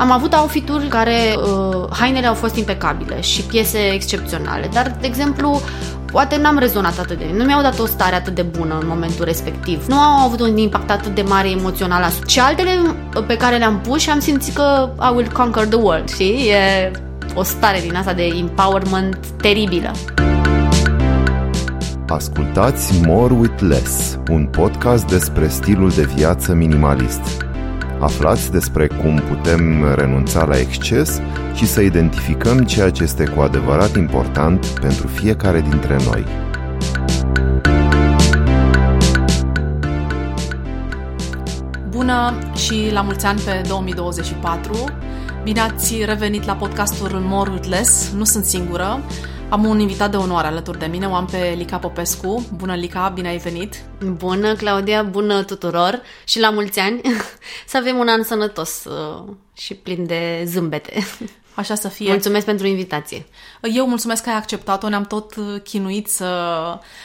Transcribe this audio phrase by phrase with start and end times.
[0.00, 5.60] Am avut outfituri care uh, hainele au fost impecabile și piese excepționale, dar, de exemplu,
[6.12, 9.24] poate n-am rezonat atât de nu mi-au dat o stare atât de bună în momentul
[9.24, 9.86] respectiv.
[9.86, 12.28] Nu au avut un impact atât de mare emoțional asupra.
[12.28, 12.70] Și altele
[13.26, 16.90] pe care le-am pus și am simțit că I will conquer the world, și E
[17.34, 19.90] o stare din asta de empowerment teribilă.
[22.08, 27.48] Ascultați More with Less, un podcast despre stilul de viață minimalist.
[28.00, 31.20] Aflați despre cum putem renunța la exces
[31.54, 36.24] și să identificăm ceea ce este cu adevărat important pentru fiecare dintre noi.
[41.88, 44.84] Bună și la mulți ani pe 2024!
[45.42, 48.12] Bine ați revenit la podcastul More with Less.
[48.16, 49.00] Nu sunt singură.
[49.50, 52.46] Am un invitat de onoare alături de mine, o am pe Lica Popescu.
[52.54, 53.82] Bună, Lica, bine ai venit!
[54.04, 57.00] Bună, Claudia, bună tuturor și la mulți ani!
[57.66, 59.24] Să avem un an sănătos uh,
[59.56, 60.92] și plin de zâmbete.
[61.60, 62.10] Așa să fie.
[62.10, 63.26] Mulțumesc pentru invitație.
[63.62, 64.88] Eu mulțumesc că ai acceptat-o.
[64.88, 66.28] Ne-am tot uh, chinuit să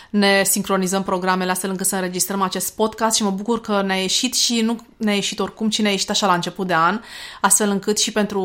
[0.09, 4.35] ne sincronizăm programele astfel încât să înregistrăm acest podcast și mă bucur că ne-a ieșit
[4.35, 7.01] și nu ne-a ieșit oricum, ci ne-a ieșit așa la început de an,
[7.41, 8.41] astfel încât și pentru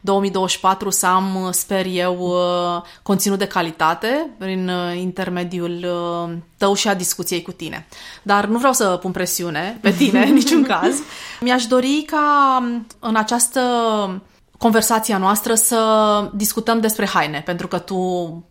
[0.00, 5.86] 2024 să am, sper eu, uh, conținut de calitate prin uh, intermediul
[6.56, 7.86] tău și a discuției cu tine.
[8.22, 10.98] Dar nu vreau să pun presiune pe tine, în niciun caz.
[11.40, 13.60] Mi-aș dori ca um, în această
[14.60, 17.96] conversația noastră să discutăm despre haine, pentru că tu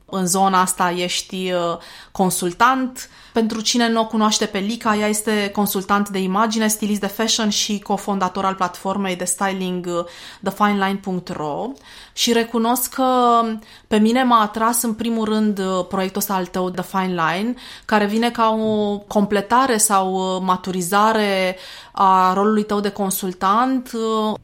[0.05, 1.77] în zona asta ești uh,
[2.11, 3.09] consultant.
[3.33, 7.49] Pentru cine nu o cunoaște pe Lica, ea este consultant de imagine, stilist de fashion
[7.49, 10.05] și cofondator al platformei de styling uh,
[10.43, 11.71] thefineline.ro
[12.13, 13.41] și recunosc că
[13.87, 17.53] pe mine m-a atras în primul rând uh, proiectul ăsta al tău, The Fine Line,
[17.85, 21.57] care vine ca o completare sau maturizare
[21.91, 23.91] a rolului tău de consultant.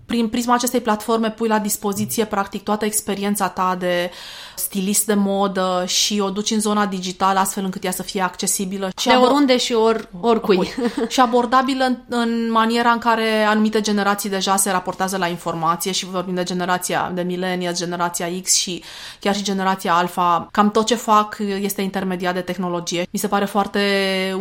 [0.06, 4.11] Prin prisma acestei platforme pui la dispoziție practic toată experiența ta de
[4.55, 8.89] stilist de modă și o duci în zona digitală astfel încât ea să fie accesibilă.
[8.99, 10.57] Și de oriunde și or, oricui.
[10.57, 11.07] oricui.
[11.13, 16.05] și abordabilă în, în maniera în care anumite generații deja se raportează la informație și
[16.05, 18.83] vorbim de generația de millennials, generația X și
[19.19, 20.47] chiar și generația Alpha.
[20.51, 23.07] Cam tot ce fac este intermediat de tehnologie.
[23.11, 23.81] Mi se pare foarte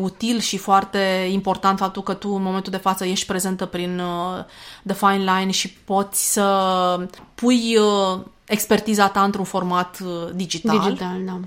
[0.00, 4.44] util și foarte important faptul că tu în momentul de față ești prezentă prin uh,
[4.86, 10.78] The Fine Line și poți să pui uh, expertiza ta într-un format uh, digital.
[10.78, 11.41] Digital, da.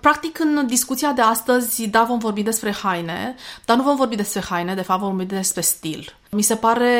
[0.00, 3.34] Practic, în discuția de astăzi, da, vom vorbi despre haine,
[3.64, 6.16] dar nu vom vorbi despre haine, de fapt vom vorbi despre stil.
[6.30, 6.92] Mi se pare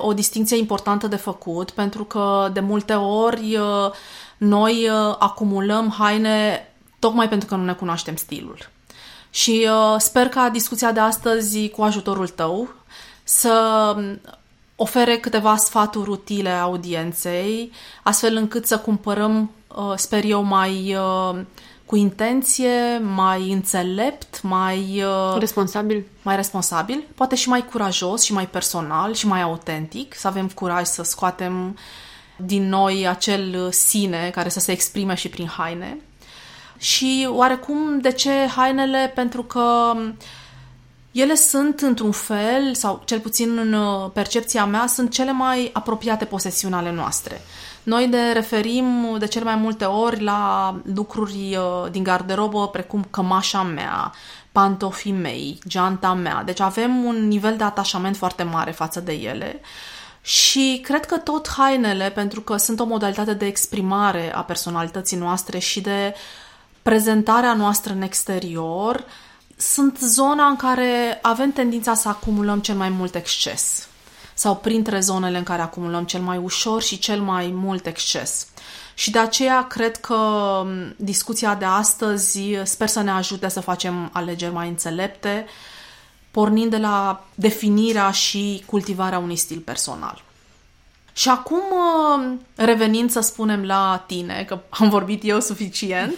[0.00, 3.90] o distinție importantă de făcut, pentru că de multe ori uh,
[4.36, 6.68] noi uh, acumulăm haine
[6.98, 8.58] tocmai pentru că nu ne cunoaștem stilul.
[9.30, 9.68] Și
[9.98, 12.68] sper ca discuția de astăzi, cu ajutorul tău,
[13.24, 13.96] să
[14.76, 21.40] ofere câteva sfaturi utile audienței, astfel încât să cumpărăm, uh, sper eu, mai uh,
[21.86, 26.06] cu intenție, mai înțelept, mai uh, responsabil.
[26.22, 30.84] Mai responsabil, poate și mai curajos și mai personal și mai autentic, să avem curaj
[30.84, 31.78] să scoatem
[32.36, 35.98] din noi acel sine care să se exprime și prin haine.
[36.78, 39.12] Și oarecum de ce hainele?
[39.14, 40.08] Pentru că uh,
[41.14, 46.24] ele sunt, într-un fel, sau cel puțin în uh, percepția mea, sunt cele mai apropiate
[46.24, 47.40] posesiuni ale noastre.
[47.82, 53.62] Noi ne referim de cele mai multe ori la lucruri uh, din garderobă, precum cămașa
[53.62, 54.12] mea,
[54.52, 56.42] pantofii mei, geanta mea.
[56.44, 59.60] Deci avem un nivel de atașament foarte mare față de ele.
[60.20, 65.58] Și cred că tot hainele, pentru că sunt o modalitate de exprimare a personalității noastre
[65.58, 66.14] și de
[66.82, 69.04] prezentarea noastră în exterior, uh,
[69.72, 73.88] sunt zona în care avem tendința să acumulăm cel mai mult exces
[74.34, 78.46] sau printre zonele în care acumulăm cel mai ușor și cel mai mult exces.
[78.94, 80.62] Și de aceea cred că
[80.96, 85.46] discuția de astăzi sper să ne ajute să facem alegeri mai înțelepte,
[86.30, 90.22] pornind de la definirea și cultivarea unui stil personal.
[91.12, 91.62] Și acum,
[92.54, 96.14] revenind să spunem la tine, că am vorbit eu suficient,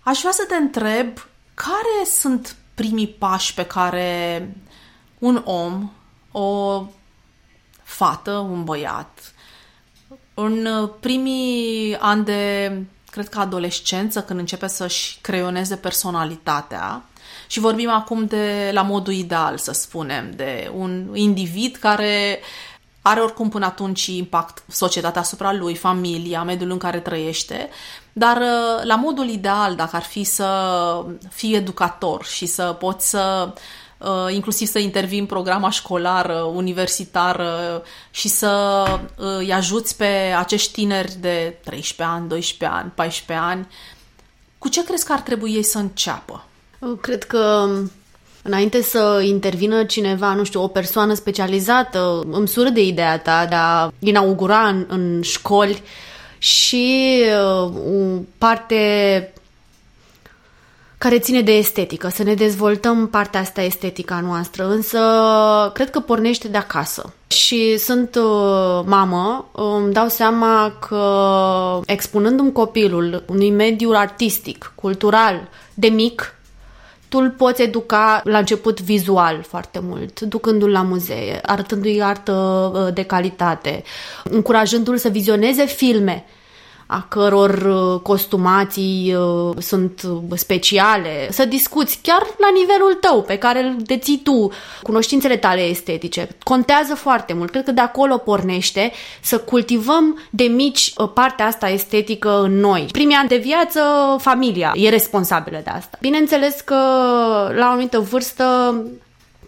[0.00, 1.08] aș vrea să te întreb
[1.54, 4.48] care sunt primii pași pe care
[5.18, 5.90] un om,
[6.32, 6.84] o
[7.82, 9.32] fată, un băiat,
[10.34, 12.72] în primii ani de,
[13.10, 17.02] cred că adolescență, când începe să-și creioneze personalitatea,
[17.46, 22.40] și vorbim acum de la modul ideal, să spunem, de un individ care
[23.02, 27.68] are oricum până atunci impact societatea asupra lui, familia, mediul în care trăiește,
[28.18, 28.42] dar
[28.82, 30.48] la modul ideal, dacă ar fi să
[31.30, 33.52] fii educator și să poți să
[33.98, 38.84] uh, inclusiv să intervin în programa școlară, universitară și să
[39.16, 43.66] îi ajuți pe acești tineri de 13 ani, 12 ani, 14 ani.
[44.58, 46.44] Cu ce crezi că ar trebui ei să înceapă?
[47.00, 47.68] Cred că
[48.42, 53.54] Înainte să intervină cineva, nu știu, o persoană specializată, îmi sură de ideea ta de
[53.54, 55.82] a inaugura în, în școli
[56.38, 57.22] și
[57.62, 59.32] uh, o parte
[60.98, 65.00] care ține de estetică, să ne dezvoltăm partea asta estetică a noastră, însă
[65.74, 67.12] cred că pornește de acasă.
[67.26, 75.88] Și sunt uh, mamă, îmi dau seama că expunându-mi copilul unui mediu artistic, cultural, de
[75.88, 76.34] mic,
[77.08, 82.32] tu îl poți educa la început vizual foarte mult, ducându-l la muzee, arătându-i artă
[82.74, 83.82] uh, de calitate,
[84.24, 86.24] încurajându-l să vizioneze filme
[86.90, 90.02] a căror uh, costumații uh, sunt
[90.34, 94.50] speciale, să discuți chiar la nivelul tău pe care îl deții tu,
[94.82, 96.28] cunoștințele tale estetice.
[96.42, 97.50] Contează foarte mult.
[97.50, 102.88] Cred că de acolo pornește să cultivăm de mici uh, partea asta estetică în noi.
[102.92, 103.80] Primii ani de viață,
[104.18, 105.98] familia e responsabilă de asta.
[106.00, 106.74] Bineînțeles că
[107.54, 108.44] la o anumită vârstă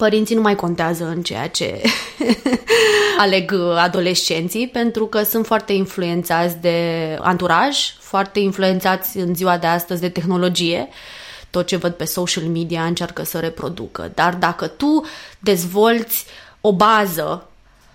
[0.01, 1.83] părinții nu mai contează în ceea ce
[3.25, 6.79] aleg adolescenții, pentru că sunt foarte influențați de
[7.21, 10.89] anturaj, foarte influențați în ziua de astăzi de tehnologie.
[11.51, 14.11] Tot ce văd pe social media încearcă să reproducă.
[14.15, 15.05] Dar dacă tu
[15.39, 16.25] dezvolți
[16.61, 17.50] o bază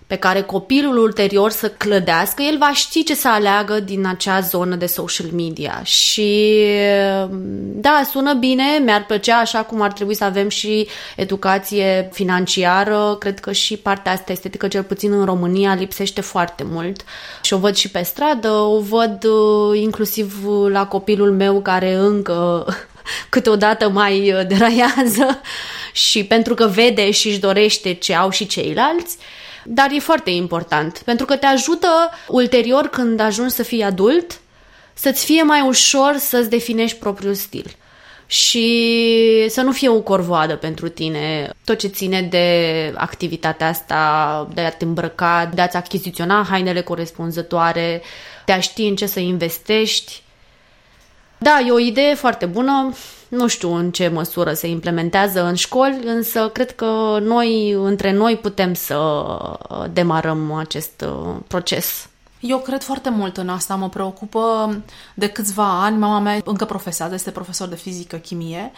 [0.08, 4.76] pe care copilul ulterior să clădească, el va ști ce să aleagă din acea zonă
[4.76, 5.82] de social media.
[5.84, 6.64] Și
[7.58, 13.16] da, sună bine, mi-ar plăcea așa cum ar trebui să avem și educație financiară.
[13.20, 17.04] Cred că și partea asta estetică, cel puțin în România, lipsește foarte mult.
[17.42, 22.66] Și o văd și pe stradă, o văd uh, inclusiv la copilul meu care încă
[23.30, 25.42] câteodată mai uh, deraiază
[26.08, 29.18] și pentru că vede și își dorește ce au și ceilalți.
[29.68, 31.88] Dar e foarte important, pentru că te ajută
[32.28, 34.40] ulterior când ajungi să fii adult
[34.94, 37.76] să-ți fie mai ușor să-ți definești propriul stil
[38.26, 41.50] și să nu fie o corvoadă pentru tine.
[41.64, 48.02] Tot ce ține de activitatea asta, de a te îmbrăca, de a-ți achiziționa hainele corespunzătoare,
[48.46, 50.22] de a ști în ce să investești.
[51.38, 52.94] Da, e o idee foarte bună.
[53.28, 58.38] Nu știu în ce măsură se implementează în școli, însă cred că noi, între noi,
[58.38, 59.24] putem să
[59.94, 62.10] demarăm acest uh, proces.
[62.40, 64.76] Eu cred foarte mult în asta, mă preocupă
[65.14, 65.98] de câțiva ani.
[65.98, 68.72] Mama mea încă profesează, este profesor de fizică, chimie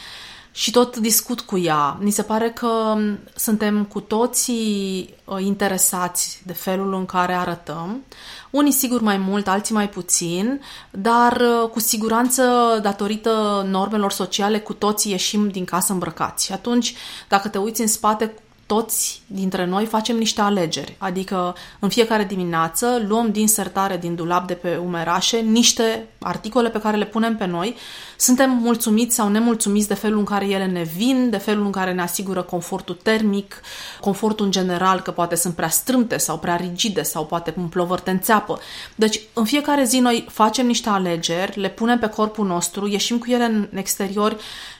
[0.57, 1.97] și tot discut cu ea.
[1.99, 2.97] Mi se pare că
[3.35, 8.03] suntem cu toții uh, interesați de felul în care arătăm.
[8.49, 10.61] Unii sigur mai mult, alții mai puțin,
[10.91, 12.43] dar uh, cu siguranță
[12.81, 16.45] datorită normelor sociale cu toții ieșim din casă îmbrăcați.
[16.45, 16.95] Și atunci,
[17.27, 18.33] dacă te uiți în spate
[18.67, 24.47] toți dintre noi facem niște alegeri, adică în fiecare dimineață luăm din sertare, din dulap
[24.47, 27.75] de pe umerașe, niște articole pe care le punem pe noi.
[28.17, 31.93] Suntem mulțumiți sau nemulțumiți de felul în care ele ne vin, de felul în care
[31.93, 33.61] ne asigură confortul termic,
[34.01, 37.99] confortul în general, că poate sunt prea strâmte sau prea rigide sau poate un plovăr
[37.99, 38.59] te înțeapă.
[38.95, 43.29] Deci, în fiecare zi noi facem niște alegeri, le punem pe corpul nostru, ieșim cu
[43.29, 44.37] ele în exterior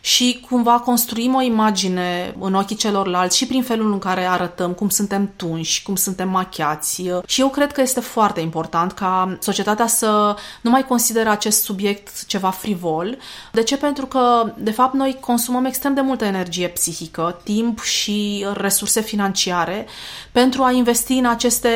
[0.07, 4.89] și cumva construim o imagine în ochii celorlalți și prin felul în care arătăm, cum
[4.89, 7.03] suntem tunși, cum suntem machiați.
[7.25, 12.25] Și eu cred că este foarte important ca societatea să nu mai consideră acest subiect
[12.25, 13.17] ceva frivol.
[13.51, 13.77] De ce?
[13.77, 19.87] Pentru că, de fapt, noi consumăm extrem de multă energie psihică, timp și resurse financiare
[20.31, 21.69] pentru a investi în aceste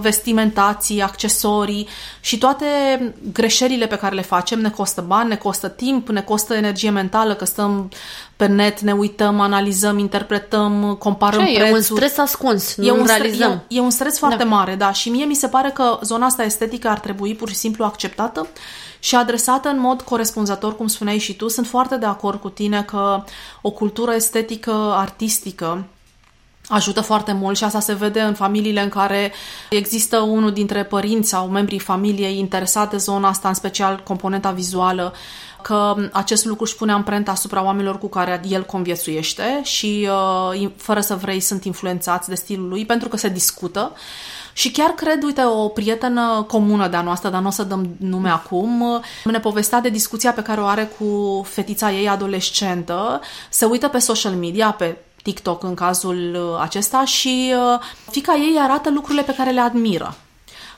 [0.00, 1.88] vestimentații, accesorii
[2.20, 2.66] și toate
[3.32, 7.34] greșelile pe care le facem ne costă bani, ne costă timp, ne costă energie mentală,
[7.34, 7.90] că stăm
[8.36, 11.70] pe net, ne uităm, analizăm, interpretăm, comparăm Ce, prețuri.
[11.70, 13.50] E un stres ascuns, nu e un realizăm.
[13.50, 14.48] Stres, e, e un stres foarte da.
[14.48, 17.54] mare, da, și mie mi se pare că zona asta estetică ar trebui pur și
[17.54, 18.46] simplu acceptată
[18.98, 21.48] și adresată în mod corespunzător, cum spuneai și tu.
[21.48, 23.24] Sunt foarte de acord cu tine că
[23.62, 25.84] o cultură estetică, artistică,
[26.70, 29.32] ajută foarte mult și asta se vede în familiile în care
[29.70, 35.14] există unul dintre părinți sau membrii familiei interesat de zona asta, în special componenta vizuală,
[35.62, 40.08] că acest lucru își pune amprenta asupra oamenilor cu care el conviețuiește și
[40.52, 43.92] uh, fără să vrei sunt influențați de stilul lui pentru că se discută.
[44.52, 48.28] Și chiar cred, uite, o prietenă comună de-a noastră, dar nu o să dăm nume
[48.28, 53.20] acum, ne povestea de discuția pe care o are cu fetița ei adolescentă.
[53.50, 58.58] Se uită pe social media, pe TikTok în cazul uh, acesta și uh, fica ei
[58.58, 60.16] arată lucrurile pe care le admiră.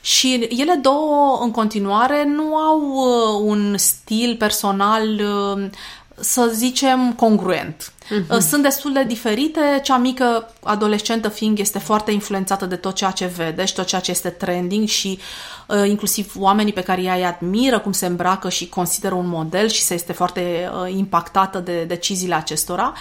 [0.01, 5.21] Și ele două, în continuare, nu au uh, un stil personal
[6.23, 7.93] să zicem, congruent.
[8.05, 8.39] Uh-huh.
[8.39, 9.81] Sunt destul de diferite.
[9.83, 14.01] Cea mică adolescentă fiind este foarte influențată de tot ceea ce vede și tot ceea
[14.01, 15.19] ce este trending și
[15.67, 19.69] uh, inclusiv oamenii pe care ea îi admiră, cum se îmbracă și consideră un model
[19.69, 22.93] și se este foarte uh, impactată de deciziile acestora.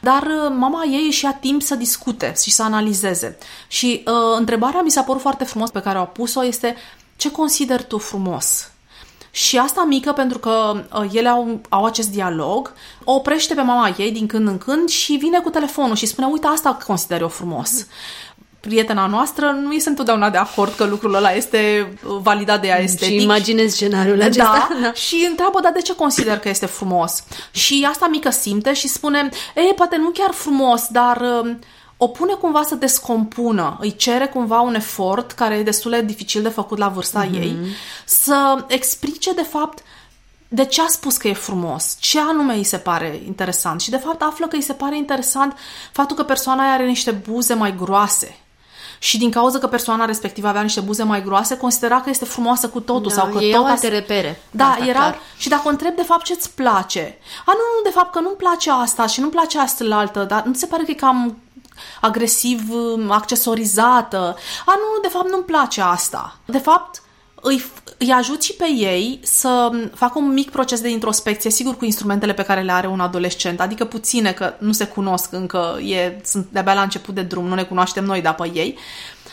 [0.00, 3.38] Dar uh, mama ei își ia timp să discute și să analizeze.
[3.68, 6.76] Și uh, întrebarea mi s-a părut foarte frumos pe care au pus-o este
[7.16, 8.70] ce consideri tu frumos?
[9.36, 12.72] Și asta mică, pentru că uh, ele au, au acest dialog,
[13.04, 16.26] o oprește pe mama ei din când în când și vine cu telefonul și spune,
[16.26, 17.86] uite, asta consider eu frumos.
[18.60, 22.82] Prietena noastră nu este întotdeauna de acord că lucrul ăla este uh, validat de ea
[22.82, 23.18] estetic.
[23.18, 24.68] Și imaginez scenariul acesta.
[24.70, 24.92] Da, da.
[24.92, 27.24] și întreabă, dar de ce consider că este frumos?
[27.50, 31.22] Și asta mică simte și spune, ei, poate nu chiar frumos, dar...
[31.98, 36.02] Uh, o pune cumva să descompună, îi cere cumva un efort care e destul de
[36.02, 37.34] dificil de făcut la vârsta mm-hmm.
[37.34, 37.56] ei,
[38.04, 39.82] să explice de fapt
[40.48, 43.96] de ce a spus că e frumos, ce anume îi se pare interesant și de
[43.96, 45.56] fapt află că îi se pare interesant
[45.92, 48.36] faptul că persoana aia are niște buze mai groase
[48.98, 52.68] și din cauza că persoana respectivă avea niște buze mai groase, considera că este frumoasă
[52.68, 53.08] cu totul.
[53.08, 54.40] Da, sau că ei tot alte repere.
[54.50, 54.98] Da, asta, era...
[54.98, 55.18] Clar.
[55.36, 58.36] Și dacă o întreb de fapt ce-ți place, a, nu, nu, de fapt că nu-mi
[58.36, 61.36] place asta și nu-mi place asta la altă, dar nu se pare că e cam
[62.00, 62.60] agresiv
[63.08, 64.36] accesorizată.
[64.66, 66.36] A, nu, de fapt nu-mi place asta.
[66.44, 67.02] De fapt,
[67.34, 67.64] îi,
[67.98, 72.32] îi ajut și pe ei să facă un mic proces de introspecție, sigur cu instrumentele
[72.32, 76.46] pe care le are un adolescent, adică puține, că nu se cunosc încă, e, sunt
[76.50, 78.78] de-abia la început de drum, nu ne cunoaștem noi, dar pe ei,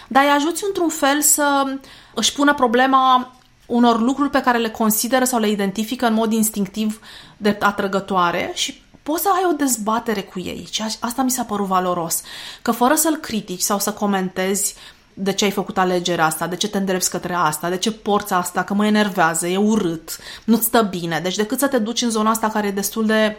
[0.08, 1.78] dar îi ajuți într-un fel să
[2.14, 3.34] își pună problema
[3.66, 7.00] unor lucruri pe care le consideră sau le identifică în mod instinctiv
[7.38, 10.68] de atrăgătoare și poți să ai o dezbatere cu ei.
[10.72, 12.22] Și asta mi s-a părut valoros.
[12.62, 14.76] Că fără să-l critici sau să comentezi
[15.14, 18.34] de ce ai făcut alegerea asta, de ce te îndrepți către asta, de ce porți
[18.34, 21.20] asta, că mă enervează, e urât, nu-ți stă bine.
[21.24, 23.38] Deci decât să te duci în zona asta care e destul de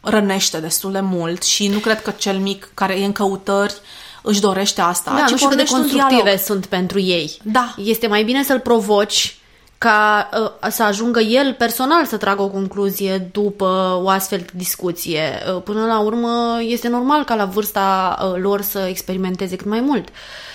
[0.00, 3.74] rănește destul de mult și nu cred că cel mic care e în căutări
[4.22, 5.14] își dorește asta.
[5.14, 7.38] Da, nu știu cât de constructive sunt pentru ei.
[7.42, 7.74] Da.
[7.76, 9.37] Este mai bine să-l provoci
[9.78, 10.28] ca
[10.62, 15.20] uh, să ajungă el personal să tragă o concluzie după o astfel de discuție.
[15.54, 19.80] Uh, până la urmă, este normal ca la vârsta uh, lor să experimenteze cât mai
[19.80, 20.08] mult.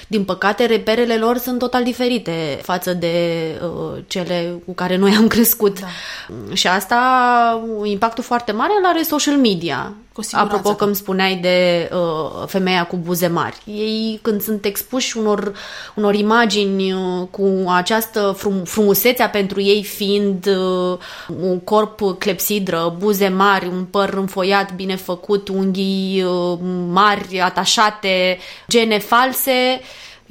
[0.07, 3.15] Din păcate, reperele lor sunt total diferite față de
[3.61, 5.79] uh, cele cu care noi am crescut.
[5.79, 5.87] Da.
[6.53, 6.99] Și asta,
[7.83, 9.93] impactul foarte mare îl are social media.
[10.13, 13.57] Cu Apropo că îmi spuneai de uh, femeia cu buze mari.
[13.65, 15.53] Ei când sunt expuși unor,
[15.95, 20.97] unor imagini uh, cu această frum, frumusețea pentru ei fiind uh,
[21.41, 26.57] un corp clepsidră, buze mari, un păr înfoiat, bine făcut, unghii uh,
[26.89, 29.81] mari, atașate, gene false,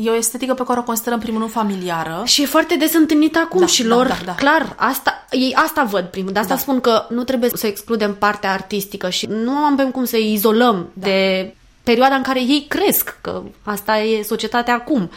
[0.02, 2.23] E o estetică pe care o considerăm primul rând familiară.
[2.25, 4.35] Și e foarte des întâlnită acum da, și da, lor, da, da, da.
[4.35, 6.32] clar, asta, ei asta văd primul.
[6.32, 6.61] De asta da.
[6.61, 11.06] spun că nu trebuie să excludem partea artistică și nu avem cum să izolăm da.
[11.06, 15.11] de perioada în care ei cresc, că asta e societatea acum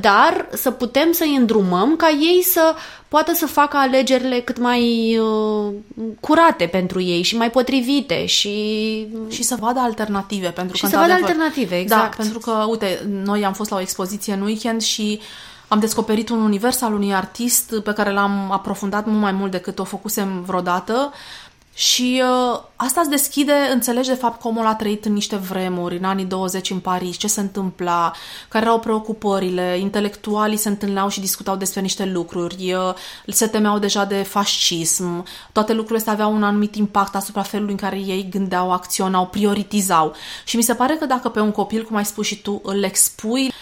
[0.00, 2.74] dar să putem să-i îndrumăm ca ei să
[3.08, 5.72] poată să facă alegerile cât mai uh,
[6.20, 9.06] curate pentru ei și mai potrivite și...
[9.28, 10.48] Și să vadă alternative.
[10.48, 12.16] Pentru și că, să vadă alternative, da, exact.
[12.16, 15.20] Da, pentru că, uite, noi am fost la o expoziție în weekend și
[15.68, 19.78] am descoperit un univers al unui artist pe care l-am aprofundat mult mai mult decât
[19.78, 21.12] o făcusem vreodată
[21.80, 25.96] și uh, asta îți deschide, înțelegi de fapt că omul a trăit în niște vremuri,
[25.96, 28.12] în anii 20 în Paris, ce se întâmpla,
[28.48, 32.94] care erau preocupările, intelectualii se întâlneau și discutau despre niște lucruri, uh,
[33.26, 37.78] se temeau deja de fascism, toate lucrurile astea aveau un anumit impact asupra felului în
[37.78, 40.14] care ei gândeau, acționau, prioritizau.
[40.44, 42.82] Și mi se pare că dacă pe un copil, cum ai spus și tu, îl
[42.82, 43.52] expui,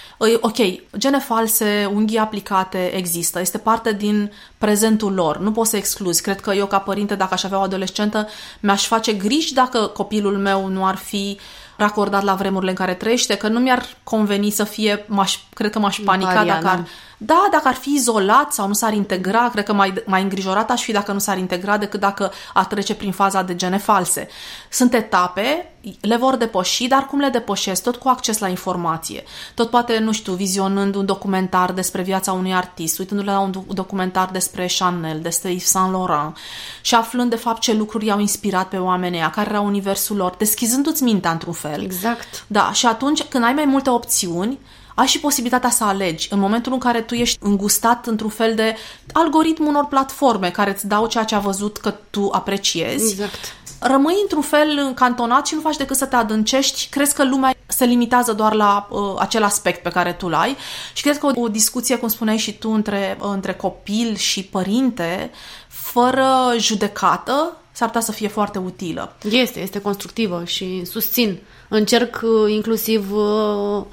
[0.40, 0.56] ok,
[0.98, 6.22] gene false, unghii aplicate există, este parte din prezentul lor, nu poți să excluzi.
[6.22, 8.28] Cred că eu ca părinte, dacă aș avea o adolescentă,
[8.60, 11.38] mi-aș face griji dacă copilul meu nu ar fi
[11.76, 15.78] racordat la vremurile în care trăiește, că nu mi-ar conveni să fie, m-aș, cred că
[15.78, 16.60] m-aș panica Mariana.
[16.60, 16.86] dacă ar,
[17.20, 20.82] da, dacă ar fi izolat sau nu s-ar integra, cred că mai, mai îngrijorat aș
[20.82, 24.28] fi dacă nu s-ar integra decât dacă ar trece prin faza de gene false.
[24.70, 27.82] Sunt etape, le vor depăși, dar cum le depășesc?
[27.82, 29.24] Tot cu acces la informație.
[29.54, 34.28] Tot poate, nu știu, vizionând un documentar despre viața unui artist, uitându-le la un documentar
[34.32, 36.36] despre Chanel, despre Yves Saint Laurent
[36.80, 41.02] și aflând de fapt ce lucruri i-au inspirat pe oamenii care era universul lor, deschizându-ți
[41.02, 41.82] mintea într-un fel.
[41.82, 42.44] Exact.
[42.46, 44.58] Da, și atunci când ai mai multe opțiuni,
[44.98, 48.76] ai și posibilitatea să alegi în momentul în care tu ești îngustat într-un fel de
[49.12, 53.12] algoritm unor platforme care îți dau ceea ce a văzut că tu apreciezi.
[53.12, 53.54] Exact.
[53.80, 56.88] Rămâi într-un fel încantonat și nu faci decât să te adâncești.
[56.90, 60.56] Crezi că lumea se limitează doar la uh, acel aspect pe care tu l-ai
[60.92, 64.44] și cred că o, o discuție, cum spuneai și tu, între, uh, între copil și
[64.44, 65.30] părinte,
[65.68, 69.16] fără judecată, s-ar putea să fie foarte utilă.
[69.30, 71.38] Este, este constructivă și susțin.
[71.68, 73.84] Încerc uh, inclusiv uh,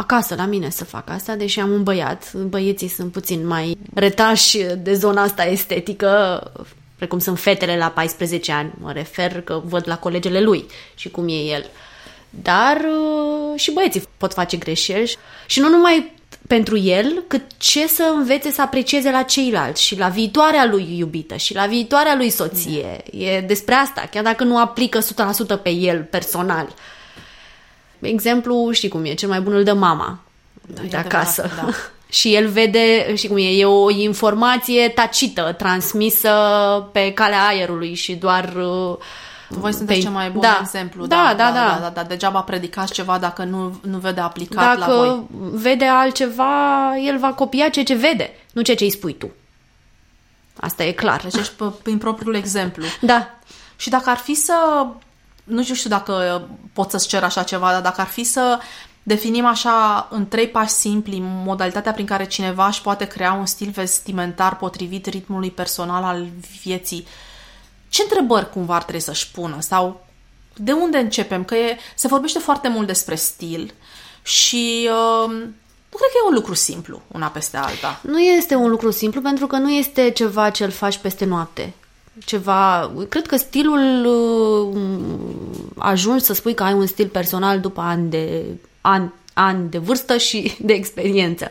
[0.00, 2.32] acasă, la mine, să fac asta, deși am un băiat.
[2.32, 6.42] Băieții sunt puțin mai retași de zona asta estetică,
[6.96, 10.64] precum sunt fetele la 14 ani, mă refer că văd la colegele lui
[10.94, 11.66] și cum e el.
[12.30, 15.16] Dar uh, și băieții pot face greșeli
[15.46, 20.08] și nu numai pentru el, cât ce să învețe să aprecieze la ceilalți și la
[20.08, 23.02] viitoarea lui iubită și la viitoarea lui soție.
[23.12, 23.18] Da.
[23.18, 24.98] E despre asta, chiar dacă nu aplică
[25.58, 26.74] 100% pe el personal.
[28.00, 30.18] Exemplu, știi cum e, cel mai bun îl dă mama
[30.74, 31.50] da, de acasă.
[31.56, 31.68] Da.
[32.18, 36.30] și el vede, și cum e, e o informație tacită, transmisă
[36.92, 38.96] pe calea aerului și doar uh,
[39.48, 40.04] voi sunteți pe...
[40.04, 40.58] cel mai bun da.
[40.60, 41.06] exemplu.
[41.06, 42.02] Da da, da, da, da, da, da.
[42.02, 45.26] Degeaba predicați ceva dacă nu, nu vede aplicat dacă la voi.
[45.52, 49.30] vede altceva, el va copia ceea ce vede, nu ceea ce îi spui tu.
[50.56, 51.20] Asta e clar.
[51.22, 51.52] Deci ești
[51.82, 52.84] prin propriul exemplu.
[53.00, 53.30] Da.
[53.76, 54.86] Și dacă ar fi să...
[55.50, 58.58] Nu știu dacă pot să-ți cer așa ceva, dar dacă ar fi să
[59.02, 63.70] definim așa în trei pași simpli modalitatea prin care cineva își poate crea un stil
[63.70, 66.26] vestimentar potrivit ritmului personal al
[66.62, 67.06] vieții,
[67.88, 70.06] ce întrebări cumva ar trebui să-și pună sau
[70.56, 71.44] de unde începem?
[71.44, 73.74] Că e, se vorbește foarte mult despre stil
[74.22, 75.30] și uh,
[75.90, 78.00] nu cred că e un lucru simplu, una peste alta.
[78.02, 81.74] Nu este un lucru simplu pentru că nu este ceva ce îl faci peste noapte.
[82.24, 84.78] Ceva, cred că stilul uh,
[85.78, 88.44] ajungi să spui că ai un stil personal după ani de,
[88.80, 91.50] ani, ani de vârstă și de experiență.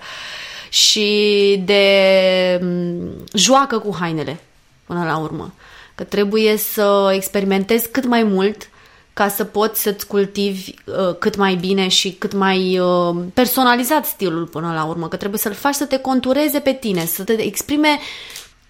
[0.70, 4.39] Și de um, joacă cu hainele
[4.86, 5.54] până la urmă.
[5.96, 8.70] Că trebuie să experimentezi cât mai mult
[9.13, 14.46] ca să poți să-ți cultivi uh, cât mai bine și cât mai uh, personalizat stilul
[14.46, 18.00] până la urmă, că trebuie să-l faci să te contureze pe tine, să te exprime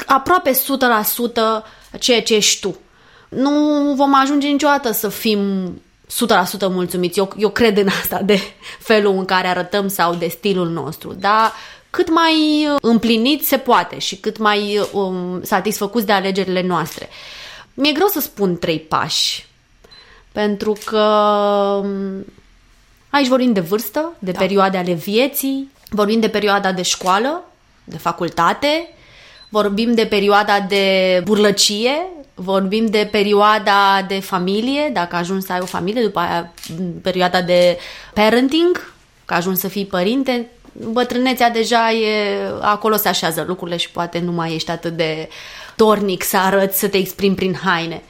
[0.06, 0.56] aproape 100%
[2.00, 2.78] ceea ce ești tu.
[3.30, 3.52] Nu
[3.96, 5.72] vom ajunge niciodată să fim
[6.10, 6.12] 100%
[6.60, 7.20] mulțumiți.
[7.20, 8.40] Eu, eu cred în asta de
[8.80, 11.54] felul în care arătăm sau de stilul nostru, dar
[11.90, 17.10] cât mai uh, împlinit se poate și cât mai um, satisfăcuți de alegerile noastre.
[17.74, 19.48] Mi-e greu să spun trei pași,
[20.32, 21.02] pentru că
[21.84, 22.26] um,
[23.10, 24.40] aici vorbim de vârstă, de da.
[24.40, 27.44] perioade ale vieții, vorbim de perioada de școală,
[27.84, 28.94] de facultate,
[29.50, 35.66] vorbim de perioada de burlăcie, vorbim de perioada de familie, dacă ajungi să ai o
[35.66, 36.54] familie, după aia
[37.02, 37.78] perioada de
[38.14, 38.94] parenting,
[39.26, 40.48] că ajungi să fii părinte,
[40.92, 45.30] bătrânețea deja e, acolo se așează lucrurile și poate nu mai ești atât de
[45.76, 48.02] tornic să arăți, să te exprimi prin haine.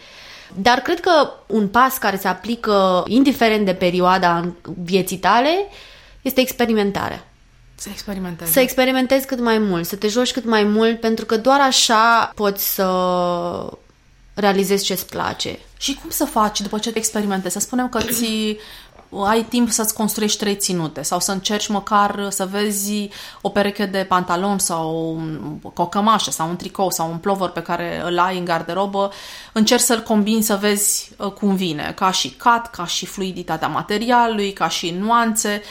[0.56, 4.45] Dar cred că un pas care se aplică indiferent de perioada
[4.84, 5.49] vieții tale
[6.21, 7.29] este experimentarea.
[7.80, 8.52] Să experimentezi.
[8.52, 12.32] Să experimentezi cât mai mult, să te joci cât mai mult, pentru că doar așa
[12.36, 12.88] poți să
[14.34, 15.60] realizezi ce-ți place.
[15.78, 17.54] Și cum să faci după ce te experimentezi?
[17.54, 18.58] Să spunem că ți
[19.17, 23.10] ai timp să-ți construiești trei ținute sau să încerci măcar să vezi
[23.41, 25.22] o pereche de pantaloni sau
[25.74, 29.12] o cămașă sau un tricou sau un plover pe care îl ai în garderobă,
[29.52, 34.54] încerci să-l combini să vezi uh, cum vine, ca și cat, ca și fluiditatea materialului,
[34.54, 35.62] ca și nuanțe.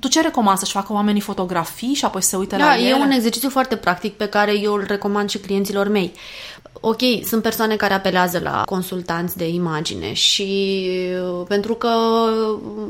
[0.00, 2.88] Tu ce recomand să-și facă oamenii fotografii și apoi să se uite da, la ele?
[2.88, 6.12] e un exercițiu foarte practic pe care eu îl recomand și clienților mei.
[6.80, 10.80] Ok, sunt persoane care apelează la consultanți de imagine și
[11.22, 11.90] uh, pentru că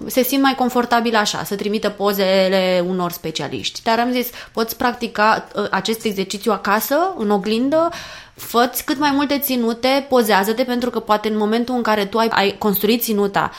[0.06, 3.82] se simt mai confortabil așa, să trimită pozele unor specialiști.
[3.82, 7.88] Dar am zis, poți practica uh, acest exercițiu acasă, în oglindă,
[8.34, 12.28] fă cât mai multe ținute, pozează-te pentru că poate în momentul în care tu ai,
[12.30, 13.50] ai construit ținuta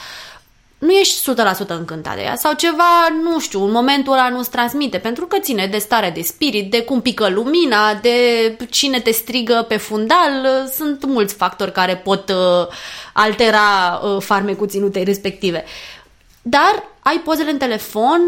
[0.79, 4.97] nu ești 100% încântat de ea sau ceva, nu știu, în momentul ăla nu-ți transmite,
[4.97, 9.65] pentru că ține de stare de spirit, de cum pică lumina, de cine te strigă
[9.67, 12.67] pe fundal, sunt mulți factori care pot uh,
[13.13, 15.63] altera uh, farmecul ținutei respective.
[16.41, 18.21] Dar ai pozele în telefon,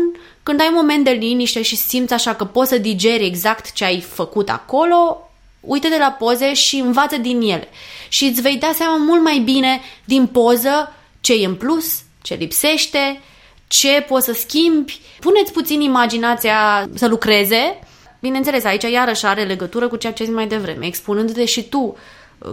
[0.44, 3.86] când ai un moment de liniște și simți așa că poți să digeri exact ce
[3.86, 7.68] ai făcut acolo, uite de la poze și învață din ele.
[8.10, 12.34] Și îți vei da seama mult mai bine din poză ce e în plus, ce
[12.34, 13.22] lipsește,
[13.68, 15.00] ce poți să schimbi.
[15.20, 17.80] Puneți puțin imaginația să lucreze.
[18.20, 21.98] Bineînțeles, aici iarăși are legătură cu ceea ce zic mai devreme, expunându-te și tu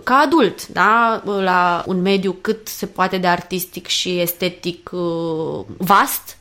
[0.05, 6.37] ca adult, da, la un mediu cât se poate de artistic și estetic uh, vast,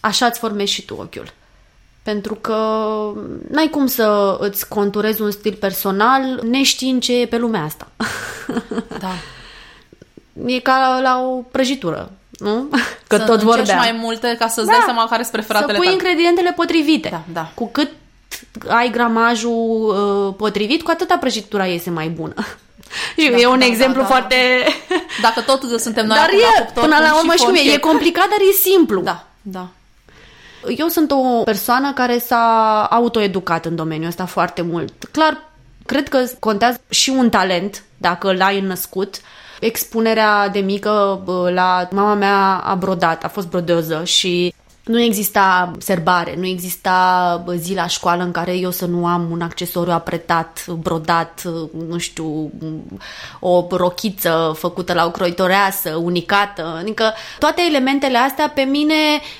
[0.00, 1.32] așa îți formezi și tu ochiul.
[2.02, 2.56] Pentru că
[3.50, 7.90] n-ai cum să îți conturezi un stil personal neștiind ce e pe lumea asta.
[8.98, 9.12] Da.
[10.46, 12.68] E ca la o prăjitură nu?
[13.06, 13.76] Că să tot vorbea.
[13.76, 14.72] mai multe ca să-ți da.
[14.72, 15.98] dai seama care sunt preferatele Să pui tale.
[15.98, 17.08] ingredientele potrivite.
[17.08, 17.50] Da, da.
[17.54, 17.90] Cu cât
[18.68, 19.94] ai gramajul
[20.28, 22.34] uh, potrivit, cu atâta prăjitura iese mai bună.
[23.16, 24.36] e da, un da, exemplu da, da, foarte...
[25.22, 27.56] Dacă tot suntem noi Dar acum e, cuptor, până la și urmă, și cum e,
[27.56, 27.74] forchet.
[27.74, 29.00] e complicat, dar e simplu.
[29.00, 29.68] Da, da.
[30.76, 34.92] Eu sunt o persoană care s-a autoeducat în domeniul ăsta foarte mult.
[35.12, 35.42] Clar,
[35.86, 39.20] cred că contează și un talent, dacă l-ai născut.
[39.60, 45.72] Expunerea de mică bă, la mama mea a brodat, a fost brodeoză și nu exista
[45.78, 49.92] serbare, nu exista bă, zi la școală în care eu să nu am un accesoriu
[49.92, 51.42] apretat, brodat,
[51.88, 52.50] nu știu,
[53.40, 56.76] o rochiță făcută la o croitoreasă, unicată.
[56.80, 58.94] Adică toate elementele astea pe mine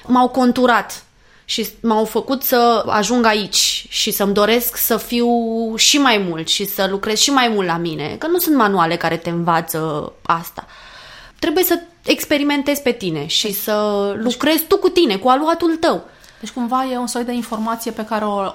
[0.06, 1.02] m-au conturat
[1.50, 5.28] și m-au făcut să ajung aici și să-mi doresc să fiu
[5.76, 8.96] și mai mult și să lucrez și mai mult la mine, că nu sunt manuale
[8.96, 10.66] care te învață asta.
[11.38, 13.74] Trebuie să experimentezi pe tine și să
[14.16, 16.04] lucrezi tu cu tine, cu aluatul tău.
[16.40, 18.54] Deci cumva e un soi de informație pe care o,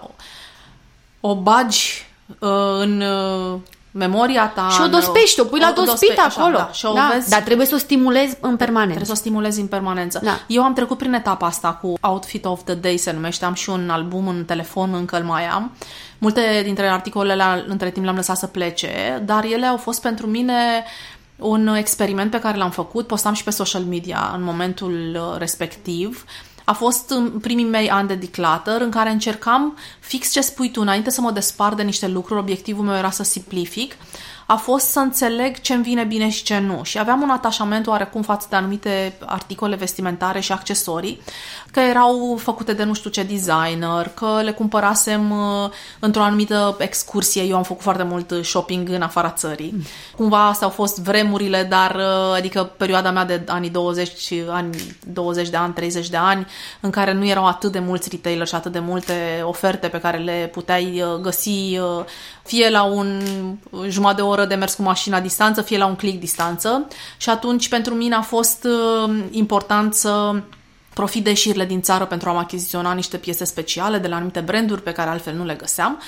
[1.20, 2.06] o bagi
[2.40, 3.60] uh, în uh,
[3.96, 4.68] memoria ta.
[4.72, 6.58] Și o în- dospești, o pui la o dospit dospe- așa, acolo.
[6.58, 8.94] Da, și o da, vezi dar trebuie să o stimulezi în permanență.
[8.96, 10.20] Trebuie să o stimulezi în permanență.
[10.24, 10.40] Da.
[10.48, 13.46] Eu am trecut prin etapa asta cu Outfit of the Day, se numește.
[13.46, 15.72] Am și un album în telefon, încă îl mai am.
[16.18, 20.84] Multe dintre articolele între timp le-am lăsat să plece, dar ele au fost pentru mine
[21.38, 23.08] un experiment pe care l-am făcut.
[23.08, 26.24] Postam și pe social media în momentul uh, respectiv.
[26.64, 30.82] A fost în primii mei ani de declutter în care încercam fix ce spui tu,
[30.82, 33.96] înainte să mă despart de niște lucruri, obiectivul meu era să simplific,
[34.46, 36.84] a fost să înțeleg ce îmi vine bine și ce nu.
[36.84, 41.22] Și aveam un atașament oarecum față de anumite articole vestimentare și accesorii,
[41.72, 47.44] că erau făcute de nu știu ce designer, că le cumpărasem uh, într-o anumită excursie.
[47.44, 49.72] Eu am făcut foarte mult shopping în afara țării.
[49.76, 49.84] Mm.
[50.16, 55.50] Cumva astea au fost vremurile, dar uh, adică perioada mea de anii 20, ani 20
[55.50, 56.48] de ani, 30 de ani,
[56.80, 60.18] în care nu erau atât de mulți retailer și atât de multe oferte pe care
[60.18, 62.04] le puteai uh, găsi uh,
[62.44, 63.22] fie la un
[63.88, 66.88] jumătate de oră de mers cu mașina distanță, fie la un click distanță.
[67.18, 70.42] Și atunci pentru mine a fost uh, important să
[70.94, 74.82] profit de ieșirile din țară pentru a-mi achiziționa niște piese speciale de la anumite branduri
[74.82, 76.02] pe care altfel nu le găseam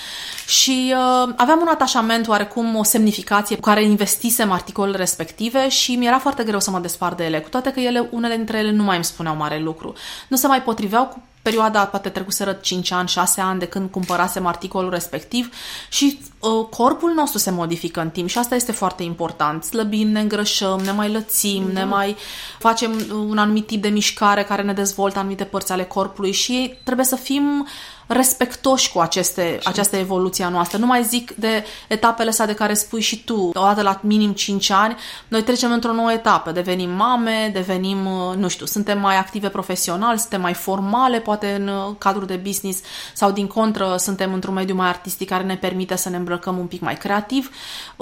[0.48, 6.08] și uh, aveam un atașament, oarecum o semnificație cu care investisem articolele respective și mi
[6.08, 8.72] era foarte greu să mă despart de ele, cu toate că ele, unele dintre ele
[8.72, 9.94] nu mai îmi spuneau mare lucru.
[10.28, 14.46] Nu se mai potriveau cu perioada, poate trecuseră 5 ani, 6 ani de când cumpărasem
[14.46, 15.54] articolul respectiv
[15.90, 19.64] și uh, corpul nostru se modifică în timp și asta este foarte important.
[19.64, 21.74] Slăbim, ne îngrășăm, ne mai lățim, mm-hmm.
[21.74, 22.16] ne mai
[22.60, 22.92] facem
[23.30, 27.16] un anumit tip de mișcare care ne dezvoltă anumite părți ale corpului și trebuie să
[27.16, 27.68] fim
[28.08, 30.78] respectoși cu aceste, această evoluție a noastră.
[30.78, 33.50] Nu mai zic de etapele astea de care spui și tu.
[33.54, 34.96] Odată la minim 5 ani,
[35.28, 36.52] noi trecem într-o nouă etapă.
[36.52, 37.98] Devenim mame, devenim,
[38.38, 42.82] nu știu, suntem mai active profesional, suntem mai formale, poate în cadrul de business
[43.14, 46.66] sau din contră suntem într-un mediu mai artistic care ne permite să ne îmbrăcăm un
[46.66, 47.52] pic mai creativ.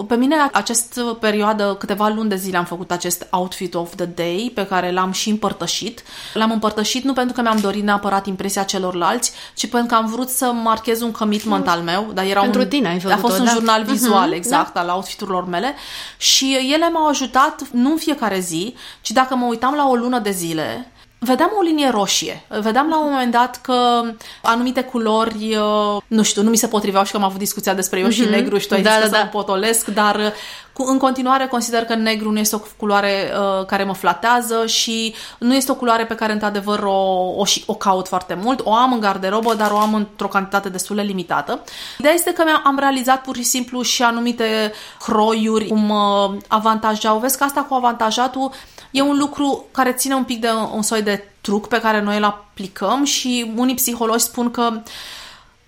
[0.08, 4.52] Pe mine această perioadă, câteva luni de zile am făcut acest outfit of the day
[4.56, 6.04] pe care l-am și împărtășit.
[6.34, 10.30] L-am împărtășit nu pentru că mi-am dorit neapărat impresia celorlalți, ci pentru că am vrut
[10.30, 13.40] să marchez un commitment al meu, dar era Pentru un, tine ai a făcut-o, fost
[13.40, 13.52] un da.
[13.52, 15.76] jurnal vizual, Mhm, exact, al outfiturilor mele.
[16.18, 20.20] Și ele m-au ajutat nu în fiecare zi, ci dacă mă uitam la o lună
[20.20, 20.92] de zile,
[21.24, 22.46] vedeam o linie roșie.
[22.48, 24.02] Vedeam la un moment dat că
[24.42, 28.00] anumite culori, uh, nu știu, nu mi se potriveau și că am avut discuția despre
[28.00, 29.18] eu și negru și tu ai Da, zis da, că da.
[29.18, 30.32] să potolesc, dar uh,
[30.74, 35.14] cu, în continuare consider că negru nu este o culoare uh, care mă flatează și
[35.38, 38.60] nu este o culoare pe care într-adevăr o, o, și- o caut foarte mult.
[38.64, 41.64] O am în garderobă, dar o am într-o cantitate destul de limitată.
[41.98, 47.18] Ideea este că mi-am am realizat pur și simplu și anumite croiuri cum uh, avantajau.
[47.18, 48.52] Vezi că asta cu avantajatul
[48.94, 52.18] e un lucru care ține un pic de un soi de truc pe care noi
[52.18, 54.82] îl aplicăm și unii psihologi spun că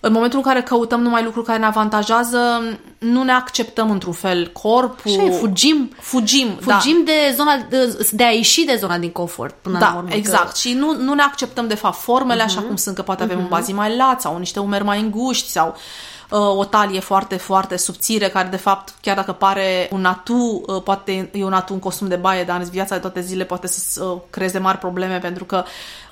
[0.00, 2.62] în momentul în care căutăm numai lucruri care ne avantajează,
[2.98, 5.10] nu ne acceptăm într-un fel corpul.
[5.10, 5.90] Așa e, fugim.
[6.00, 9.86] Fugim, Fugim de zona de, de a ieși de zona din confort până da.
[9.86, 10.08] la Da, urmă.
[10.12, 10.50] exact.
[10.50, 10.58] Că...
[10.58, 12.46] Și nu, nu ne acceptăm de fapt formele uh-huh.
[12.46, 13.42] așa cum sunt, că poate avem uh-huh.
[13.42, 15.80] un bazin mai lat sau niște umeri mai înguști sau uh,
[16.30, 21.30] o talie foarte, foarte subțire, care de fapt, chiar dacă pare un atu, uh, poate
[21.32, 24.04] e un atu în costum de baie, dar în viața de toate zile poate să
[24.04, 25.64] uh, creeze mari probleme pentru că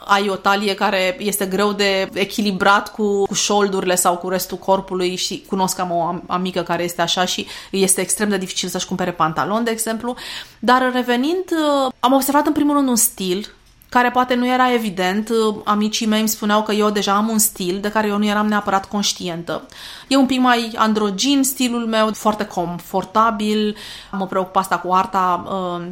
[0.06, 5.16] ai o talie care este greu de echilibrat cu, cu șoldurile sau cu restul corpului
[5.16, 8.86] și cunosc am o am- amică care este așa și este extrem de dificil să-și
[8.86, 10.14] cumpere pantalon, de exemplu.
[10.58, 13.54] Dar revenind, uh, am observat în primul rând un stil
[13.94, 15.28] care poate nu era evident.
[15.28, 18.26] Uh, Amicii mei îmi spuneau că eu deja am un stil de care eu nu
[18.26, 19.66] eram neapărat conștientă.
[20.08, 23.76] E un pic mai androgin stilul meu, foarte confortabil,
[24.12, 25.86] mă preocup asta cu arta uh,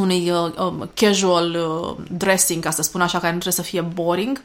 [0.00, 3.80] unui uh, um, casual uh, dressing, ca să spun așa, care nu trebuie să fie
[3.80, 4.42] boring,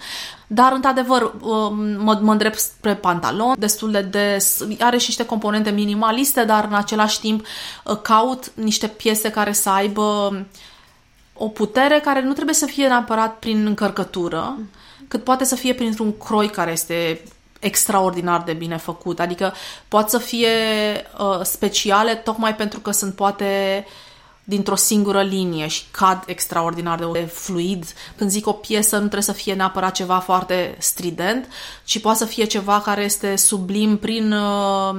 [0.48, 5.70] dar, într-adevăr, uh, mă, mă îndrept spre pantalon destul de des, are și niște componente
[5.70, 7.46] minimaliste, dar, în același timp,
[7.84, 10.36] uh, caut niște piese care să aibă
[11.34, 14.58] o putere care nu trebuie să fie neapărat prin încărcătură,
[15.08, 17.24] cât poate să fie printr-un croi care este
[17.60, 19.20] extraordinar de bine făcut.
[19.20, 19.54] Adică
[19.88, 20.48] poate să fie
[21.20, 23.86] uh, speciale tocmai pentru că sunt poate
[24.44, 27.86] dintr-o singură linie și cad extraordinar de fluid.
[28.16, 31.48] Când zic o piesă, nu trebuie să fie neapărat ceva foarte strident,
[31.84, 34.96] ci poate să fie ceva care este sublim prin uh,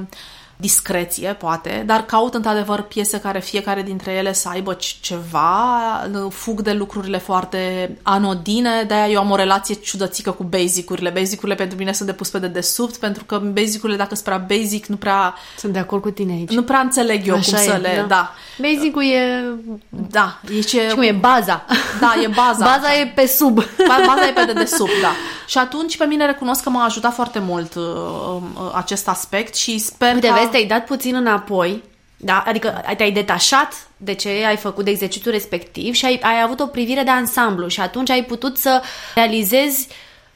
[0.57, 6.71] discreție, poate, dar caut într-adevăr piese care fiecare dintre ele să aibă ceva, fug de
[6.71, 11.09] lucrurile foarte anodine, de-aia eu am o relație ciudățică cu basic-urile.
[11.09, 14.85] Basic-urile pentru mine sunt de pus pe dedesubt, pentru că basic-urile, dacă sunt prea basic,
[14.85, 15.33] nu prea...
[15.57, 16.51] Sunt de acord cu tine aici.
[16.51, 17.95] Nu prea înțeleg eu Așa cum e, să le...
[17.95, 18.05] Da.
[18.07, 18.33] da.
[18.57, 19.43] Basic-ul e...
[19.89, 20.39] Da.
[20.57, 20.87] E ce...
[20.87, 21.65] Și cum e baza.
[21.99, 22.65] Da, e baza.
[22.71, 23.55] baza e pe sub.
[23.87, 25.11] Baza e pe dedesubt, da.
[25.45, 29.77] Și atunci pe mine recunosc că m-a ajutat foarte mult uh, uh, acest aspect și
[29.77, 30.33] sper Uite, că...
[30.33, 31.83] vezi, te-ai dat puțin înapoi,
[32.17, 32.43] da?
[32.47, 36.67] adică te-ai detașat de ce ai făcut de exercițiul respectiv și ai, ai avut o
[36.67, 38.81] privire de ansamblu și atunci ai putut să
[39.15, 39.87] realizezi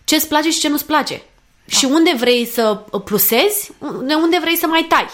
[0.04, 1.22] ce îți place și ce nu-ți place.
[1.66, 1.78] Da.
[1.78, 5.08] Și unde vrei să plusezi, de unde vrei să mai tai.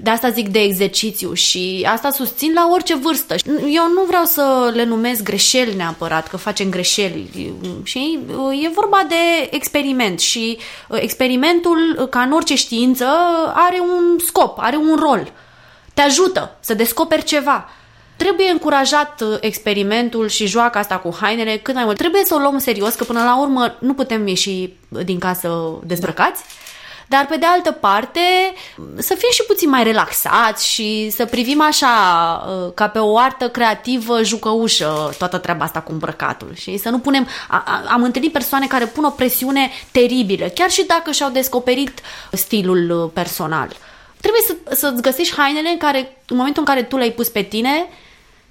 [0.00, 3.34] De asta zic de exercițiu și asta susțin la orice vârstă.
[3.48, 7.52] Eu nu vreau să le numesc greșeli neapărat, că facem greșeli.
[7.82, 8.18] Și
[8.62, 13.06] e vorba de experiment și uh, experimentul, ca în orice știință,
[13.54, 15.32] are un scop, are un rol.
[15.94, 17.68] Te ajută să descoperi ceva.
[18.16, 21.96] Trebuie încurajat uh, experimentul și joaca asta cu hainele cât mai mult.
[21.96, 24.72] Trebuie să o luăm serios, că până la urmă nu putem ieși
[25.04, 26.42] din casă dezbrăcați.
[26.42, 26.61] Da
[27.12, 28.20] dar pe de altă parte
[28.96, 31.88] să fim și puțin mai relaxați și să privim așa
[32.46, 36.98] uh, ca pe o artă creativă jucăușă toată treaba asta cu îmbrăcatul și să nu
[36.98, 37.28] punem...
[37.88, 42.00] Am întâlnit persoane care pun o presiune teribilă, chiar și dacă și-au descoperit
[42.32, 43.76] stilul uh, personal.
[44.20, 47.42] Trebuie să, să-ți găsești hainele în care, în momentul în care tu le-ai pus pe
[47.42, 47.88] tine,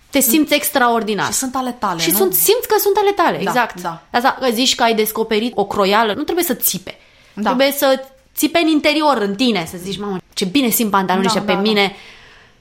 [0.09, 1.25] te simți extraordinar.
[1.25, 2.17] Și sunt ale tale, Și nu?
[2.17, 3.81] Sunt, simți că sunt ale tale, da, exact.
[3.81, 4.01] Da.
[4.11, 6.97] Asta că zici că ai descoperit o croială, nu trebuie să țipe.
[7.33, 7.49] Da.
[7.49, 8.05] Trebuie să
[8.41, 11.59] țipe în interior, în tine, să zici, mamă, ce bine simt pantalonii da, pe da,
[11.59, 11.95] mine,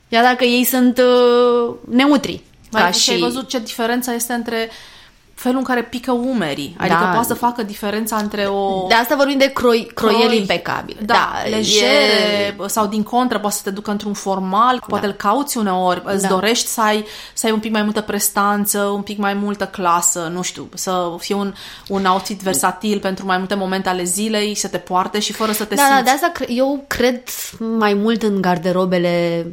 [0.08, 0.16] da.
[0.16, 2.42] iar dacă ei sunt uh, neutri.
[2.70, 3.10] Mai ca și...
[3.10, 4.70] ai văzut ce diferența este între
[5.40, 6.74] felul în care pică umerii.
[6.78, 7.10] Adică da.
[7.10, 8.86] poate să facă diferența între o...
[8.88, 11.00] De asta vorbim de croi, croieli croi, impecabile.
[11.02, 12.66] Da, da legere e...
[12.66, 14.84] sau din contră poate să te ducă într-un formal, da.
[14.88, 16.28] poate îl cauți uneori, îți da.
[16.28, 20.30] dorești să ai, să ai un pic mai multă prestanță, un pic mai multă clasă,
[20.32, 21.54] nu știu, să fie un,
[21.88, 25.64] un outfit versatil pentru mai multe momente ale zilei, să te poarte și fără să
[25.64, 25.96] te da, simți...
[25.96, 27.22] Da, de asta eu cred
[27.58, 29.46] mai mult în garderobele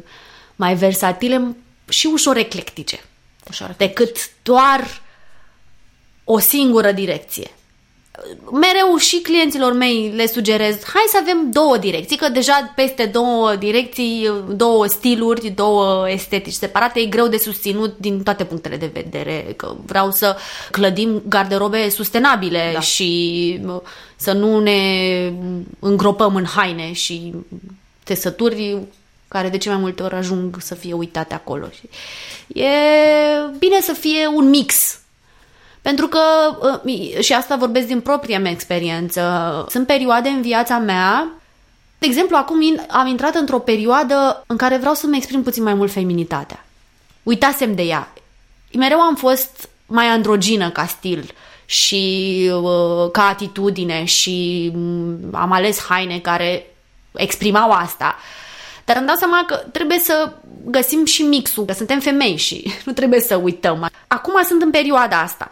[0.56, 1.56] mai versatile
[1.88, 3.00] și ușor eclectice.
[3.48, 4.02] Ușor eclectice.
[4.02, 5.06] Decât doar
[6.30, 7.50] o singură direcție.
[8.50, 13.56] Mereu și clienților mei le sugerez, hai să avem două direcții, că deja peste două
[13.56, 19.54] direcții, două stiluri, două estetici separate, e greu de susținut din toate punctele de vedere,
[19.56, 20.36] că vreau să
[20.70, 22.80] clădim garderobe sustenabile da.
[22.80, 23.60] și
[24.16, 24.80] să nu ne
[25.78, 27.34] îngropăm în haine și
[28.04, 28.78] tesături
[29.28, 31.66] care de ce mai multe ori ajung să fie uitate acolo.
[32.46, 32.66] E
[33.58, 34.98] bine să fie un mix
[35.88, 36.20] pentru că,
[36.84, 39.22] uh, și asta vorbesc din propria mea experiență,
[39.70, 41.28] sunt perioade în viața mea,
[41.98, 45.92] de exemplu, acum am intrat într-o perioadă în care vreau să-mi exprim puțin mai mult
[45.92, 46.64] feminitatea.
[47.22, 48.12] Uitasem de ea.
[48.72, 51.32] Mereu am fost mai androgină ca stil
[51.64, 56.74] și uh, ca atitudine și mm, am ales haine care
[57.12, 58.16] exprimau asta.
[58.84, 60.32] Dar îmi dau seama că trebuie să
[60.64, 63.90] găsim și mixul, că suntem femei și nu trebuie să uităm.
[64.06, 65.50] Acum sunt în perioada asta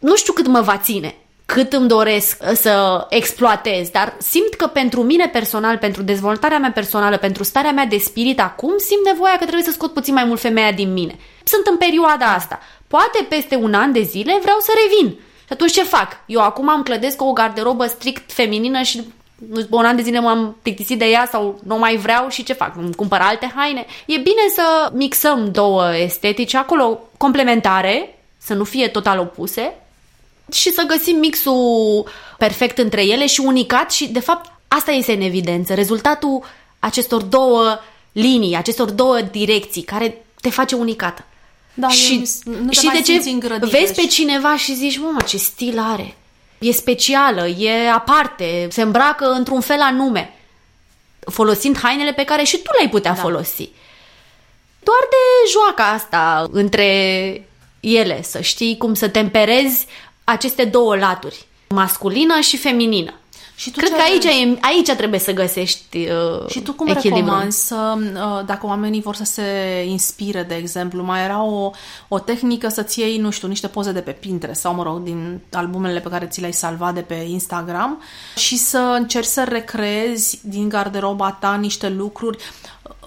[0.00, 1.14] nu știu cât mă va ține,
[1.46, 7.16] cât îmi doresc să exploatez, dar simt că pentru mine personal, pentru dezvoltarea mea personală,
[7.16, 10.40] pentru starea mea de spirit acum, simt nevoia că trebuie să scot puțin mai mult
[10.40, 11.18] femeia din mine.
[11.44, 12.58] Sunt în perioada asta.
[12.86, 15.18] Poate peste un an de zile vreau să revin.
[15.38, 16.08] Și atunci ce fac?
[16.26, 19.02] Eu acum am clădesc o garderobă strict feminină și
[19.36, 22.52] după un an de zile m-am plictisit de ea sau nu mai vreau și ce
[22.52, 22.76] fac?
[22.76, 23.86] Îmi cumpăr alte haine?
[24.06, 29.74] E bine să mixăm două estetici acolo complementare, să nu fie total opuse,
[30.52, 32.06] și să găsim mixul
[32.38, 35.74] perfect între ele și unicat și, de fapt, asta este în evidență.
[35.74, 36.44] Rezultatul
[36.78, 37.78] acestor două
[38.12, 41.24] linii, acestor două direcții care te face unicată.
[41.74, 43.22] Da, și, nu și de ce
[43.60, 46.14] vezi pe cineva și zici, mă, ce stil are.
[46.58, 50.34] E specială, e aparte, se îmbracă într-un fel anume,
[51.30, 53.20] folosind hainele pe care și tu le-ai putea da.
[53.20, 53.68] folosi.
[54.82, 56.88] doar de joaca asta între
[57.80, 59.86] ele, să știi cum să temperezi
[60.30, 63.14] aceste două laturi, masculină și feminină.
[63.60, 67.18] Și tu Cred că aici, e, aici trebuie să găsești uh, Și tu cum echilibru.
[67.18, 69.42] recomanzi să, uh, dacă oamenii vor să se
[69.86, 71.70] inspire, de exemplu, mai era o,
[72.08, 75.40] o tehnică să-ți iei, nu știu, niște poze de pe Pinterest sau, mă rog, din
[75.52, 78.02] albumele pe care ți le-ai salvat de pe Instagram
[78.36, 82.38] și să încerci să recreezi din garderoba ta niște lucruri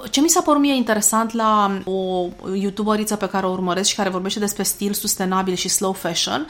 [0.09, 4.09] ce mi s-a părut mie interesant la o youtuberiță pe care o urmăresc și care
[4.09, 6.47] vorbește despre stil sustenabil și slow fashion,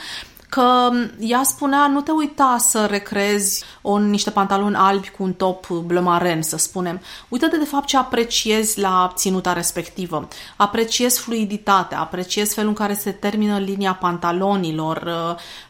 [0.53, 0.89] că
[1.19, 6.41] ea spunea nu te uita să recrezi o, niște pantaloni albi cu un top blămaren,
[6.41, 7.01] să spunem.
[7.29, 10.27] Uită-te de fapt ce apreciezi la ținuta respectivă.
[10.55, 15.09] Apreciezi fluiditatea, apreciezi felul în care se termină linia pantalonilor,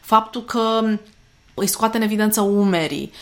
[0.00, 0.80] faptul că
[1.54, 3.12] îi scoate în evidență umerii,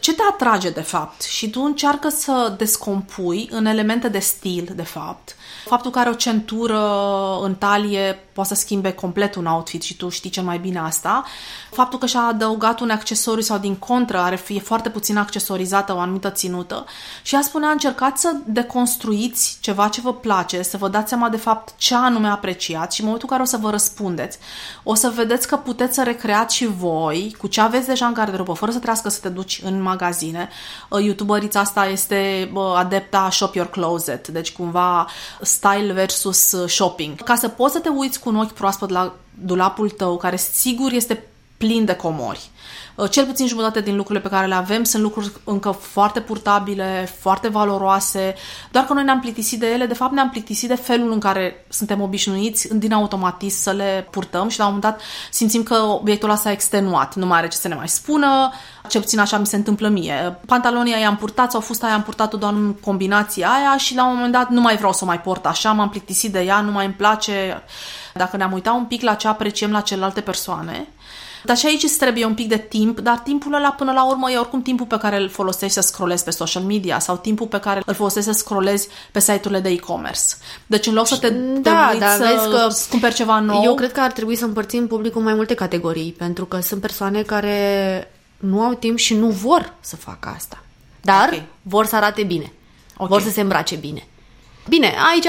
[0.00, 4.82] ce te atrage de fapt și tu încearcă să descompui în elemente de stil, de
[4.82, 5.36] fapt.
[5.64, 6.80] Faptul că are o centură
[7.42, 11.24] în talie poate să schimbe complet un outfit și tu știi cel mai bine asta.
[11.70, 15.98] Faptul că și-a adăugat un accesoriu sau din contră are fi foarte puțin accesorizată o
[15.98, 16.84] anumită ținută
[17.22, 21.36] și ea spunea încercați să deconstruiți ceva ce vă place, să vă dați seama de
[21.36, 24.38] fapt ce anume apreciați și în momentul în care o să vă răspundeți,
[24.82, 28.52] o să vedeți că puteți să recreați și voi cu ce aveți deja în garderobă,
[28.52, 30.48] fără să trească să te duci în magazine.
[30.88, 35.06] Uh, Youtuberița asta este adepta Shop Your Closet, deci cumva
[35.40, 37.22] style versus uh, shopping.
[37.22, 40.92] Ca să poți să te uiți cu un ochi proaspăt la dulapul tău, care sigur
[40.92, 41.24] este
[41.56, 42.50] plin de comori.
[42.94, 47.08] Uh, cel puțin jumătate din lucrurile pe care le avem sunt lucruri încă foarte purtabile,
[47.20, 48.34] foarte valoroase,
[48.70, 51.66] doar că noi ne-am plictisit de ele, de fapt ne-am plictisit de felul în care
[51.68, 56.30] suntem obișnuiți din automatism să le purtăm și la un moment dat simțim că obiectul
[56.30, 58.52] ăsta a extenuat, nu mai are ce să ne mai spună,
[58.88, 60.38] ce puțin așa mi se întâmplă mie.
[60.46, 64.06] Pantalonii aia am purtat sau fusta aia am purtat-o doar în combinația aia și la
[64.06, 66.60] un moment dat nu mai vreau să o mai port așa, m-am plictisit de ea,
[66.60, 67.62] nu mai îmi place.
[68.14, 70.88] Dacă ne-am uitat un pic la ce apreciem la celelalte persoane,
[71.44, 74.30] dar și aici îți trebuie un pic de timp, dar timpul ăla până la urmă
[74.30, 77.58] e oricum timpul pe care îl folosești să scrollezi pe social media sau timpul pe
[77.58, 80.22] care îl folosești să scrollezi pe site-urile de e-commerce.
[80.66, 83.62] Deci în loc să te, da, te da, să vezi că cumperi ceva nou...
[83.62, 87.22] Eu cred că ar trebui să împărțim publicul mai multe categorii, pentru că sunt persoane
[87.22, 90.62] care nu au timp și nu vor să facă asta.
[91.00, 91.46] Dar okay.
[91.62, 92.52] vor să arate bine.
[92.96, 93.06] Okay.
[93.08, 94.06] Vor să se îmbrace bine.
[94.68, 95.26] Bine, aici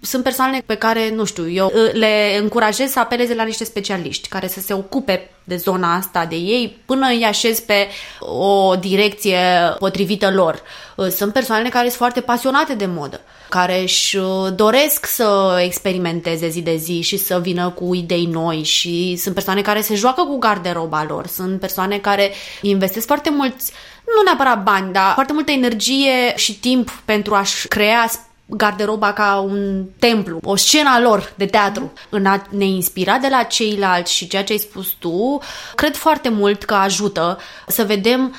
[0.00, 4.28] sunt persoane pe care, nu știu, eu uh, le încurajez să apeleze la niște specialiști
[4.28, 7.88] care să se ocupe de zona asta de ei până îi așez pe
[8.20, 9.38] o direcție
[9.78, 10.62] potrivită lor.
[10.96, 16.48] Uh, sunt persoane care sunt foarte pasionate de modă, care își uh, doresc să experimenteze
[16.48, 20.22] zi de zi și să vină cu idei noi și sunt persoane care se joacă
[20.22, 23.72] cu garderoba lor, sunt persoane care investesc foarte mulți
[24.16, 28.10] nu neapărat bani, dar foarte multă energie și timp pentru a-și crea
[28.50, 31.92] garderoba ca un templu, o scena lor de teatru.
[32.08, 35.40] În a ne inspira de la ceilalți și ceea ce ai spus tu,
[35.74, 38.34] cred foarte mult că ajută să vedem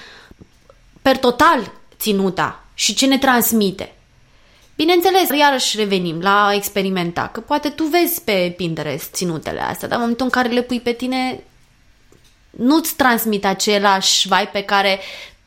[1.01, 3.95] per total ținuta și ce ne transmite.
[4.75, 9.97] Bineînțeles, iarăși revenim la a experimenta, că poate tu vezi pe Pinterest ținutele astea, dar
[9.97, 11.43] în momentul în care le pui pe tine,
[12.49, 14.99] nu-ți transmit același vibe pe care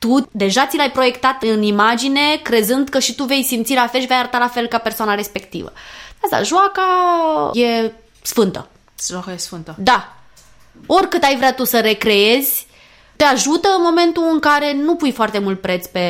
[0.04, 4.00] tu deja ți l-ai proiectat în imagine, crezând că și tu vei simți la fel
[4.00, 5.72] și vei arăta la fel ca persoana respectivă.
[6.22, 6.82] Asta, joaca
[7.52, 8.68] e sfântă.
[9.08, 9.74] Joaca e sfântă.
[9.78, 10.16] Da.
[10.86, 12.66] Oricât ai vrea tu să recreezi,
[13.16, 16.00] te ajută în momentul în care nu pui foarte mult preț pe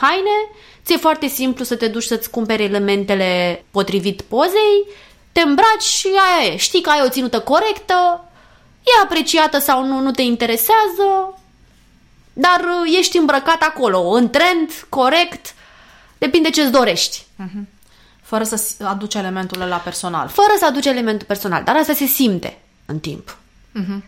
[0.00, 0.38] haine,
[0.84, 4.86] ți-e foarte simplu să te duci să-ți cumperi elementele potrivit pozei,
[5.32, 6.56] te îmbraci și aia e.
[6.56, 8.24] Știi că ai o ținută corectă,
[8.82, 11.38] e apreciată sau nu, nu te interesează,
[12.38, 15.54] dar uh, ești îmbrăcat acolo, în trend, corect,
[16.18, 17.24] depinde ce-ți dorești.
[17.42, 17.64] Uh-huh.
[18.22, 20.28] Fără să aduci elementul la personal.
[20.28, 23.36] Fără să aduci elementul personal, dar asta se simte în timp.
[23.80, 24.02] Uh-huh.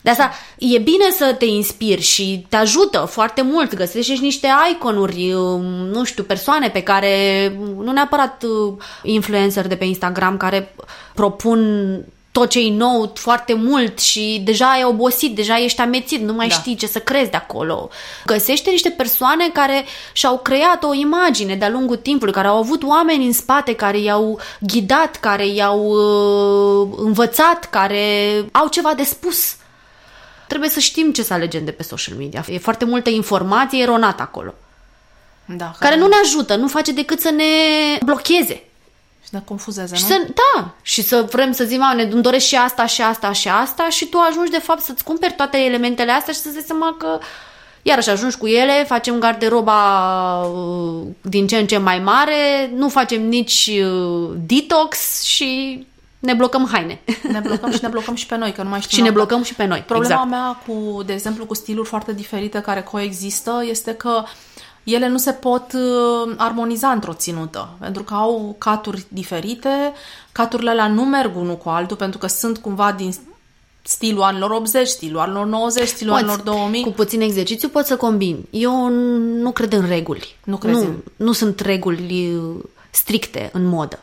[0.00, 3.74] De asta e bine să te inspiri și te ajută foarte mult.
[3.74, 9.84] Găsești niște iconuri, um, nu știu, persoane pe care, nu neapărat uh, influencer de pe
[9.84, 10.74] Instagram, care
[11.14, 11.60] propun
[12.32, 16.48] tot ce e nou foarte mult și deja ai obosit, deja ești amețit, nu mai
[16.48, 16.54] da.
[16.54, 17.88] știi ce să crezi de acolo.
[18.26, 23.26] Găsește niște persoane care și-au creat o imagine de-a lungul timpului, care au avut oameni
[23.26, 28.04] în spate care i-au ghidat, care i-au uh, învățat, care
[28.52, 29.56] au ceva de spus.
[30.48, 32.44] Trebuie să știm ce să alegem de pe social media.
[32.48, 34.54] E foarte multă informație eronată acolo.
[35.44, 37.44] Da, care, care nu ne ajută, nu face decât să ne
[38.04, 38.64] blocheze.
[39.30, 40.08] Și ne confuzează, și nu?
[40.08, 43.48] Să, da, și să vrem să zicem, ne îmi doresc și asta, și asta, și
[43.48, 46.96] asta și tu ajungi de fapt să-ți cumperi toate elementele astea și să-ți dai seama
[46.98, 47.18] că
[47.82, 53.28] Iarăși ajungi cu ele, facem garderoba uh, din ce în ce mai mare, nu facem
[53.28, 55.86] nici uh, detox și
[56.18, 57.00] ne blocăm haine.
[57.22, 58.96] Ne blocăm și ne blocăm și pe noi, că nu mai știu.
[58.96, 59.84] și ne blocăm și pe noi.
[59.86, 60.30] Problema exact.
[60.30, 64.22] mea cu, de exemplu, cu stiluri foarte diferite care coexistă este că
[64.84, 69.92] ele nu se pot uh, armoniza într-o ținută, pentru că au caturi diferite,
[70.32, 73.14] caturile alea nu merg unul cu altul, pentru că sunt cumva din
[73.82, 76.82] stilul anilor 80, stilul anilor 90, stilul Poți, anilor 2000.
[76.82, 78.48] Cu puțin exercițiu poți să combini.
[78.50, 78.88] Eu
[79.42, 80.36] nu cred în reguli.
[80.44, 83.98] Nu crezi nu, în- nu sunt reguli uh, stricte în modă.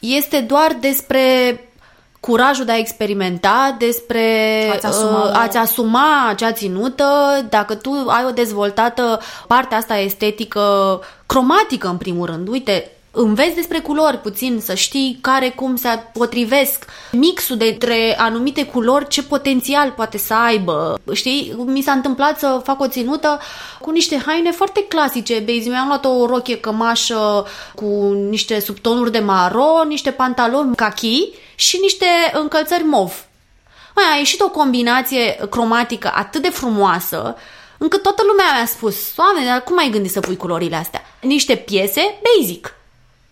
[0.00, 1.20] Este doar despre
[2.20, 4.22] curajul de a experimenta, despre
[4.72, 7.04] A-ți asuma uh, o- a-ți asuma acea ținută,
[7.48, 12.48] dacă tu ai o dezvoltată partea asta estetică, cromatică în primul rând.
[12.48, 12.90] Uite,
[13.20, 19.22] înveți despre culori puțin, să știi care cum se potrivesc, mixul dintre anumite culori, ce
[19.22, 21.00] potențial poate să aibă.
[21.12, 23.40] Știi, mi s-a întâmplat să fac o ținută
[23.80, 25.38] cu niște haine foarte clasice.
[25.38, 27.86] Bezi, mi-am luat o rochie cămașă cu
[28.30, 33.24] niște subtonuri de maro, niște pantaloni cachi și niște încălțări mov.
[33.94, 37.36] Mai a ieșit o combinație cromatică atât de frumoasă
[37.78, 41.02] încât toată lumea mi-a spus, Doamne, dar cum ai gândit să pui culorile astea?
[41.20, 42.72] Niște piese basic.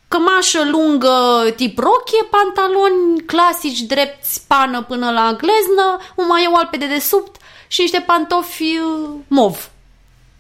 [0.09, 6.77] Cămașă lungă tip rochie, pantaloni clasici drepți, pană până la gleznă, un maieu alb pe
[6.77, 9.71] dedesubt și niște pantofi uh, mov.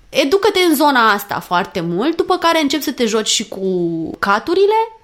[0.09, 4.99] Educă-te în zona asta foarte mult, după care începi să te joci și cu caturile,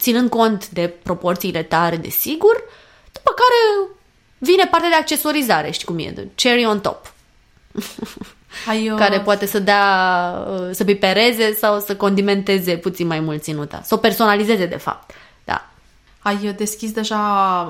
[0.00, 2.64] ținând cont de proporțiile tare, desigur,
[3.12, 3.90] după care
[4.38, 7.12] vine partea de accesorizare, știi cum e, de cherry on top,
[8.68, 9.84] Ai, uh, care poate să dea,
[10.50, 15.10] uh, să pipereze sau să condimenteze puțin mai mult ținuta, să o personalizeze de fapt.
[15.44, 15.68] Da.
[16.18, 17.18] ai deschis deja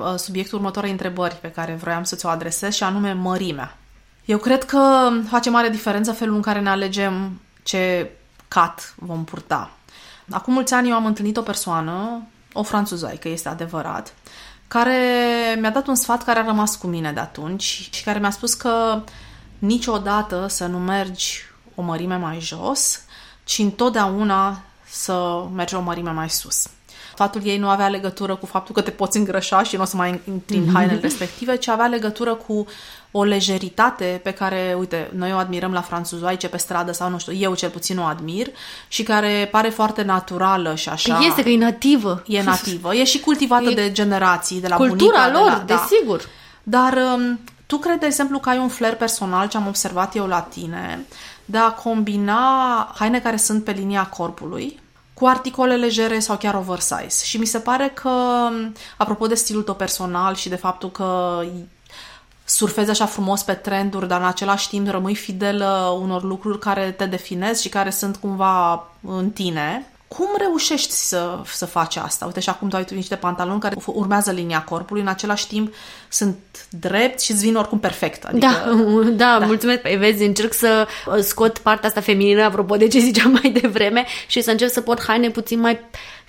[0.03, 3.77] uh, subiectul următoarei întrebări pe care vroiam să ți-o adresez și anume mărimea.
[4.25, 8.11] Eu cred că face mare diferență felul în care ne alegem ce
[8.47, 9.71] cat vom purta.
[10.29, 12.21] Acum mulți ani eu am întâlnit o persoană,
[12.53, 14.13] o franțuzoaică, este adevărat,
[14.67, 14.97] care
[15.59, 18.53] mi-a dat un sfat care a rămas cu mine de atunci și care mi-a spus
[18.53, 19.03] că
[19.61, 21.41] niciodată să nu mergi
[21.75, 23.01] o mărime mai jos,
[23.43, 26.67] ci întotdeauna să mergi o mărime mai sus.
[27.13, 29.95] Sfatul ei nu avea legătură cu faptul că te poți îngrășa și nu o să
[29.95, 32.65] mai intri în hainele respective, ci avea legătură cu
[33.11, 37.33] o lejeritate pe care, uite, noi o admirăm la franțuzoaice pe stradă sau nu știu,
[37.33, 38.47] eu cel puțin o admir
[38.87, 41.15] și care pare foarte naturală și așa.
[41.15, 42.23] Că este, că e nativă.
[42.27, 45.77] E nativă, e și cultivată E de generații, de la Cultura bunica, lor, de la,
[45.77, 45.87] da.
[45.89, 46.29] desigur.
[46.63, 47.39] Dar um,
[47.71, 51.05] tu crezi, de exemplu, că ai un flair personal, ce am observat eu la tine,
[51.45, 54.79] de a combina haine care sunt pe linia corpului
[55.13, 57.25] cu articole legere sau chiar oversize.
[57.25, 61.41] Și mi se pare că, um, apropo de stilul tău personal și de faptul că
[62.45, 67.05] surfezi așa frumos pe trenduri, dar în același timp rămâi fidelă unor lucruri care te
[67.05, 69.91] definez și care sunt cumva în tine.
[70.15, 72.25] Cum reușești să, să faci asta?
[72.25, 75.73] Uite, și acum tu ai tu niște pantaloni care urmează linia corpului, în același timp
[76.09, 76.37] sunt
[76.69, 78.23] drept și îți vin oricum perfect.
[78.23, 78.71] Adică, Da,
[79.25, 79.79] da, da, mulțumesc.
[79.79, 84.05] Păi, vezi, încerc să uh, scot partea asta feminină, apropo de ce ziceam mai devreme,
[84.27, 85.79] și să încerc să pot haine puțin mai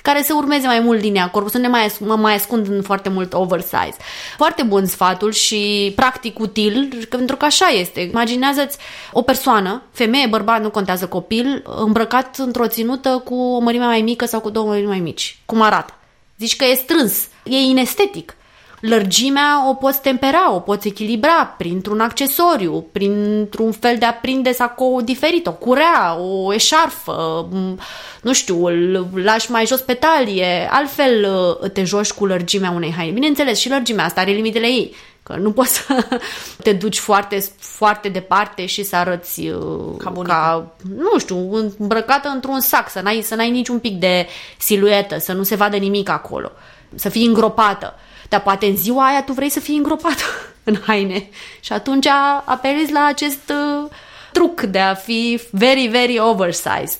[0.02, 3.08] care să urmeze mai mult linia corpului, să ne mai, mă mai ascund în foarte
[3.08, 3.96] mult oversize.
[4.36, 8.00] Foarte bun sfatul și practic util, pentru că așa este.
[8.00, 8.78] Imaginează-ți
[9.12, 14.24] o persoană, femeie, bărbat, nu contează copil, îmbrăcat într-o ținută cu o mărime mai mică
[14.24, 15.38] sau cu două mărimi mai mici.
[15.46, 15.94] Cum arată?
[16.38, 18.36] Zici că e strâns, e inestetic.
[18.82, 25.00] Lărgimea o poți tempera, o poți echilibra printr-un accesoriu, printr-un fel de a prinde sacou
[25.00, 27.78] diferit, o curea, o eșarfă, m,
[28.22, 31.26] nu știu, îl lași mai jos pe talie, altfel
[31.60, 33.12] uh, te joci cu lărgimea unei haine.
[33.12, 36.18] Bineînțeles, și lărgimea asta are limitele ei, că nu poți să
[36.64, 40.34] te duci foarte, foarte departe și să arăți uh, Ca bunica.
[40.34, 44.26] ca nu știu, îmbrăcată într-un sac, să n-ai, să n-ai niciun pic de
[44.58, 46.52] siluetă, să nu se vadă nimic acolo,
[46.94, 47.94] să fii îngropată.
[48.32, 50.22] Dar poate în ziua aia tu vrei să fii îngropată
[50.64, 51.28] în haine
[51.60, 52.06] și atunci
[52.44, 53.90] apelezi la acest uh,
[54.32, 56.98] truc de a fi very, very oversized.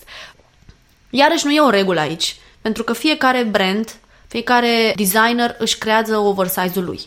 [1.11, 3.95] Iarăși nu e o regulă aici, pentru că fiecare brand,
[4.29, 7.01] fiecare designer își creează oversize-ul lui.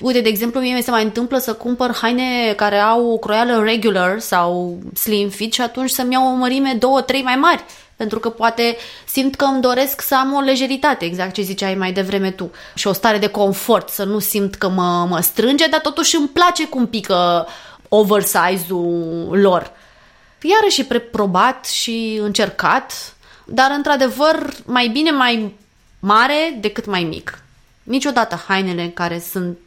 [0.00, 3.62] Uite, de exemplu, mie mi se mai întâmplă să cumpăr haine care au o croială
[3.64, 7.64] regular sau slim fit și atunci să-mi iau o mărime două, trei mai mari.
[7.96, 8.76] Pentru că poate
[9.06, 12.50] simt că îmi doresc să am o lejeritate, exact ce ziceai mai devreme tu.
[12.74, 16.28] Și o stare de confort, să nu simt că mă, mă strânge, dar totuși îmi
[16.28, 17.46] place cum pică
[17.88, 19.72] oversize-ul lor.
[20.42, 23.14] Iarăși e preprobat și încercat,
[23.44, 25.54] dar într-adevăr mai bine mai
[26.00, 27.42] mare decât mai mic.
[27.82, 29.58] Niciodată hainele care sunt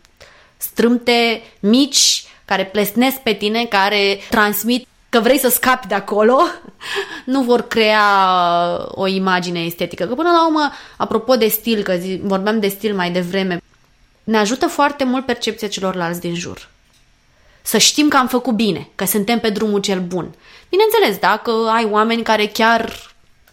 [0.58, 6.38] strâmte, mici, care plesnesc pe tine, care transmit că vrei să scapi de acolo,
[7.26, 8.04] nu vor crea
[8.88, 10.06] o imagine estetică.
[10.06, 13.62] Că până la urmă, apropo de stil, că zi, vorbeam de stil mai devreme,
[14.24, 16.70] ne ajută foarte mult percepția celorlalți din jur.
[17.62, 20.36] Să știm că am făcut bine, că suntem pe drumul cel bun.
[20.70, 23.07] Bineînțeles, dacă ai oameni care chiar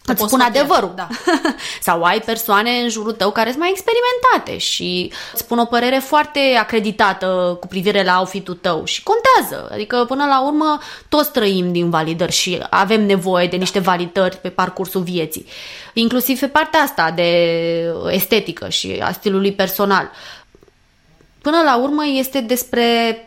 [0.05, 0.93] îți spun adevărul.
[0.95, 1.07] Da.
[1.81, 5.97] Sau ai persoane în jurul tău care sunt mai experimentate și îți spun o părere
[5.97, 9.69] foarte acreditată cu privire la outfit tău și contează.
[9.71, 10.79] Adică până la urmă
[11.09, 15.45] toți trăim din validări și avem nevoie de niște validări pe parcursul vieții.
[15.93, 17.31] Inclusiv pe partea asta de
[18.09, 20.11] estetică și a stilului personal.
[21.41, 23.17] Până la urmă este despre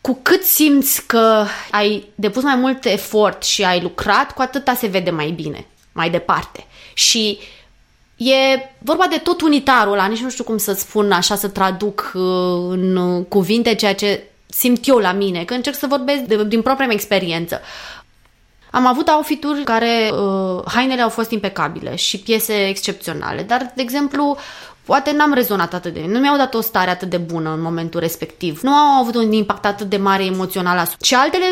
[0.00, 4.86] cu cât simți că ai depus mai mult efort și ai lucrat, cu atâta se
[4.86, 5.66] vede mai bine
[5.96, 6.66] mai departe.
[6.94, 7.38] Și
[8.16, 8.34] e
[8.78, 12.22] vorba de tot unitarul ăla, nici nu știu cum să spun așa, să traduc uh,
[12.68, 16.86] în cuvinte ceea ce simt eu la mine, că încerc să vorbesc de, din propria
[16.86, 17.60] mea experiență.
[18.70, 24.36] Am avut outfituri care uh, hainele au fost impecabile și piese excepționale, dar, de exemplu,
[24.84, 28.00] poate n-am rezonat atât de nu mi-au dat o stare atât de bună în momentul
[28.00, 28.60] respectiv.
[28.60, 31.06] Nu au avut un impact atât de mare emoțional asupra.
[31.06, 31.44] Și altele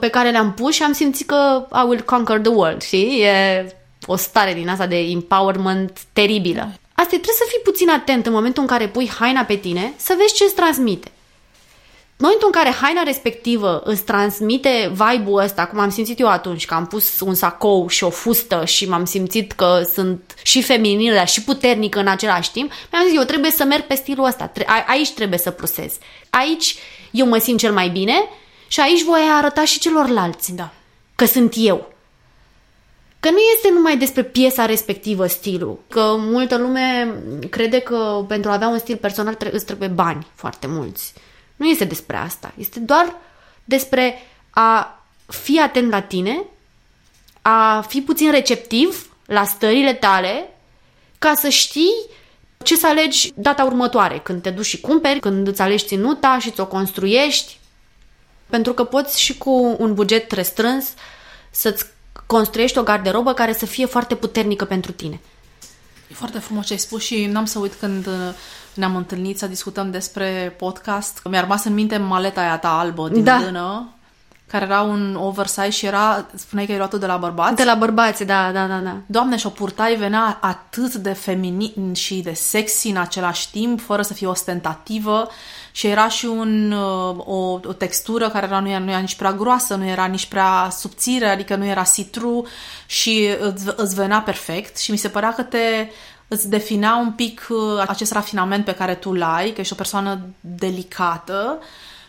[0.00, 3.22] pe care le-am pus și am simțit că I will conquer the world, știi?
[3.22, 3.66] E
[4.06, 6.60] o stare din asta de empowerment teribilă.
[6.94, 10.14] Asta trebuie să fii puțin atent în momentul în care pui haina pe tine, să
[10.18, 11.08] vezi ce îți transmite.
[12.16, 16.64] În momentul în care haina respectivă îți transmite vibe-ul ăsta, cum am simțit eu atunci,
[16.64, 21.14] că am pus un sacou și o fustă și m-am simțit că sunt și feminină,
[21.14, 24.52] dar și puternică în același timp, mi-am zis, eu trebuie să merg pe stilul ăsta,
[24.66, 25.94] A- aici trebuie să plusez.
[26.30, 26.76] Aici
[27.10, 28.14] eu mă simt cel mai bine
[28.68, 30.72] și aici voi arăta și celorlalți Da.
[31.14, 31.92] că sunt eu.
[33.24, 37.14] Că nu este numai despre piesa respectivă stilul, că multă lume
[37.50, 41.12] crede că pentru a avea un stil personal tre- îți trebuie bani foarte mulți.
[41.56, 43.16] Nu este despre asta, este doar
[43.64, 46.44] despre a fi atent la tine,
[47.42, 50.56] a fi puțin receptiv la stările tale,
[51.18, 51.94] ca să știi
[52.62, 56.50] ce să alegi data următoare, când te duci și cumperi, când îți alegi ținuta și
[56.50, 57.58] ți-o construiești.
[58.50, 60.94] Pentru că poți și cu un buget restrâns
[61.50, 61.84] să-ți
[62.26, 65.20] construiești o garderobă care să fie foarte puternică pentru tine.
[66.10, 68.12] E foarte frumos ce ai spus și n-am să uit când uh,
[68.74, 71.20] ne-am întâlnit să discutăm despre podcast.
[71.30, 73.38] Mi-a rămas în minte maleta aia ta albă din Da.
[73.38, 73.88] dână,
[74.46, 77.56] care era un oversize și era, spuneai că ai luat-o de la bărbați.
[77.56, 78.96] De la bărbați, da, da, da, da.
[79.06, 84.12] Doamne, și-o purtai, venea atât de feminin și de sexy în același timp, fără să
[84.12, 85.28] fie ostentativă
[85.72, 89.16] și era și un, uh, o, o textură care era, nu, era, nu era nici
[89.16, 92.46] prea groasă, nu era nici prea subțire, adică nu era citru
[92.86, 95.88] și îți, îți venea perfect și mi se părea că te
[96.28, 100.20] îți definea un pic uh, acest rafinament pe care tu l-ai, că ești o persoană
[100.40, 101.58] delicată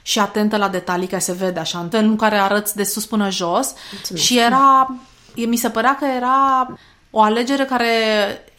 [0.07, 3.05] și atentă la detalii, care se vede așa, în felul în care arăți de sus
[3.05, 3.73] până jos.
[3.91, 4.25] Mulțumesc.
[4.25, 4.95] Și era,
[5.35, 6.67] e- mi se părea că era
[7.09, 7.87] o alegere care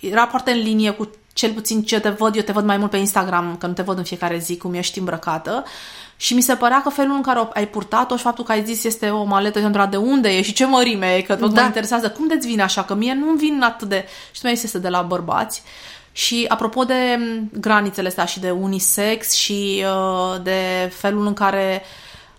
[0.01, 2.90] era foarte în linie cu cel puțin ce te văd, eu te văd mai mult
[2.90, 5.64] pe Instagram, că nu te văd în fiecare zi cum ești îmbrăcată.
[6.16, 8.64] Și mi se părea că felul în care o- ai purtat-o și faptul că ai
[8.64, 11.53] zis este o maletă, eu întrebat de unde e și ce mărime e, că tot
[11.53, 11.61] Da.
[11.61, 12.11] mă interesează.
[12.11, 12.84] Cum de-ți vine așa?
[12.84, 14.05] Că mie nu vin atât de...
[14.30, 15.62] Și tu mi-ai zis este de la bărbați.
[16.16, 21.82] Și apropo de m, granițele astea și de unisex și uh, de felul în care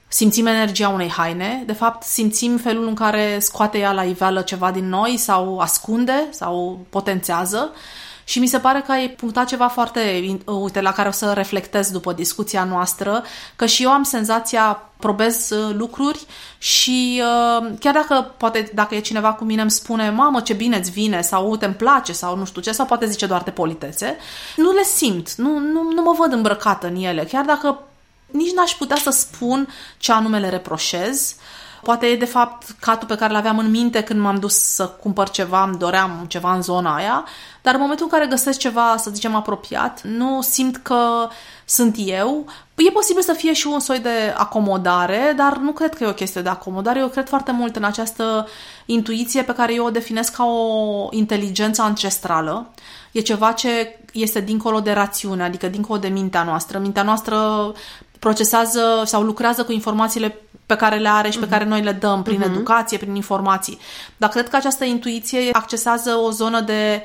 [0.07, 4.71] simțim energia unei haine, de fapt simțim felul în care scoate ea la iveală ceva
[4.71, 7.71] din noi sau ascunde sau potențează.
[8.28, 11.34] Și mi se pare că ai punctat ceva foarte, in- uite, la care o să
[11.34, 13.23] reflectez după discuția noastră,
[13.55, 16.25] că și eu am senzația, probez uh, lucruri
[16.57, 20.78] și uh, chiar dacă poate, dacă e cineva cu mine îmi spune, mamă, ce bine
[20.78, 23.51] îți vine, sau uite, îmi place, sau nu știu ce, sau poate zice doar de
[23.51, 24.17] politețe,
[24.55, 27.80] nu le simt, nu, nu, nu mă văd îmbrăcată în ele, chiar dacă
[28.32, 29.67] nici n-aș putea să spun
[29.97, 31.36] ce anume le reproșez.
[31.88, 35.29] Poate e de fapt catul pe care l-aveam în minte când m-am dus să cumpăr
[35.29, 37.25] ceva, îmi doream ceva în zona aia,
[37.61, 41.29] dar în momentul în care găsesc ceva, să zicem, apropiat, nu simt că
[41.65, 42.45] sunt eu.
[42.75, 46.13] E posibil să fie și un soi de acomodare, dar nu cred că e o
[46.13, 46.99] chestie de acomodare.
[46.99, 48.47] Eu cred foarte mult în această
[48.85, 52.69] intuiție pe care eu o definesc ca o inteligență ancestrală.
[53.11, 56.79] E ceva ce este dincolo de rațiune, adică dincolo de mintea noastră.
[56.79, 57.38] Mintea noastră
[58.20, 62.24] procesează sau lucrează cu informațiile pe care le are și pe care noi le dăm
[62.24, 63.80] prin educație, prin informații.
[64.18, 67.03] Dar cred că această intuiție accesează o zonă de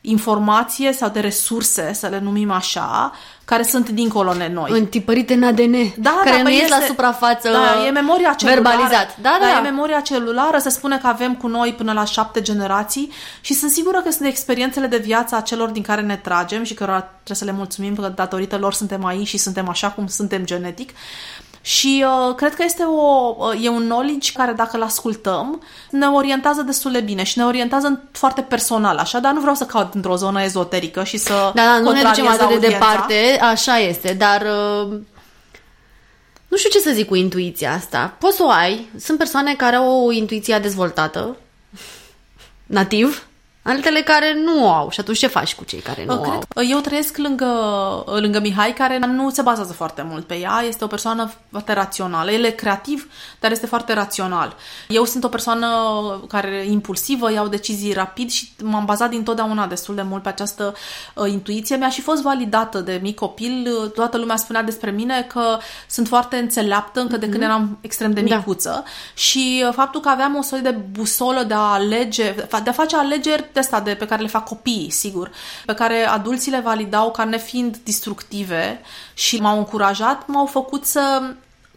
[0.00, 3.12] informație sau de resurse, să le numim așa,
[3.44, 4.70] care sunt dincolo de noi.
[4.70, 8.32] Întipărite în ADN, Da, care da, nu păi ies la este- suprafață Da, e memoria
[8.32, 8.60] celulară.
[8.62, 9.16] verbalizat.
[9.20, 9.58] Da, da, da, da.
[9.58, 13.70] e memoria celulară, se spune că avem cu noi până la șapte generații și sunt
[13.70, 17.36] sigură că sunt experiențele de viață a celor din care ne tragem și cărora trebuie
[17.36, 20.90] să le mulțumim că datorită lor suntem aici și suntem așa cum suntem genetic.
[21.62, 26.06] Și uh, cred că este o, uh, e un knowledge care dacă îl ascultăm ne
[26.06, 29.94] orientează destul de bine și ne orientează foarte personal, așa, dar nu vreau să caut
[29.94, 32.68] într-o zonă ezoterică și să Da, da, nu ne ducem atât de audiența.
[32.68, 34.98] departe, așa este, dar uh,
[36.48, 38.14] nu știu ce să zic cu intuiția asta.
[38.18, 41.36] Poți să o ai, sunt persoane care au o intuiție dezvoltată,
[42.66, 43.29] nativ,
[43.62, 46.32] altele care nu o au și atunci ce faci cu cei care nu o Cred,
[46.54, 46.64] au?
[46.70, 47.46] eu trăiesc lângă,
[48.06, 50.62] lângă Mihai, care nu se bazează foarte mult pe ea.
[50.66, 52.30] Este o persoană foarte rațională.
[52.30, 54.56] El e creativ, dar este foarte rațional.
[54.88, 55.68] Eu sunt o persoană
[56.28, 60.74] care e impulsivă, iau decizii rapid și m-am bazat dintotdeauna destul de mult pe această
[61.14, 61.76] uh, intuiție.
[61.76, 63.68] Mi-a și fost validată de mic copil.
[63.94, 65.58] Toată lumea spunea despre mine că
[65.88, 68.36] sunt foarte înțeleaptă încă de când eram extrem de Da.
[68.36, 68.84] micuță.
[69.14, 72.96] Și uh, faptul că aveam o soi de busolă de a alege, de a face
[72.96, 75.30] alegeri de asta de, pe care le fac copiii, sigur,
[75.66, 78.80] pe care adulții le validau ca nefiind destructive
[79.14, 81.22] și m-au încurajat, m-au făcut să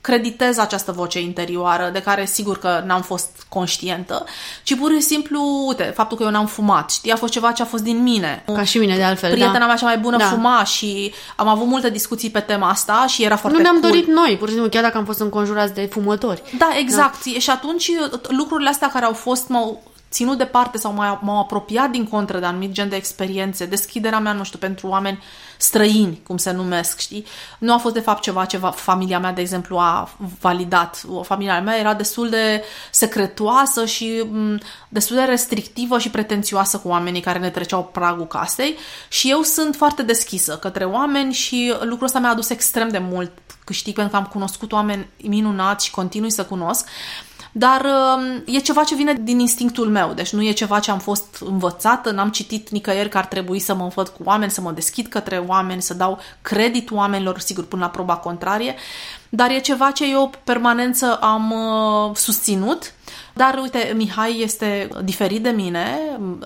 [0.01, 4.26] creditez această voce interioară, de care sigur că n-am fost conștientă,
[4.63, 7.61] ci pur și simplu, uite, faptul că eu n-am fumat, știi, a fost ceva ce
[7.61, 8.43] a fost din mine.
[8.53, 9.65] Ca și mine, de altfel, Prietena da.
[9.65, 10.26] mea cea mai bună Da.
[10.26, 13.91] fuma și am avut multe discuții pe tema asta și era foarte Nu ne-am cool.
[13.91, 16.41] dorit noi, pur și simplu, chiar dacă am fost înconjurați de fumători.
[16.57, 17.26] Da, exact.
[17.26, 17.39] Da.
[17.39, 17.91] Și atunci
[18.28, 19.84] lucrurile astea care au fost m-au
[20.14, 24.34] ținut departe sau m-au, m-au apropiat din contră de anumit gen de experiențe, deschiderea mea,
[24.34, 25.24] nu știu, pentru oameni
[25.57, 27.26] străini, cum se numesc, știi?
[27.59, 30.09] Nu a fost de fapt ceva ce va- familia mea, de exemplu, a
[30.39, 31.03] validat.
[31.09, 34.59] O familia mea era destul de secretoasă și m,
[34.89, 38.76] destul de restrictivă și pretențioasă cu oamenii care ne treceau pragul casei
[39.07, 43.32] și eu sunt foarte deschisă către oameni și lucrul ăsta mi-a adus extrem de mult
[43.66, 46.88] câștig pentru că am cunoscut oameni minunați și continui să cunosc.
[47.55, 50.99] Dar uh, e ceva ce vine din instinctul meu, deci nu e ceva ce am
[50.99, 54.71] fost învățată, n-am citit nicăieri că ar trebui să mă învăț cu oameni, să mă
[54.71, 58.75] deschid către oameni, să dau credit oamenilor, sigur, până la proba contrarie,
[59.29, 62.93] dar e ceva ce eu permanență am uh, susținut.
[63.34, 65.99] Dar uite, Mihai este diferit de mine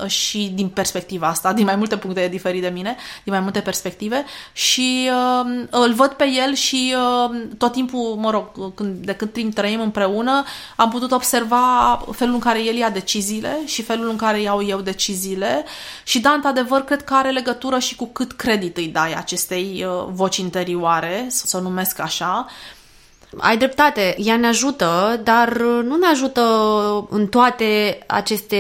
[0.06, 3.60] și din perspectiva asta, din mai multe puncte e diferit de mine, din mai multe
[3.60, 9.14] perspective și uh, îl văd pe el și uh, tot timpul, mă rog, când, de
[9.14, 10.44] cât timp trăim împreună,
[10.76, 14.80] am putut observa felul în care el ia deciziile și felul în care iau eu
[14.82, 15.66] deciziile.
[16.04, 20.08] Și da, într-adevăr, cred că are legătură și cu cât credit îi dai acestei uh,
[20.12, 22.48] voci interioare, să, să o numesc așa,
[23.38, 26.42] Ai dreptate, ea ne ajută, dar nu ne ajută
[27.10, 28.58] în toate aceste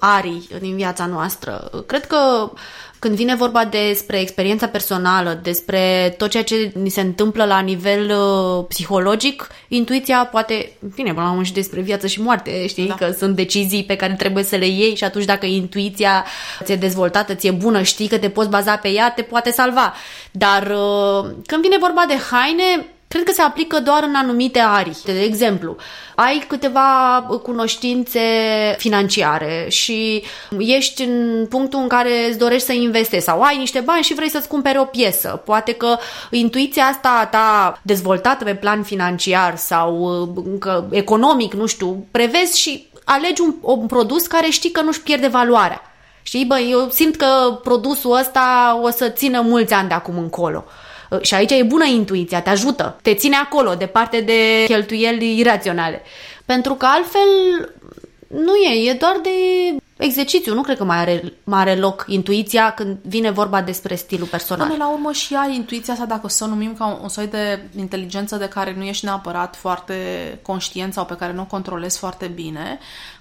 [0.00, 1.70] arii din viața noastră.
[1.86, 2.50] Cred că
[2.98, 8.10] când vine vorba despre experiența personală, despre tot ceea ce ni se întâmplă la nivel
[8.10, 12.94] uh, psihologic, intuiția poate, bine, până la urmă și despre viață și moarte, știi, da.
[12.94, 16.24] că sunt decizii pe care trebuie să le iei și atunci dacă intuiția
[16.62, 19.94] ți-e dezvoltată, ți-e bună, știi că te poți baza pe ea, te poate salva.
[20.30, 24.96] Dar uh, când vine vorba de haine, Cred că se aplică doar în anumite arii.
[25.04, 25.76] De exemplu,
[26.14, 28.20] ai câteva cunoștințe
[28.78, 30.24] financiare și
[30.58, 34.30] ești în punctul în care îți dorești să investezi sau ai niște bani și vrei
[34.30, 35.42] să-ți cumperi o piesă.
[35.44, 35.96] Poate că
[36.30, 40.04] intuiția asta ta dezvoltată pe plan financiar sau
[40.44, 45.26] încă economic, nu știu, prevezi și alegi un, un produs care știi că nu-și pierde
[45.26, 45.82] valoarea.
[46.22, 50.64] Știi, bă, eu simt că produsul ăsta o să țină mulți ani de acum încolo.
[51.20, 56.02] Și aici e bună intuiția, te ajută, te ține acolo, departe de cheltuieli iraționale.
[56.44, 57.28] Pentru că altfel
[58.28, 59.30] nu e, e doar de
[59.98, 60.54] exercițiu.
[60.54, 64.66] Nu cred că mai are, mai are loc intuiția când vine vorba despre stilul personal.
[64.66, 67.08] Până la urmă și ai intuiția asta, dacă o să o numim ca un, un
[67.08, 69.94] soi de inteligență de care nu ești neapărat foarte
[70.42, 72.78] conștient sau pe care nu o controlezi foarte bine,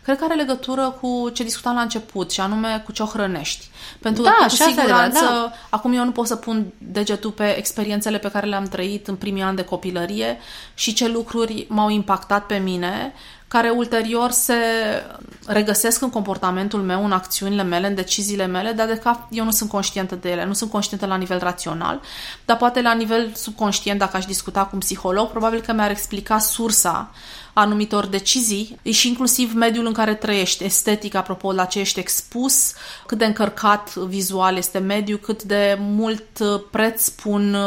[0.07, 3.65] cred că are legătură cu ce discutam la început și anume cu ce o hrănești.
[3.99, 5.51] Pentru da, că, cu așa siguranță, da.
[5.69, 9.41] acum eu nu pot să pun degetul pe experiențele pe care le-am trăit în primii
[9.41, 10.37] ani de copilărie
[10.73, 13.13] și ce lucruri m-au impactat pe mine,
[13.47, 14.53] care ulterior se
[15.45, 19.51] regăsesc în comportamentul meu, în acțiunile mele, în deciziile mele, dar de fapt eu nu
[19.51, 22.01] sunt conștientă de ele, nu sunt conștientă la nivel rațional,
[22.45, 26.39] dar poate la nivel subconștient, dacă aș discuta cu un psiholog, probabil că mi-ar explica
[26.39, 27.11] sursa
[27.59, 32.73] anumitor decizii și inclusiv mediul în care trăiești, estetic, apropo, la ce ești expus,
[33.05, 36.23] cât de încărcat vizual este mediul, cât de mult
[36.71, 37.57] preț pun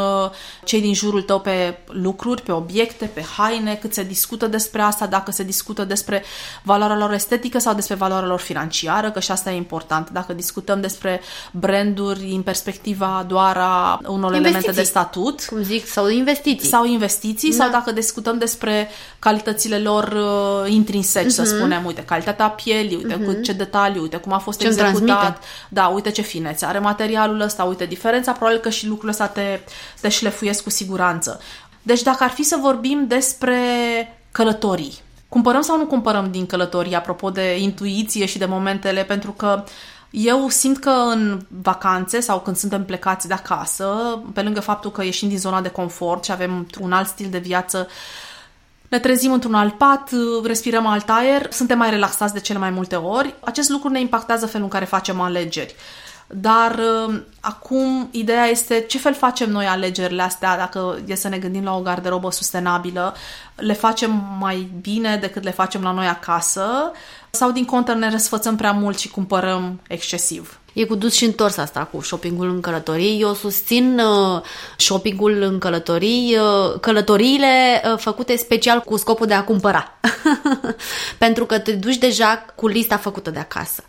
[0.63, 5.07] cei din jurul tău pe lucruri, pe obiecte, pe haine, cât se discută despre asta,
[5.07, 6.23] dacă se discută despre
[6.63, 10.09] valoarea lor estetică sau despre valoarea lor financiară, că și asta e important.
[10.09, 11.21] Dacă discutăm despre
[11.51, 16.69] branduri în perspectiva doar a unor investiții, elemente de statut, cum zic, sau investiții.
[16.69, 17.55] Sau investiții, da.
[17.55, 18.89] sau dacă discutăm despre
[19.19, 21.35] calitățile lor uh, intrinseci, uh-huh.
[21.35, 23.25] să spunem, uite, calitatea pielii, uite, uh-huh.
[23.25, 25.39] cu ce detaliu, uite, cum a fost Ce executat, transmite.
[25.69, 29.59] da, uite ce finețe are materialul ăsta, uite diferența, probabil că și lucrurile ăsta te,
[30.01, 31.39] te șlefuiesc cu siguranță.
[31.81, 33.57] Deci dacă ar fi să vorbim despre
[34.31, 34.93] călătorii,
[35.29, 39.63] cumpărăm sau nu cumpărăm din călătorii, apropo de intuiție și de momentele, pentru că
[40.11, 45.03] eu simt că în vacanțe sau când suntem plecați de acasă, pe lângă faptul că
[45.03, 47.87] ieșim din zona de confort și avem un alt stil de viață,
[48.91, 50.09] ne trezim într-un alt pat,
[50.43, 53.35] respirăm alt aer, suntem mai relaxați de cele mai multe ori.
[53.39, 55.75] Acest lucru ne impactează felul în care facem alegeri.
[56.27, 61.37] Dar uh, acum ideea este ce fel facem noi alegerile astea, dacă e să ne
[61.37, 63.15] gândim la o garderobă sustenabilă,
[63.55, 66.91] le facem mai bine decât le facem la noi acasă
[67.29, 70.59] sau din contră ne răsfățăm prea mult și cumpărăm excesiv.
[70.73, 73.21] E cu dus și întors asta cu shoppingul în călătorii.
[73.21, 74.41] Eu susțin uh,
[74.77, 79.99] shoppingul în călătorii, uh, călătoriile uh, făcute special cu scopul de a cumpăra.
[81.17, 83.83] Pentru că te duci deja cu lista făcută de acasă.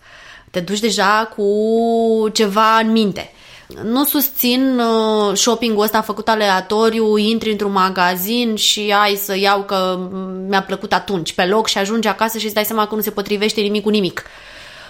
[0.51, 3.33] Te duci deja cu ceva în minte.
[3.83, 10.09] Nu susțin uh, shopping-ul ăsta făcut aleatoriu, intri într-un magazin și ai să iau că
[10.49, 13.11] mi-a plăcut atunci pe loc și ajungi acasă și îți dai seama că nu se
[13.11, 14.22] potrivește nimic cu nimic.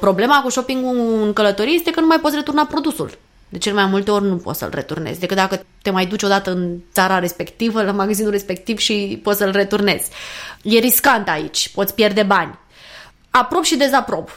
[0.02, 3.18] Problema cu shopping-ul în călătorie este că nu mai poți returna produsul.
[3.48, 6.50] De cel mai multe ori nu poți să-l returnezi, decât dacă te mai duci odată
[6.50, 10.10] în țara respectivă, la magazinul respectiv și poți să-l returnezi.
[10.62, 12.58] E riscant aici, poți pierde bani.
[13.30, 14.28] Aprob și dezaprob.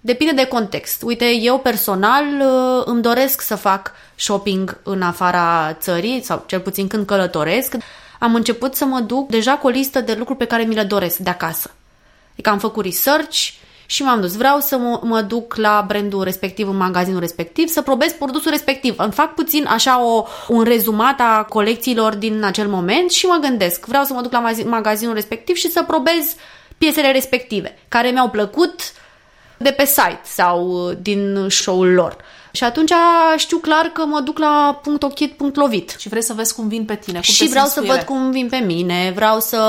[0.00, 1.02] Depinde de context.
[1.02, 6.86] Uite, eu personal uh, îmi doresc să fac shopping în afara țării, sau cel puțin
[6.86, 7.74] când călătoresc.
[8.18, 10.82] Am început să mă duc deja cu o listă de lucruri pe care mi le
[10.82, 11.70] doresc de acasă.
[12.32, 14.36] Adică am făcut research și m-am dus.
[14.36, 18.94] Vreau să mă, mă duc la brandul respectiv, în magazinul respectiv, să probez produsul respectiv.
[18.96, 23.86] Îmi fac puțin așa o, un rezumat a colecțiilor din acel moment și mă gândesc.
[23.86, 26.34] Vreau să mă duc la magazinul respectiv și să probez
[26.78, 28.80] piesele respective, care mi-au plăcut,
[29.56, 32.16] de pe site sau uh, din show-ul lor.
[32.56, 32.92] Și atunci
[33.36, 35.96] știu clar că mă duc la punct ochit, punct lovit.
[35.98, 37.14] Și vrei să vezi cum vin pe tine.
[37.14, 39.60] Cum și vreau să văd cum vin pe mine, vreau să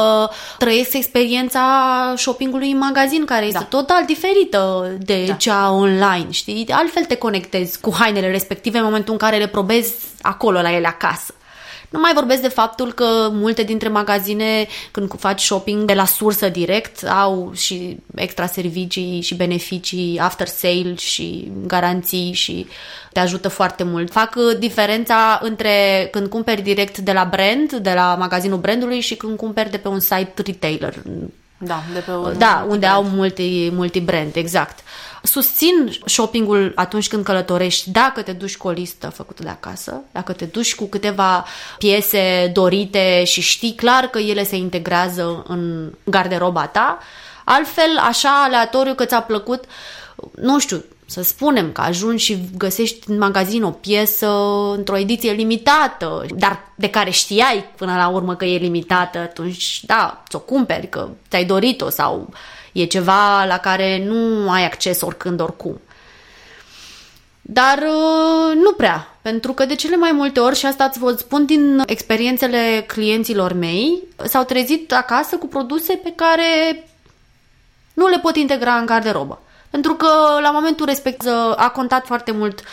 [0.57, 3.77] trăiesc experiența shoppingului în magazin, care este da.
[3.77, 5.33] total diferită de da.
[5.33, 6.67] cea online, știi?
[6.69, 10.87] Altfel te conectezi cu hainele respective în momentul în care le probezi acolo, la ele
[10.87, 11.33] acasă.
[11.95, 16.49] Nu mai vorbesc de faptul că multe dintre magazine, când faci shopping de la sursă
[16.49, 22.67] direct, au și extra servicii și beneficii after sale și garanții și
[23.11, 24.11] te ajută foarte mult.
[24.11, 29.15] Fac uh, diferența între când cumperi direct de la brand, de la magazinul brandului și
[29.15, 30.93] când cumperi de pe un site retailer.
[31.57, 34.79] Da, de pe un Da, unde au multi, multi-brand, exact.
[35.23, 40.33] Susțin shoppingul atunci când călătorești, dacă te duci cu o listă făcută de acasă, dacă
[40.33, 41.45] te duci cu câteva
[41.77, 46.97] piese dorite și știi clar că ele se integrează în garderoba ta,
[47.43, 49.63] altfel, așa aleatoriu că ți-a plăcut,
[50.35, 54.27] nu știu, să spunem că ajungi și găsești în magazin o piesă
[54.75, 60.23] într-o ediție limitată, dar de care știai până la urmă că e limitată, atunci da,
[60.29, 62.29] ți-o cumperi, că ți-ai dorit-o sau
[62.75, 65.81] E ceva la care nu ai acces oricând, oricum.
[67.41, 71.11] Dar uh, nu prea, pentru că de cele mai multe ori, și asta îți vă
[71.11, 76.83] spun din experiențele clienților mei, s-au trezit acasă cu produse pe care
[77.93, 79.41] nu le pot integra în garderobă.
[79.75, 80.07] Pentru că
[80.41, 82.63] la momentul respectiv a contat foarte mult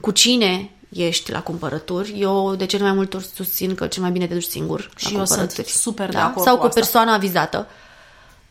[0.00, 2.14] cu cine ești la cumpărături.
[2.20, 5.12] Eu de cele mai multe ori susțin că cel mai bine te duci singur și
[5.12, 6.12] la eu sunt super da?
[6.12, 7.66] de acord Sau cu, cu persoana vizată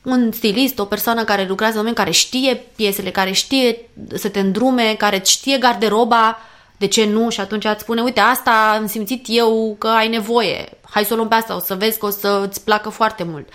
[0.03, 4.39] un stilist, o persoană care lucrează în domeniu, care știe piesele, care știe să te
[4.39, 6.37] îndrume, care știe garderoba,
[6.77, 7.29] de ce nu?
[7.29, 11.15] Și atunci îți spune, uite, asta am simțit eu că ai nevoie, hai să o
[11.15, 13.49] luăm pe asta, o să vezi că o să îți placă foarte mult.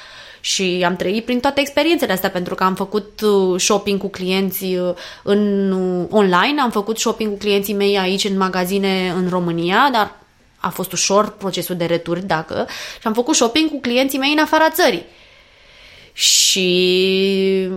[0.45, 4.65] Și am trăit prin toate experiențele astea pentru că am făcut uh, shopping cu clienți
[4.65, 9.89] uh, în uh, online, am făcut shopping cu clienții mei aici în magazine în România,
[9.93, 10.17] dar
[10.57, 12.67] a fost ușor procesul de returi, dacă,
[13.01, 15.05] și am făcut shopping cu clienții mei în afara țării
[16.13, 17.69] și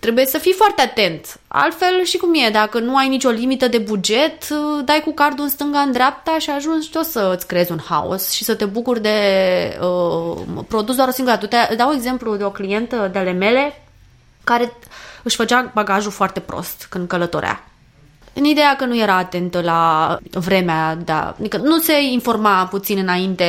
[0.00, 1.40] trebuie să fii foarte atent.
[1.48, 4.48] Altfel și cum e, dacă nu ai nicio limită de buget,
[4.84, 8.30] dai cu cardul în stânga, în dreapta și ajungi tot să îți creezi un haos
[8.30, 9.18] și să te bucuri de
[9.80, 11.66] uh, produs doar o singură dată.
[11.68, 13.82] Te dau exemplu de o clientă de ale mele
[14.44, 14.72] care
[15.22, 17.64] își făcea bagajul foarte prost când călătorea
[18.38, 23.44] în ideea că nu era atentă la vremea, da, adică nu se informa puțin înainte,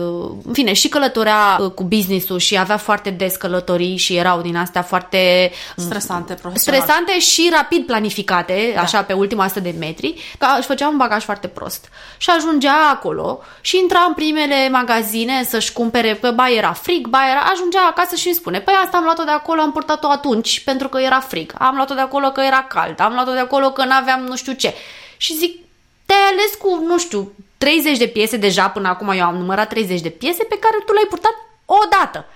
[0.00, 4.40] uh, în fine, și călătorea uh, cu business-ul și avea foarte des călătorii și erau
[4.40, 8.80] din astea foarte mm, stresante, stresante și rapid planificate, da.
[8.80, 11.88] așa pe ultima 100 de metri, că își făcea un bagaj foarte prost.
[12.16, 17.20] Și ajungea acolo și intra în primele magazine să-și cumpere, pe ba era frig, ba
[17.30, 20.64] era, ajungea acasă și îmi spune, păi asta am luat-o de acolo, am purtat-o atunci
[20.64, 23.70] pentru că era frig, am luat-o de acolo că era cald, am luat-o de acolo
[23.70, 24.74] că n-aveam nu știu ce.
[25.16, 25.60] Și zic,
[26.06, 30.00] te-ai ales cu, nu știu, 30 de piese deja, până acum eu am numărat 30
[30.00, 32.26] de piese pe care tu le-ai purtat o dată.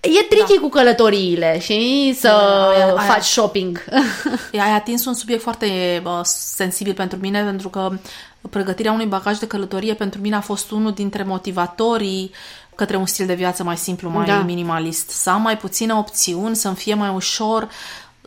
[0.00, 0.60] E tricky da.
[0.60, 3.84] cu călătoriile și să aia, aia, faci shopping.
[4.52, 5.66] Ai atins un subiect foarte
[6.04, 7.90] uh, sensibil pentru mine, pentru că
[8.50, 12.30] pregătirea unui bagaj de călătorie pentru mine a fost unul dintre motivatorii
[12.74, 14.40] către un stil de viață mai simplu, mai da.
[14.40, 15.10] minimalist.
[15.10, 17.68] Să am mai puține opțiuni, să-mi fie mai ușor,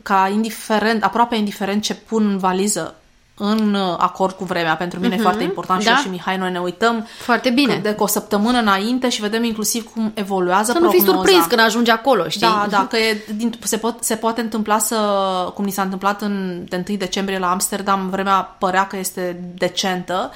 [0.03, 2.95] ca indiferent, aproape indiferent ce pun în valiză,
[3.37, 4.75] în acord cu vremea.
[4.75, 5.17] Pentru mine uh-huh.
[5.17, 5.27] e mhm.
[5.27, 5.93] foarte important și da.
[5.93, 7.79] eu și Mihai, noi ne uităm foarte bine.
[7.83, 10.97] de o săptămână înainte și vedem inclusiv cum evoluează să prognoza.
[10.97, 12.41] Să nu fii surprins când ajungi acolo, știi?
[12.41, 14.97] Da, da, că e, din, se, pot, se poate întâmpla să,
[15.53, 20.31] cum ni s-a întâmplat în, de 1 decembrie la Amsterdam, vremea părea că este decentă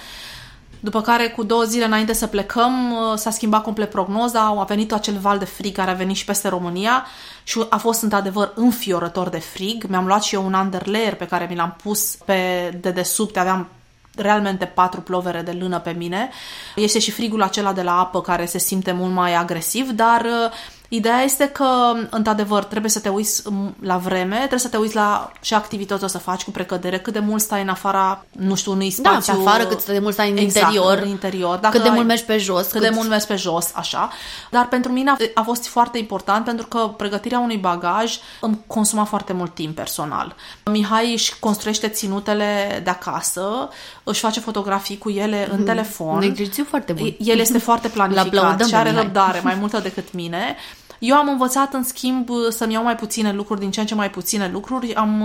[0.79, 4.93] după care, cu două zile înainte să plecăm, uh, s-a schimbat complet prognoza, a venit
[4.93, 7.05] acel val de frig care a venit și peste România
[7.43, 9.83] și a fost într-adevăr înfiorător de frig.
[9.83, 13.67] Mi-am luat și eu un underlayer pe care mi l-am pus pe dedesubt, aveam
[14.15, 16.29] realmente patru plovere de lână pe mine.
[16.75, 20.51] Este și frigul acela de la apă care se simte mult mai agresiv, dar uh,
[20.89, 23.43] Ideea este că, într-adevăr, trebuie să te uiți
[23.81, 27.13] la vreme, trebuie să te uiți la ce activități o să faci cu precădere, cât
[27.13, 29.33] de mult stai în afara, nu știu, unui spațiu...
[29.33, 30.97] Da, pe afară, cât de mult stai în exact, interior.
[30.97, 31.57] în interior.
[31.57, 32.61] Dacă cât de ai, mult mergi pe jos.
[32.61, 34.09] Cât, cât de mult mergi pe jos, așa.
[34.51, 39.03] Dar pentru mine a, a fost foarte important pentru că pregătirea unui bagaj îmi consuma
[39.03, 40.35] foarte mult timp personal.
[40.65, 43.69] Mihai își construiește ținutele de acasă,
[44.03, 46.15] își face fotografii cu ele în mm, telefon.
[46.15, 47.15] Un exercițiu foarte bun.
[47.17, 50.55] El este foarte planificat și are răbdare mai multă decât mine
[50.99, 54.09] eu am învățat, în schimb, să-mi iau mai puține lucruri, din ce în ce mai
[54.09, 54.95] puține lucruri.
[54.95, 55.23] Am,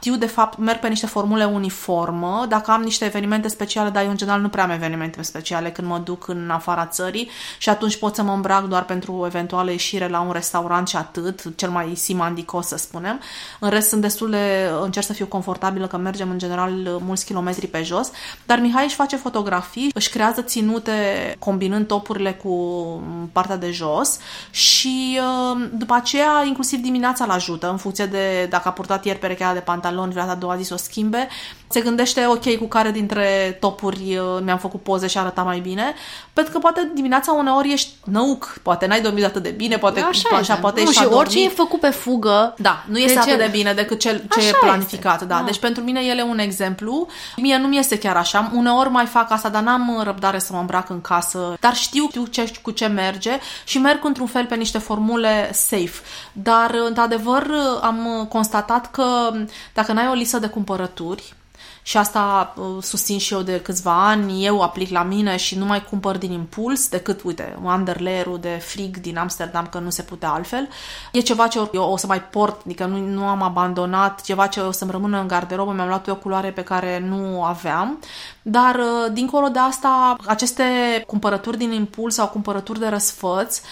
[0.00, 2.46] știu, de fapt, merg pe niște formule uniformă.
[2.48, 5.88] Dacă am niște evenimente speciale, dar eu, în general, nu prea am evenimente speciale când
[5.88, 10.08] mă duc în afara țării și atunci pot să mă îmbrac doar pentru eventuală ieșire
[10.08, 13.20] la un restaurant și atât, cel mai simandicos, să spunem.
[13.60, 14.70] În rest, sunt destul de...
[14.82, 18.10] încerc să fiu confortabilă, că mergem, în general, mulți kilometri pe jos.
[18.46, 20.92] Dar Mihai își face fotografii, își creează ținute
[21.38, 22.52] combinând topurile cu
[23.32, 24.18] partea de jos
[24.50, 29.18] și uh, după aceea, inclusiv dimineața îl ajută, în funcție de dacă a purtat ieri
[29.18, 31.28] perechea de pantaloni, vrea a doua zi să o schimbe.
[31.68, 35.94] Se gândește, ok, cu care dintre topuri uh, mi-am făcut poze și arăta mai bine,
[36.32, 40.36] pentru că poate dimineața uneori ești năuc, poate n-ai dormit atât de bine, poate așa,
[40.36, 42.54] așa poate nu, și orice e făcut pe fugă.
[42.58, 45.14] Da, nu este atât de bine decât cel, ce așa e planificat.
[45.14, 45.24] Este.
[45.24, 45.34] Da.
[45.34, 45.44] da.
[45.44, 47.06] Deci pentru mine el e un exemplu.
[47.36, 48.50] Mie nu mi este chiar așa.
[48.54, 51.56] Uneori mai fac asta, dar n-am răbdare să mă îmbrac în casă.
[51.60, 56.00] Dar știu, știu ce, cu ce merge și merg într-un fel pe niște formule safe.
[56.32, 57.50] Dar, într-adevăr,
[57.82, 59.30] am constatat că
[59.74, 61.34] dacă n-ai o listă de cumpărături,
[61.88, 65.64] și asta uh, susțin și eu de câțiva ani, eu aplic la mine și nu
[65.64, 70.30] mai cumpăr din impuls decât, uite, underlayer de frig din Amsterdam, că nu se putea
[70.30, 70.68] altfel.
[71.12, 74.60] E ceva ce eu o să mai port, adică nu, nu am abandonat, ceva ce
[74.60, 78.00] o să-mi rămână în garderobă, mi-am luat o culoare pe care nu aveam,
[78.42, 80.64] dar uh, dincolo de asta, aceste
[81.06, 83.62] cumpărături din impuls sau cumpărături de răsfăți,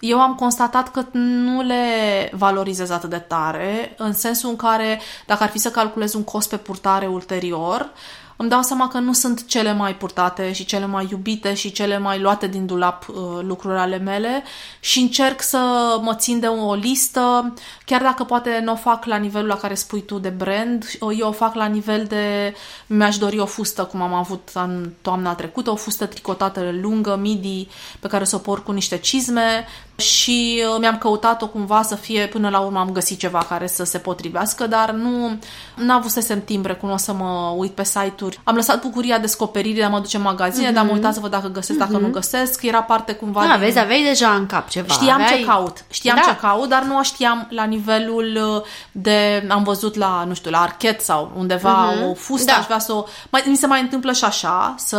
[0.00, 1.84] eu am constatat că nu le
[2.32, 6.48] valorizez atât de tare, în sensul în care, dacă ar fi să calculez un cost
[6.48, 7.92] pe purtare ulterior,
[8.40, 11.98] îmi dau seama că nu sunt cele mai purtate și cele mai iubite și cele
[11.98, 14.42] mai luate din dulap uh, lucruri ale mele
[14.80, 15.58] și încerc să
[16.02, 19.74] mă țin de o listă, chiar dacă poate nu o fac la nivelul la care
[19.74, 20.84] spui tu de brand,
[21.18, 22.54] eu o fac la nivel de
[22.86, 27.68] mi-aș dori o fustă, cum am avut în toamna trecută, o fustă tricotată lungă, midi,
[27.98, 29.66] pe care să o port cu niște cizme
[30.00, 33.84] și uh, mi-am căutat-o cumva să fie, până la urmă am găsit ceva care să
[33.84, 35.38] se potrivească, dar nu
[35.74, 38.40] n-a avut să timp, recunosc să mă uit pe site-uri.
[38.44, 40.72] Am lăsat bucuria descoperirii de a mă duce în magazine, mm-hmm.
[40.72, 40.96] dar am mhm.
[40.96, 41.80] uitat să văd dacă găsesc, mm-hmm.
[41.80, 42.12] dacă nu mhm.
[42.12, 42.62] găsesc.
[42.62, 43.64] Era parte cumva Da, din...
[43.64, 44.92] vezi, aveai deja în cap ceva.
[44.92, 45.38] Știam aveai...
[45.38, 45.84] ce caut.
[45.90, 46.30] Știam da.
[46.30, 49.46] ce caut, dar nu știam la nivelul uh, de...
[49.48, 52.10] Am văzut la, nu știu, la archet sau undeva mm-hmm.
[52.10, 52.58] o fustă, da.
[52.58, 53.04] aș vrea să o...
[53.30, 54.96] Mai, mi se mai întâmplă și așa, să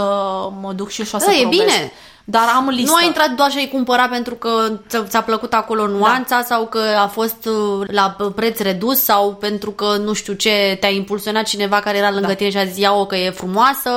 [0.62, 1.91] mă duc și eu și o să da, e bine.
[2.32, 2.92] Dar am listă.
[2.92, 4.72] Nu ai intrat doar și ai cumpărat pentru că
[5.08, 6.42] ți-a plăcut acolo nuanța da.
[6.42, 10.90] sau că a fost uh, la preț redus sau pentru că nu știu ce te-a
[10.90, 12.34] impulsionat cineva care era lângă da.
[12.34, 13.90] tine și a zis ia-o că e frumoasă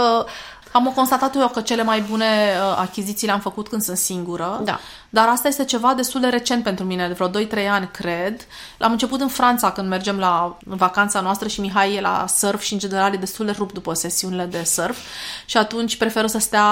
[0.76, 4.80] am constatat eu că cele mai bune uh, achiziții le-am făcut când sunt singură, da.
[5.08, 8.46] dar asta este ceva destul de recent pentru mine, de vreo 2-3 ani, cred.
[8.78, 12.72] L-am început în Franța când mergem la vacanța noastră și Mihai e la surf și
[12.72, 14.98] în general e destul de rupt după sesiunile de surf
[15.44, 16.66] și atunci preferă să stea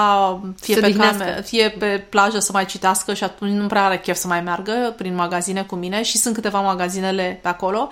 [0.61, 4.17] fie, pe, came, fie pe plajă să mai citească și atunci nu prea are chef
[4.17, 7.89] să mai meargă prin magazine cu mine și sunt câteva magazinele pe acolo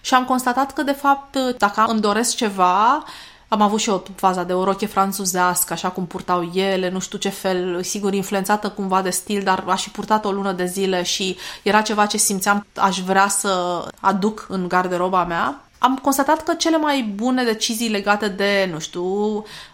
[0.00, 3.04] și am constatat că, de fapt, dacă îmi doresc ceva,
[3.48, 7.18] am avut și o faza de o roche franțuzească, așa cum purtau ele, nu știu
[7.18, 11.02] ce fel, sigur influențată cumva de stil, dar aș fi purtat o lună de zile
[11.02, 15.62] și era ceva ce simțeam aș vrea să aduc în garderoba mea.
[15.78, 19.04] am constatat că cele mai bune decizii legate de, nu știu,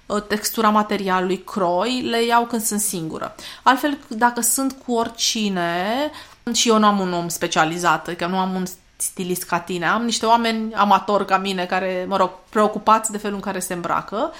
[0.06, 3.34] uh, textura materialului, croi, le iau când sunt singură.
[3.62, 6.10] Altfel, dacă sunt cu oricine,
[6.52, 8.64] și eu nu am un om specializat, că nu am un
[9.11, 13.36] stilist ca tine, am niște oameni amatori ca mine care, mă rog, preocupați de felul
[13.36, 14.32] în care se îmbracă,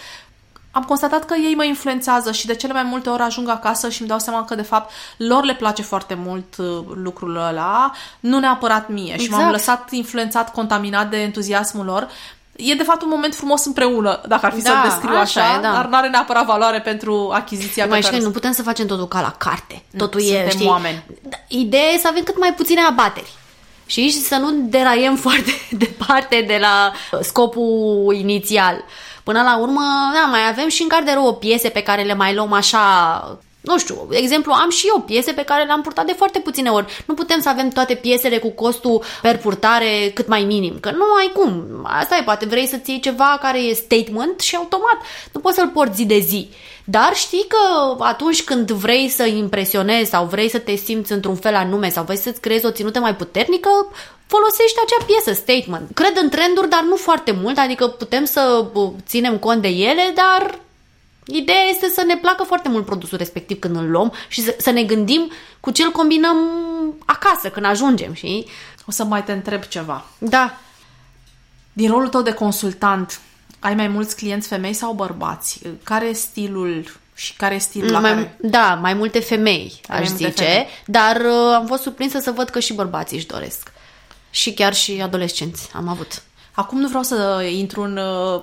[0.71, 4.01] am constatat că ei mă influențează și de cele mai multe ori ajung acasă și
[4.01, 8.39] îmi dau seama că, de fapt, lor le place foarte mult uh, lucrul ăla, nu
[8.39, 9.12] neapărat mie.
[9.12, 9.21] Exact.
[9.21, 9.57] Și m-am exact.
[9.57, 12.09] lăsat influențat, contaminat de entuziasmul lor.
[12.57, 15.59] E, de fapt, un moment frumos împreună, dacă ar fi da, să-l descriu așa, așa
[15.59, 15.73] e, da.
[15.73, 18.23] dar nu are neapărat valoare pentru achiziția mai pe care...
[18.23, 19.83] nu putem să facem totul ca la carte.
[19.97, 21.05] Totul nu, e, știi, oameni.
[21.23, 23.33] Da, ideea e să avem cât mai puține abateri.
[23.87, 28.85] Și să nu deraiem foarte departe de la scopul inițial.
[29.22, 29.82] Până la urmă,
[30.14, 34.09] da, mai avem și în garderobă piese pe care le mai luăm așa nu știu,
[34.11, 37.03] exemplu, am și eu piese pe care le-am purtat de foarte puține ori.
[37.07, 41.05] Nu putem să avem toate piesele cu costul per purtare cât mai minim, că nu
[41.19, 41.65] ai cum.
[41.83, 44.99] Asta e, poate vrei să ții ceva care e statement și automat
[45.33, 46.49] nu poți să-l porți zi de zi.
[46.85, 51.55] Dar știi că atunci când vrei să impresionezi sau vrei să te simți într-un fel
[51.55, 53.69] anume sau vrei să-ți creezi o ținută mai puternică,
[54.27, 55.91] folosești acea piesă, statement.
[55.95, 58.65] Cred în trenduri, dar nu foarte mult, adică putem să
[59.07, 60.59] ținem cont de ele, dar
[61.27, 64.70] Ideea este să ne placă foarte mult produsul respectiv când îl luăm și să, să
[64.70, 66.37] ne gândim cu ce îl combinăm
[67.05, 68.47] acasă când ajungem, și
[68.87, 70.05] O să mai te întreb ceva.
[70.18, 70.59] Da.
[71.72, 73.20] Din rolul tău de consultant,
[73.59, 75.61] ai mai mulți clienți femei sau bărbați?
[75.83, 78.37] Care e stilul și care e stilul la mai, care...
[78.41, 80.66] Da, mai multe femei, aș mai zice, femei.
[80.87, 83.72] dar uh, am fost surprinsă să văd că și bărbații își doresc.
[84.31, 86.22] Și chiar și adolescenți am avut.
[86.53, 88.43] Acum nu vreau să intru în uh,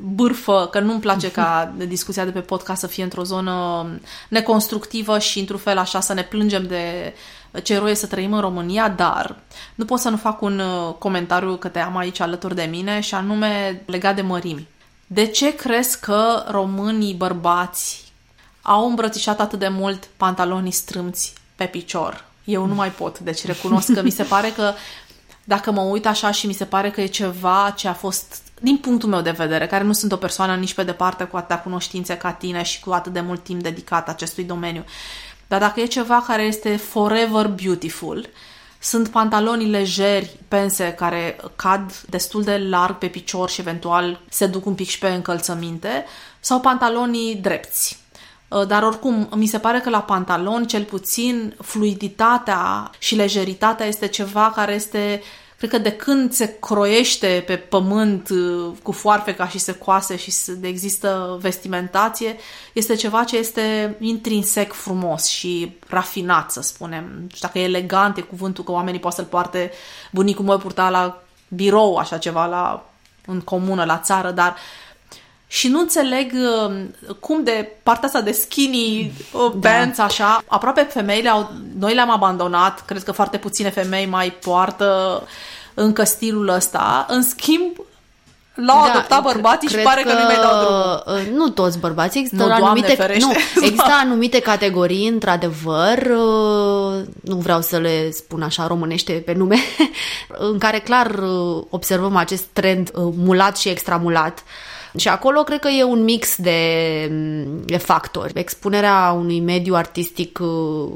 [0.00, 3.86] bârfă, că nu-mi place ca discuția de pe podcast să fie într-o zonă
[4.28, 7.14] neconstructivă și într-un fel așa să ne plângem de
[7.62, 9.36] ce eroe să trăim în România, dar
[9.74, 13.00] nu pot să nu fac un uh, comentariu că te am aici alături de mine
[13.00, 14.68] și anume legat de mărimi.
[15.06, 18.12] De ce crezi că românii bărbați
[18.62, 22.24] au îmbrățișat atât de mult pantalonii strâmți pe picior?
[22.44, 24.72] Eu nu mai pot, deci recunosc că mi se pare că
[25.44, 28.76] dacă mă uit așa și mi se pare că e ceva ce a fost din
[28.76, 32.16] punctul meu de vedere, care nu sunt o persoană nici pe departe cu atâtea cunoștințe
[32.16, 34.84] ca tine și cu atât de mult timp dedicat acestui domeniu,
[35.46, 38.28] dar dacă e ceva care este forever beautiful,
[38.78, 44.66] sunt pantaloni lejeri, pense, care cad destul de larg pe picior și eventual se duc
[44.66, 46.04] un pic și pe încălțăminte,
[46.40, 47.98] sau pantalonii drepți.
[48.48, 54.06] Uh, dar oricum, mi se pare că la pantalon, cel puțin, fluiditatea și lejeritatea este
[54.06, 55.22] ceva care este
[55.58, 60.32] Cred că de când se croiește pe pământ uh, cu foarfeca și se coase și
[60.60, 62.36] există vestimentație,
[62.72, 67.04] este ceva ce este intrinsec frumos și rafinat, să spunem.
[67.20, 69.70] Nu știu dacă e elegant, e cuvântul că oamenii pot să-l poarte,
[70.12, 72.90] bunicul meu purta la birou așa ceva, la,
[73.26, 74.56] în comună, la țară, dar
[75.50, 76.74] și nu înțeleg uh,
[77.20, 79.70] cum de partea asta de skinny uh, da.
[79.70, 85.22] pants, așa, aproape femeile au, noi le-am abandonat, cred că foarte puține femei mai poartă
[85.74, 87.06] încă stilul ăsta.
[87.08, 87.76] În schimb,
[88.54, 91.02] l-au da, adoptat bărbații și pare că, că nu mai dau drumul.
[91.06, 93.24] Uh, nu toți bărbații, există nu, anumite, ferește.
[93.24, 93.32] nu,
[93.66, 96.06] există anumite categorii, într-adevăr,
[97.20, 99.56] nu vreau să le spun așa românește pe nume,
[100.52, 101.22] în care clar
[101.70, 104.42] observăm acest trend mulat și extramulat.
[104.96, 106.60] Și acolo cred că e un mix de,
[107.64, 108.32] de factori.
[108.34, 110.88] Expunerea unui mediu artistic uh,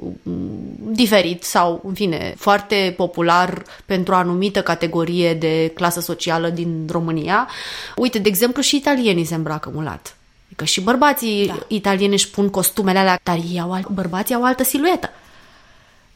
[0.79, 7.49] diferit sau, în fine, foarte popular pentru o anumită categorie de clasă socială din România.
[7.97, 10.17] Uite, de exemplu, și italienii se îmbracă mulat.
[10.57, 11.59] Că și bărbații da.
[11.69, 15.11] italieni își pun costumele alea, dar ei au alt, bărbații au altă siluetă.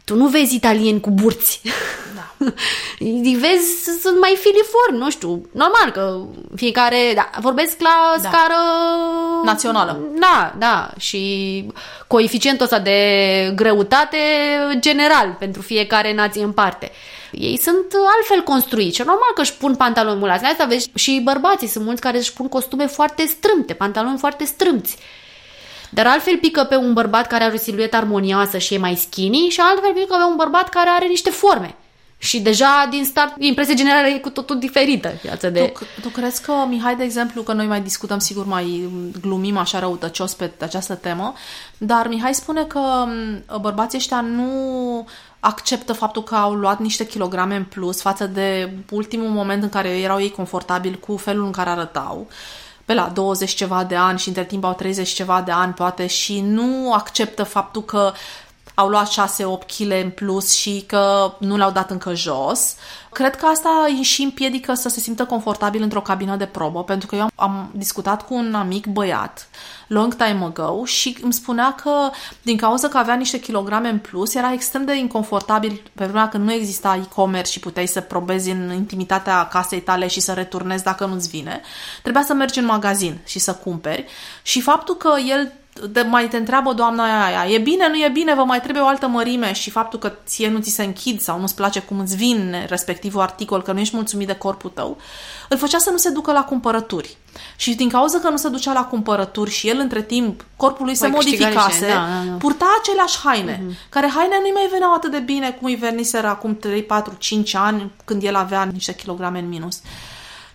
[0.04, 1.60] Tu nu vezi italieni cu burți.
[2.46, 2.52] Da.
[3.24, 5.48] Îi vezi, sunt mai filiformi, nu știu.
[5.52, 6.20] Normal că
[6.56, 8.28] fiecare, da, vorbesc la da.
[8.28, 8.54] scară...
[9.44, 9.98] Națională.
[10.18, 10.90] Da, da.
[10.98, 11.64] Și
[12.06, 14.18] coeficientul ăsta de greutate
[14.78, 16.90] general pentru fiecare nație în parte.
[17.30, 17.84] Ei sunt
[18.16, 18.98] altfel construiți.
[18.98, 20.44] Normal că își pun pantaloni mulați.
[20.44, 21.66] Asta vezi și bărbații.
[21.66, 24.96] Sunt mulți care își pun costume foarte strâmte, pantaloni foarte strâmți.
[25.90, 29.48] Dar altfel pică pe un bărbat care are o siluetă armonioasă și e mai skinny
[29.48, 31.76] și altfel pică pe un bărbat care are niște forme.
[32.18, 35.72] Și deja din start impresia generală e cu totul diferită față de...
[35.78, 38.88] Tu, tu crezi că, Mihai, de exemplu, că noi mai discutăm, sigur mai
[39.20, 41.34] glumim așa răutăcios pe această temă,
[41.78, 43.06] dar Mihai spune că
[43.60, 45.06] bărbații ăștia nu
[45.40, 49.88] acceptă faptul că au luat niște kilograme în plus față de ultimul moment în care
[49.88, 52.28] erau ei confortabili cu felul în care arătau.
[52.84, 56.06] Pe la 20 ceva de ani și între timp au 30 ceva de ani poate
[56.06, 58.12] și nu acceptă faptul că
[58.78, 59.14] au luat 6-8
[59.76, 62.74] kg în plus și că nu le-au dat încă jos.
[63.12, 67.06] Cred că asta îi și împiedică să se simtă confortabil într-o cabină de probă, pentru
[67.06, 69.48] că eu am, am discutat cu un amic băiat
[69.86, 72.10] long time ago și îmi spunea că
[72.42, 76.44] din cauza că avea niște kilograme în plus, era extrem de inconfortabil pe vremea când
[76.44, 81.04] nu exista e-commerce și puteai să probezi în intimitatea casei tale și să returnezi dacă
[81.04, 81.60] nu-ți vine.
[82.02, 84.06] Trebuia să mergi în magazin și să cumperi
[84.42, 85.52] și faptul că el
[85.90, 88.86] de, mai te întreabă doamna aia, e bine, nu e bine, vă mai trebuie o
[88.86, 92.16] altă mărime și faptul că ție nu ți se închid sau nu-ți place cum îți
[92.16, 94.96] vine respectivul articol, că nu ești mulțumit de corpul tău,
[95.48, 97.16] îl făcea să nu se ducă la cumpărături.
[97.56, 100.94] Și din cauza că nu se ducea la cumpărături și el între timp corpul lui
[100.94, 102.36] se modificase, da, da, da.
[102.36, 103.88] purta aceleași haine, mm-hmm.
[103.88, 107.54] care haine nu-i mai veneau atât de bine cum îi veniseră acum 3, 4, 5
[107.54, 109.80] ani când el avea niște kilograme în minus.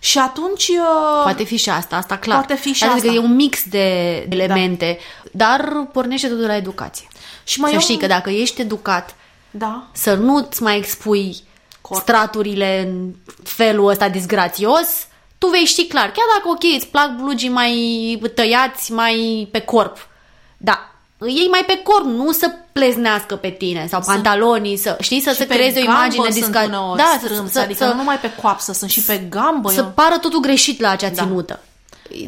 [0.02, 0.68] Și atunci...
[0.68, 2.36] Uh, poate fi și asta, asta clar.
[2.36, 3.20] Poate fi și adică asta.
[3.20, 4.98] e un mix de elemente,
[5.32, 5.46] da.
[5.46, 7.08] dar pornește totul la educație.
[7.44, 8.00] Și mai să știi un...
[8.00, 9.14] că dacă ești educat,
[9.50, 9.86] da.
[9.92, 11.36] să nu-ți mai expui
[11.80, 12.00] Corp.
[12.00, 15.06] straturile în felul ăsta disgrațios,
[15.38, 16.04] tu vei ști clar.
[16.04, 20.08] Chiar dacă, ok, îți plac blugii mai tăiați, mai pe corp,
[20.56, 20.91] da,
[21.26, 25.32] ei mai pe corp, nu să pleznească pe tine sau sunt, pantalonii, să știi, să
[25.36, 26.66] se creeze o imagine disca...
[26.96, 29.70] Da, să, să, adică să, nu numai pe coapsă, sunt și pe gambă.
[29.70, 29.92] Să eu...
[29.94, 31.22] pară totul greșit la acea da.
[31.22, 31.60] ținută.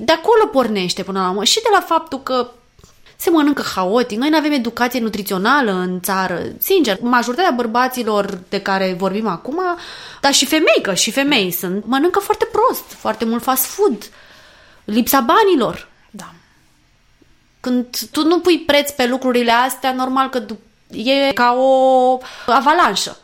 [0.01, 1.45] De acolo pornește până la urmă.
[1.45, 2.51] Și de la faptul că
[3.16, 4.18] se mănâncă haotic.
[4.18, 6.42] Noi nu avem educație nutrițională în țară.
[6.59, 9.61] Sincer, majoritatea bărbaților de care vorbim acum,
[10.20, 14.11] dar și femei, că și femei sunt, mănâncă foarte prost, foarte mult fast food.
[14.84, 15.88] Lipsa banilor.
[17.64, 17.70] Da.
[17.70, 20.44] Când tu nu pui preț pe lucrurile astea, normal că
[20.90, 23.18] e ca o avalanșă.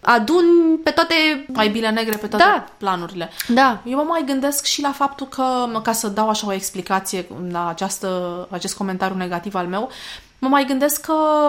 [0.00, 0.44] Adun
[0.84, 1.14] pe toate...
[1.52, 2.64] Mai bile negre pe toate da.
[2.78, 3.30] planurile.
[3.48, 3.80] Da.
[3.84, 7.68] Eu mă mai gândesc și la faptul că, ca să dau așa o explicație la
[7.68, 9.90] această, acest comentariu negativ al meu,
[10.38, 11.48] mă mai gândesc că...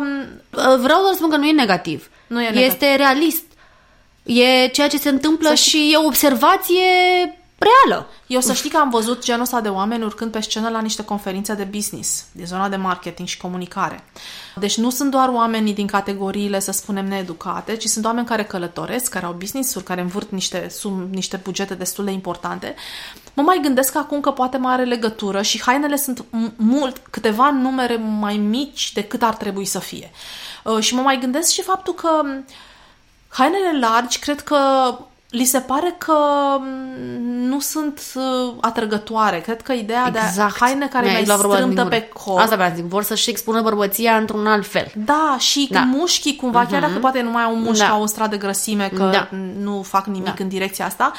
[0.59, 2.09] Vreau doar să spun că nu e negativ.
[2.27, 2.69] Nu e negativ.
[2.69, 3.43] Este realist.
[4.23, 6.83] E ceea ce se întâmplă să și e o observație
[7.59, 8.07] reală.
[8.27, 11.03] Eu să știi că am văzut genul ăsta de oameni urcând pe scenă la niște
[11.03, 14.03] conferințe de business, din zona de marketing și comunicare.
[14.55, 19.11] Deci nu sunt doar oamenii din categoriile, să spunem, needucate, ci sunt oameni care călătoresc,
[19.11, 22.75] care au business-uri, care învârt niște, sum, niște bugete destul de importante.
[23.33, 27.95] Mă mai gândesc acum că poate mai are legătură și hainele sunt mult, câteva numere
[27.95, 30.11] mai mici decât ar trebui să fie.
[30.63, 32.21] Uh, și mă mai gândesc și faptul că
[33.27, 34.57] hainele largi cred că
[35.29, 36.15] li se pare că
[36.59, 39.39] mm, nu sunt uh, atrăgătoare.
[39.39, 40.35] Cred că ideea exact.
[40.35, 42.39] de haine care mai strâmtă pe corp.
[42.39, 44.91] Asta vreau să zic, vor să-și expună bărbăția într-un alt fel.
[44.95, 45.79] Da, și da.
[45.79, 46.69] mușchii cumva, uh-huh.
[46.69, 47.01] chiar dacă mhm.
[47.01, 47.89] poate nu mai au mușchi da.
[47.89, 49.27] au un strat de grăsime, că da.
[49.59, 50.43] nu fac nimic da.
[50.43, 51.11] în direcția asta,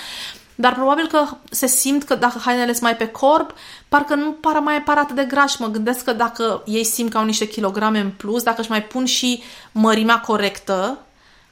[0.54, 3.54] dar probabil că se simt că dacă hainele sunt mai pe corp,
[3.88, 5.60] parcă nu pară mai par atât de grași.
[5.60, 8.82] Mă gândesc că dacă ei simt că au niște kilograme în plus, dacă își mai
[8.82, 9.42] pun și
[9.72, 10.98] mărimea corectă,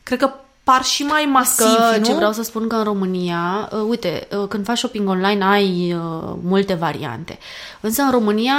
[0.03, 0.33] cred că
[0.71, 2.05] par și mai masiv, că, nu?
[2.05, 5.93] Ce vreau să spun că în România, uh, uite, uh, când faci shopping online ai
[5.95, 7.39] uh, multe variante.
[7.81, 8.55] Însă în România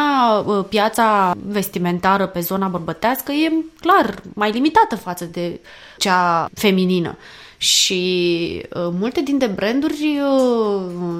[0.45, 5.59] uh, piața vestimentară pe zona bărbătească e clar mai limitată față de
[5.97, 7.17] cea feminină.
[7.57, 8.01] Și
[8.73, 10.19] uh, multe dintre branduri,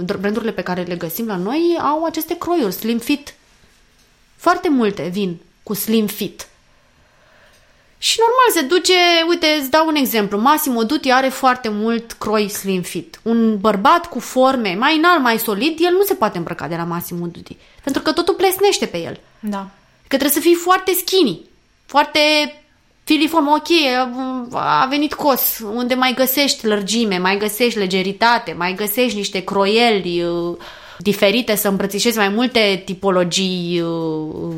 [0.05, 3.33] uh, brandurile pe care le găsim la noi au aceste croiuri, slim fit.
[4.35, 6.48] Foarte multe vin cu slim fit.
[8.01, 8.93] Și normal se duce,
[9.27, 10.37] uite, îți dau un exemplu.
[10.37, 13.19] Massimo Dutti are foarte mult croi slim fit.
[13.23, 16.83] Un bărbat cu forme mai înalt, mai solid, el nu se poate îmbrăca de la
[16.83, 17.57] Massimo Dutti.
[17.83, 19.19] Pentru că totul plesnește pe el.
[19.39, 19.69] Da.
[20.01, 21.41] Că trebuie să fii foarte skinny,
[21.85, 22.19] foarte
[23.03, 23.67] filiform, ok,
[24.53, 30.57] a venit cos, unde mai găsești lărgime, mai găsești legeritate, mai găsești niște croieli uh,
[30.97, 34.55] diferite, să îmbrățișezi mai multe tipologii uh,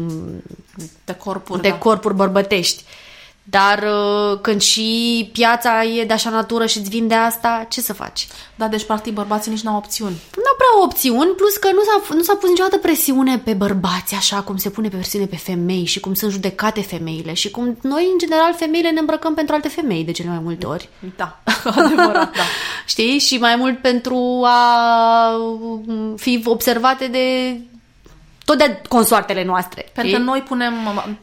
[1.05, 1.75] de corpuri, de da.
[1.75, 2.83] corpuri bărbătești.
[3.43, 7.93] Dar uh, când și piața e de așa natură și îți vinde asta, ce să
[7.93, 8.27] faci?
[8.55, 10.21] Da, deci practic bărbații nici nu au opțiuni.
[10.35, 14.15] Nu au prea opțiuni, plus că nu s-a, nu s-a pus niciodată presiune pe bărbați,
[14.15, 17.77] așa cum se pune pe presiune pe femei și cum sunt judecate femeile și cum
[17.81, 20.89] noi, în general, femeile ne îmbrăcăm pentru alte femei de cele mai multe ori.
[21.15, 21.39] Da,
[21.75, 22.43] adevărat, da.
[22.85, 23.19] Știi?
[23.19, 25.31] Și mai mult pentru a
[26.15, 27.57] fi observate de
[28.51, 29.85] tot de consoartele noastre.
[29.93, 30.73] Pentru că noi punem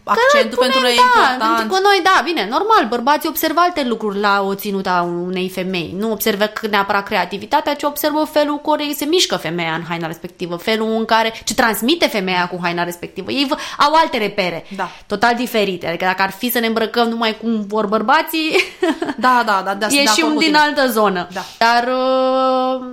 [0.04, 1.56] accentul pentru că e da, important.
[1.56, 5.48] Pentru că noi, da, bine, normal, bărbații observă alte lucruri la o ținută a unei
[5.48, 5.94] femei.
[5.98, 10.56] Nu observă neapărat creativitatea, ci observă felul cu care se mișcă femeia în haina respectivă,
[10.56, 13.30] felul în care, ce transmite femeia cu haina respectivă.
[13.30, 13.48] Ei
[13.78, 14.90] au alte repere, da.
[15.06, 15.86] total diferite.
[15.86, 18.56] Adică dacă ar fi să ne îmbrăcăm numai cum vor bărbații,
[19.26, 21.28] da, da, da, da, e și un din altă zonă.
[21.32, 21.40] Da.
[21.58, 22.86] Dar uh,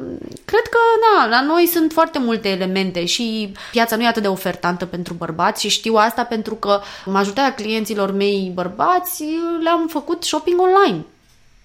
[0.46, 4.32] cred că, da, la noi sunt foarte multe elemente și piața nu e atât de
[4.32, 9.24] ofertantă pentru bărbați și știu asta pentru că majoritatea clienților mei bărbați
[9.64, 11.06] le-am făcut shopping online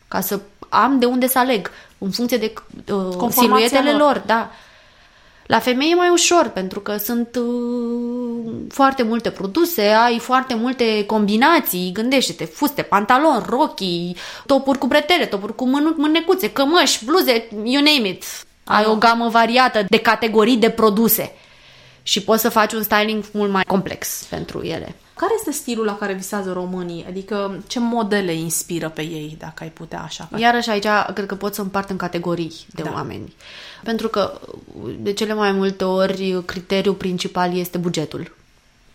[0.08, 2.52] ca să am de unde să aleg în funcție de
[2.92, 4.00] uh, siluetele lor.
[4.00, 4.50] lor, da.
[5.46, 11.04] La femei e mai ușor pentru că sunt uh, foarte multe produse, ai foarte multe
[11.06, 14.16] combinații, gândește-te, fuste, pantaloni, rochii,
[14.46, 18.24] topuri cu bretele, topuri cu mânu- mânecuțe, cămăși, bluze, you name it.
[18.64, 21.34] Ai o gamă variată de categorii de produse
[22.02, 24.94] și poți să faci un styling mult mai complex pentru ele.
[25.16, 27.04] Care este stilul la care visează românii?
[27.08, 30.28] Adică ce modele inspiră pe ei, dacă ai putea așa?
[30.36, 32.90] Iarăși aici cred că pot să împart în categorii de da.
[32.92, 33.34] oameni.
[33.84, 34.40] Pentru că
[34.98, 38.36] de cele mai multe ori criteriul principal este bugetul.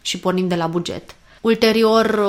[0.01, 1.15] Și pornim de la buget.
[1.41, 2.19] Ulterior,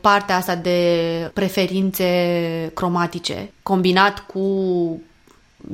[0.00, 5.00] partea asta de preferințe cromatice, combinat cu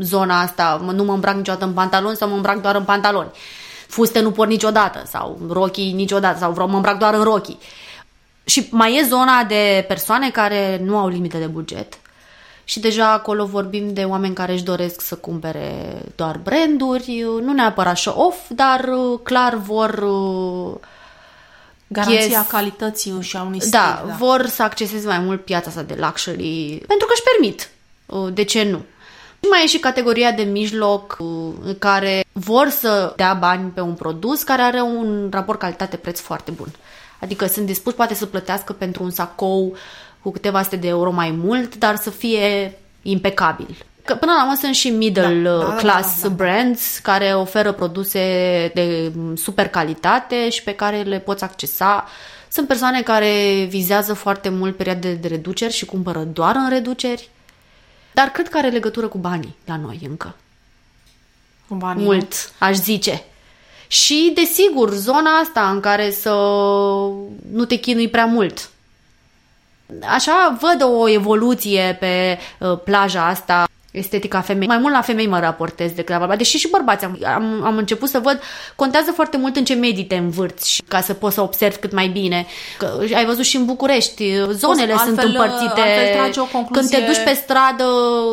[0.01, 3.31] zona asta, nu mă îmbrac niciodată în pantaloni sau mă îmbrac doar în pantaloni
[3.91, 7.59] fuste nu por niciodată sau rochii niciodată sau vreau mă îmbrac doar în rochii.
[8.45, 11.99] Și mai e zona de persoane care nu au limite de buget
[12.65, 17.97] și deja acolo vorbim de oameni care își doresc să cumpere doar branduri, nu neapărat
[17.97, 20.89] show-off, dar uh, clar vor uh,
[21.93, 23.79] Garanția yes, calității și a unui da, stil.
[23.79, 27.71] Da, da, vor să acceseze mai mult piața asta de luxury, pentru că își permit.
[28.07, 28.83] Uh, de ce nu?
[29.51, 31.17] Mai e și categoria de mijloc
[31.79, 36.69] care vor să dea bani pe un produs care are un raport calitate-preț foarte bun.
[37.21, 39.77] Adică sunt dispuși poate să plătească pentru un sacou
[40.23, 43.77] cu câteva sute de euro mai mult, dar să fie impecabil.
[44.05, 46.35] Că până la urmă sunt și middle da, da, class da, da, da.
[46.35, 48.21] brands care oferă produse
[48.75, 52.09] de super calitate și pe care le poți accesa.
[52.49, 57.29] Sunt persoane care vizează foarte mult perioade de reduceri și cumpără doar în reduceri.
[58.13, 60.37] Dar cred că are legătură cu banii la noi încă.
[61.69, 62.67] Cu banii, Mult, nu?
[62.67, 63.25] aș zice.
[63.87, 66.31] Și, desigur, zona asta în care să
[67.53, 68.71] nu te chinui prea mult.
[70.03, 74.67] Așa văd o evoluție pe uh, plaja asta estetica femei.
[74.67, 76.39] Mai mult la femei mă raportez decât la bărbați.
[76.39, 78.41] Deși și bărbați am, am, am început să văd,
[78.77, 81.93] contează foarte mult în ce medii te învârți și ca să poți să observi cât
[81.93, 82.47] mai bine.
[82.79, 85.81] Că, ai văzut și în București, zonele altfel, sunt împărțite.
[86.21, 86.99] Altfel o concluzie...
[86.99, 87.85] Când te duci pe stradă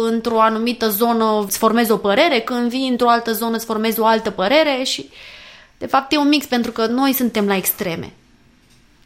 [0.10, 4.06] într-o anumită zonă îți formezi o părere, când vii într-o altă zonă îți formezi o
[4.06, 5.10] altă părere și
[5.78, 8.14] de fapt e un mix pentru că noi suntem la extreme.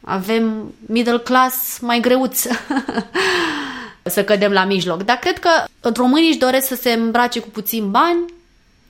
[0.04, 2.48] Avem middle class mai greuți.
[4.04, 5.04] să cădem la mijloc.
[5.04, 5.50] Dar cred că
[5.94, 8.26] românii își doresc să se îmbrace cu puțin bani,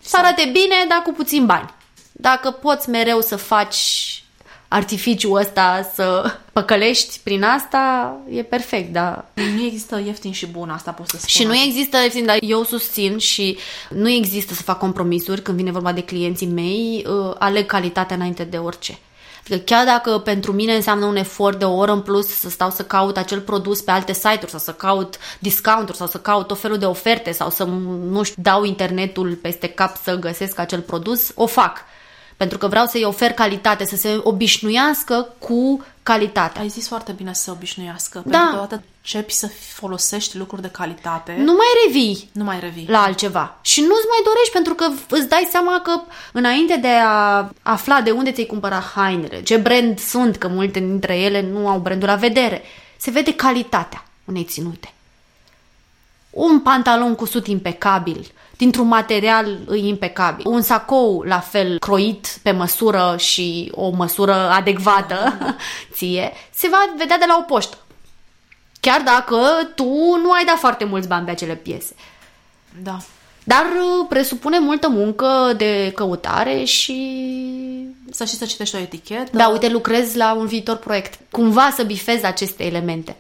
[0.02, 1.74] să arate bine, dar cu puțin bani.
[2.12, 4.24] Dacă poți mereu să faci
[4.68, 9.26] artificiul ăsta să păcălești prin asta, e perfect, da.
[9.56, 11.28] Nu există ieftin și bun, asta pot să spun.
[11.28, 13.58] Și nu există ieftin, dar eu susțin și
[13.90, 18.44] nu există să fac compromisuri când vine vorba de clienții mei, uh, aleg calitatea înainte
[18.44, 18.98] de orice.
[19.42, 22.70] Adică chiar dacă pentru mine înseamnă un efort de o oră în plus să stau
[22.70, 26.60] să caut acel produs pe alte site-uri sau să caut discounturi sau să caut tot
[26.60, 27.64] felul de oferte sau să,
[28.10, 31.78] nu știu, dau internetul peste cap să găsesc acel produs, o fac.
[32.38, 36.60] Pentru că vreau să-i ofer calitate, să se obișnuiască cu calitate.
[36.60, 38.22] Ai zis foarte bine să se obișnuiască.
[38.26, 38.38] Da.
[38.38, 41.36] Pentru că odată începi să folosești lucruri de calitate.
[41.38, 42.30] Nu mai revii.
[42.34, 42.86] Nu mai revii.
[42.90, 43.58] La altceva.
[43.62, 46.02] Și nu-ți mai dorești pentru că îți dai seama că
[46.32, 51.18] înainte de a afla de unde ți-ai cumpărat hainele, ce brand sunt, că multe dintre
[51.18, 52.64] ele nu au brandul la vedere,
[52.98, 54.94] se vede calitatea unei ținute.
[56.30, 60.48] Un pantalon cu sut impecabil, dintr-un material impecabil.
[60.48, 65.34] Un sacou la fel croit pe măsură și o măsură adecvată
[65.96, 67.78] ție, se va vedea de la o poștă.
[68.82, 69.38] Chiar dacă
[69.76, 69.86] tu
[70.24, 71.96] nu ai dat foarte mulți bani pe acele piese.
[72.84, 72.98] Da.
[73.44, 77.18] Dar uh, presupune multă muncă de căutare și...
[78.12, 79.38] Să și să citești o etichetă.
[79.38, 81.20] Da, uite, lucrez la un viitor proiect.
[81.32, 83.16] Cumva să bifez aceste elemente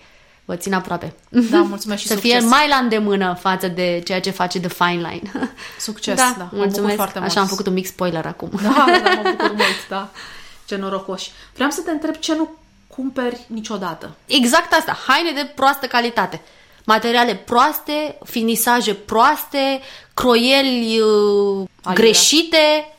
[0.46, 1.14] vă țin aproape.
[1.30, 2.32] Da, mulțumesc și Să succes.
[2.32, 5.32] fie mai la îndemână față de ceea ce face The Fine Line.
[5.80, 6.36] Succes, da.
[6.38, 6.50] da.
[6.52, 6.96] Mulțumesc.
[6.96, 8.50] Foarte Așa am făcut un mic spoiler acum.
[8.64, 10.10] Da, da, mă bucur mult, da.
[10.66, 11.32] Ce norocoși.
[11.54, 12.50] Vreau să te întreb ce nu
[12.96, 14.16] cumperi niciodată.
[14.26, 14.98] Exact asta.
[15.08, 16.42] Haine de proastă calitate.
[16.86, 19.82] Materiale proaste, finisaje proaste,
[20.14, 22.96] croieli uh, greșite.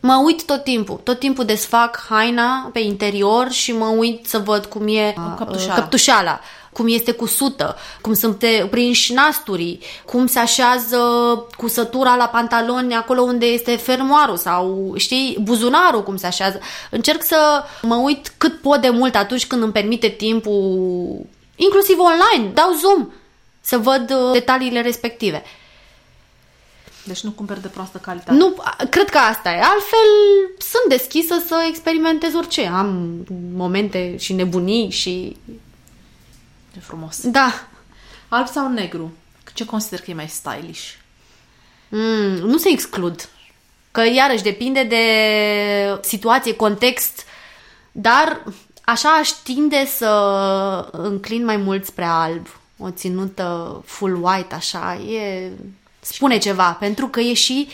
[0.00, 1.00] Mă uit tot timpul.
[1.02, 5.74] Tot timpul desfac haina pe interior și mă uit să văd cum e uh, căptușala.
[5.74, 6.40] căptușala
[6.74, 10.98] cum este cusută, cum sunt prinși nasturii, cum se așează
[11.56, 16.60] cusătura la pantaloni acolo unde este fermoarul sau, știi, buzunarul cum se așează.
[16.90, 21.26] Încerc să mă uit cât pot de mult atunci când îmi permite timpul,
[21.56, 23.08] inclusiv online, dau zoom
[23.60, 25.42] să văd uh, detaliile respective.
[27.04, 28.32] Deci nu cumperi de proastă calitate.
[28.32, 28.54] Nu,
[28.90, 29.54] cred că asta e.
[29.54, 30.08] Altfel,
[30.58, 32.66] sunt deschisă să experimentez orice.
[32.66, 33.16] Am
[33.54, 35.36] momente și nebunii și...
[36.76, 37.20] E frumos.
[37.20, 37.52] Da.
[38.28, 39.12] Alb sau negru?
[39.54, 40.92] Ce consider că e mai stylish?
[41.88, 43.28] Mm, nu se exclud.
[43.90, 45.04] Că iarăși depinde de
[46.02, 47.24] situație, context,
[47.92, 48.42] dar
[48.84, 50.08] așa aș tinde să
[50.92, 52.46] înclin mai mult spre alb.
[52.78, 55.50] O ținută full white, așa, e...
[56.00, 57.68] spune ceva, pentru că e și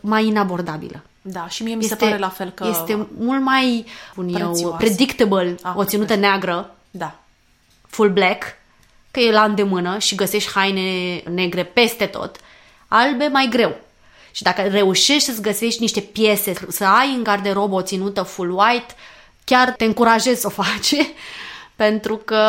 [0.00, 1.02] mai inabordabilă.
[1.22, 2.66] Da, și mie mi se pare la fel că...
[2.70, 7.21] Este mult mai, spun eu, predictable Ah, o ținută neagră, Da.
[7.92, 8.42] Full black,
[9.10, 12.36] că e la îndemână și găsești haine negre peste tot,
[12.88, 13.76] albe mai greu.
[14.30, 18.94] Și dacă reușești să-ți găsești niște piese, să ai în garderobă o ținută full white,
[19.44, 20.94] chiar te încurajez să o faci,
[21.82, 22.42] pentru că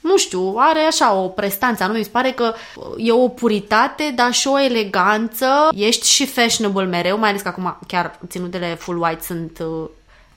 [0.00, 2.54] nu știu, are așa o prestanță anume, mi se pare că
[2.96, 7.78] e o puritate, dar și o eleganță, ești și fashionable mereu, mai ales că acum
[7.86, 9.88] chiar ținutele full white sunt uh,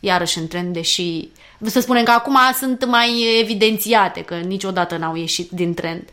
[0.02, 1.30] iarăși în trend, deși
[1.66, 6.10] să spunem că acum sunt mai evidențiate, că niciodată n-au ieșit din trend.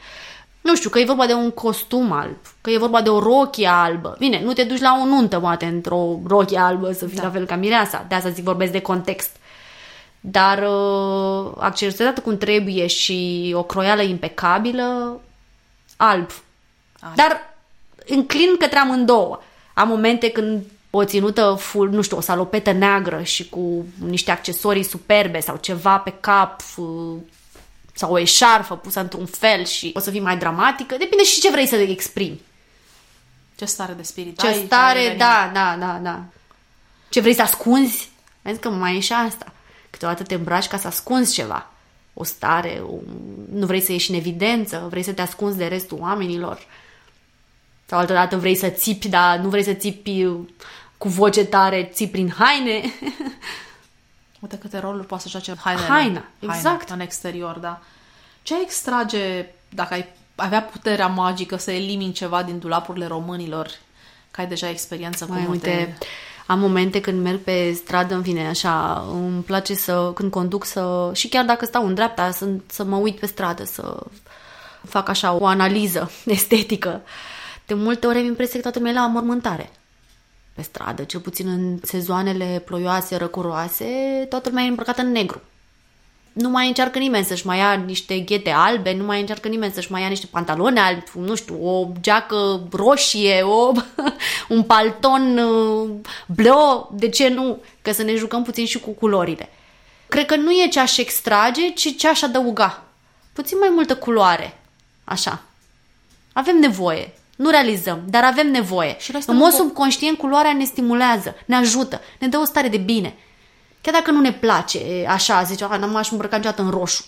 [0.60, 3.66] Nu știu, că e vorba de un costum alb, că e vorba de o rochie
[3.66, 4.16] albă.
[4.18, 7.22] Bine, nu te duci la o nuntă, poate, într-o rochie albă să fii da.
[7.22, 8.04] la fel ca mireasa.
[8.08, 9.36] De asta zic, vorbesc de context.
[10.20, 15.20] Dar uh, accesoriată cum trebuie și o croială impecabilă,
[15.96, 16.30] alb.
[17.00, 17.14] Alb.
[17.14, 17.54] Dar
[18.06, 19.40] înclin către amândouă.
[19.74, 24.82] Am momente când o ținută full, nu știu, o salopetă neagră și cu niște accesorii
[24.82, 27.16] superbe sau ceva pe cap uh,
[27.92, 30.96] sau o eșarfă pusă într-un fel și o să fii mai dramatică.
[30.96, 32.40] Depinde și ce vrei să exprimi.
[33.56, 36.22] Ce stare de spirit Ce ai, stare, care- da, da, da, da.
[37.08, 38.10] Ce vrei să ascunzi?
[38.42, 39.52] Vezi că mai e și asta.
[39.90, 41.70] Câteodată te îmbraci ca să ascunzi ceva.
[42.14, 42.94] O stare, o...
[43.52, 46.66] nu vrei să ieși în evidență, vrei să te ascunzi de restul oamenilor.
[47.86, 50.26] Sau altădată vrei să țipi, dar nu vrei să țipi
[50.98, 52.80] cu voce tare, ții prin haine.
[54.40, 55.86] Uite câte roluri poate să joace hainele.
[55.86, 56.90] Haina, exact.
[56.90, 57.80] în exterior, da.
[58.42, 63.70] Ce ai extrage dacă ai avea puterea magică să elimini ceva din dulapurile românilor?
[64.30, 65.68] Că ai deja experiență cu Mai multe...
[65.68, 65.98] uite,
[66.46, 71.10] am momente când merg pe stradă, în fine, așa, îmi place să, când conduc să,
[71.14, 73.96] și chiar dacă stau în dreapta, să, să mă uit pe stradă, să
[74.84, 77.02] fac așa o analiză estetică.
[77.66, 79.70] De multe ori am impresia că toată lumea e la mormântare
[80.58, 83.84] pe stradă, cel puțin în sezoanele ploioase, răcuroase,
[84.28, 85.40] toată lumea e îmbrăcată în negru.
[86.32, 89.90] Nu mai încearcă nimeni să-și mai ia niște ghete albe, nu mai încearcă nimeni să-și
[89.92, 93.72] mai ia niște pantaloni albi, nu știu, o geacă roșie, o,
[94.54, 95.90] un palton uh,
[96.26, 97.62] bleu, de ce nu?
[97.82, 99.48] Că să ne jucăm puțin și cu culorile.
[100.08, 102.82] Cred că nu e ce aș extrage, ci ce aș adăuga.
[103.32, 104.60] Puțin mai multă culoare.
[105.04, 105.42] Așa.
[106.32, 107.12] Avem nevoie.
[107.38, 108.96] Nu realizăm, dar avem nevoie.
[108.98, 112.44] Și noi în stăm mod cu- subconștient, culoarea ne stimulează, ne ajută, ne dă o
[112.44, 113.14] stare de bine.
[113.80, 117.04] Chiar dacă nu ne place, e, așa, zice, "Ah, n-am aș îmbrăca niciodată în roșu.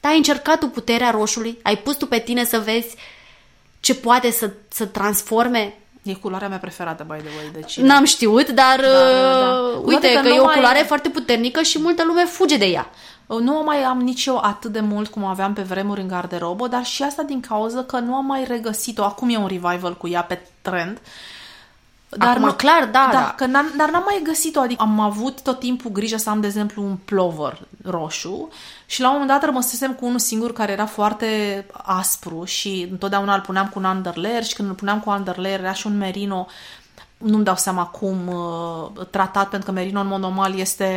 [0.00, 1.58] Dar ai încercat tu puterea roșului?
[1.62, 2.94] Ai pus tu pe tine să vezi
[3.80, 5.74] ce poate să, să transforme?
[6.10, 7.50] E culoarea mea preferată, by the way.
[7.52, 7.78] Deci...
[7.80, 9.58] N-am știut, dar Da, da, da.
[9.74, 12.04] uh, Cu uite toate că, că e nu o mai- culoare foarte puternică și multă
[12.06, 12.90] lume fuge de ea.
[13.40, 16.66] Nu o mai am nici eu atât de mult cum aveam pe vremuri în garderobă,
[16.68, 19.02] dar și asta din cauza că nu am mai regăsit-o.
[19.04, 20.98] Acum e un revival cu ea pe trend.
[22.18, 23.34] Acum, nu- clar, da, da.
[23.36, 24.60] Că n-am, dar n-am mai găsit-o.
[24.60, 28.48] Adică am avut tot timpul grijă să am, de exemplu, un plover roșu
[28.86, 33.34] și la un moment dat rămăsesem cu unul singur care era foarte aspru și întotdeauna
[33.34, 36.46] îl puneam cu un underlayer și când îl puneam cu underlayer era și un merino
[37.18, 40.90] nu-mi dau seama cum uh, tratat, pentru că merino în mod normal este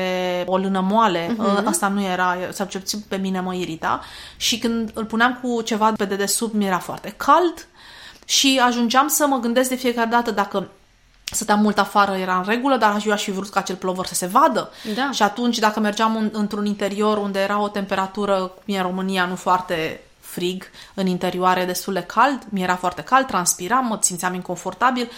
[0.46, 1.36] o lână moale.
[1.36, 1.66] Uh-huh.
[1.66, 4.02] Asta nu era, sau ce puțin pe mine mă irita.
[4.38, 7.68] Și când îl puneam cu ceva pe dedesubt, mi era foarte cald
[8.26, 10.68] și ajungeam să mă gândesc de fiecare dată dacă
[11.32, 14.14] stăteam mult afară era în regulă, dar eu aș fi vrut ca acel plover să
[14.14, 14.72] se vadă.
[14.96, 15.10] Da.
[15.12, 19.26] Și atunci, dacă mergeam în, într-un interior unde era o temperatură, cum e în România,
[19.26, 20.64] nu foarte frig,
[20.94, 25.10] în interioare destul de cald, mi era foarte cald, transpiram, mă simțeam inconfortabil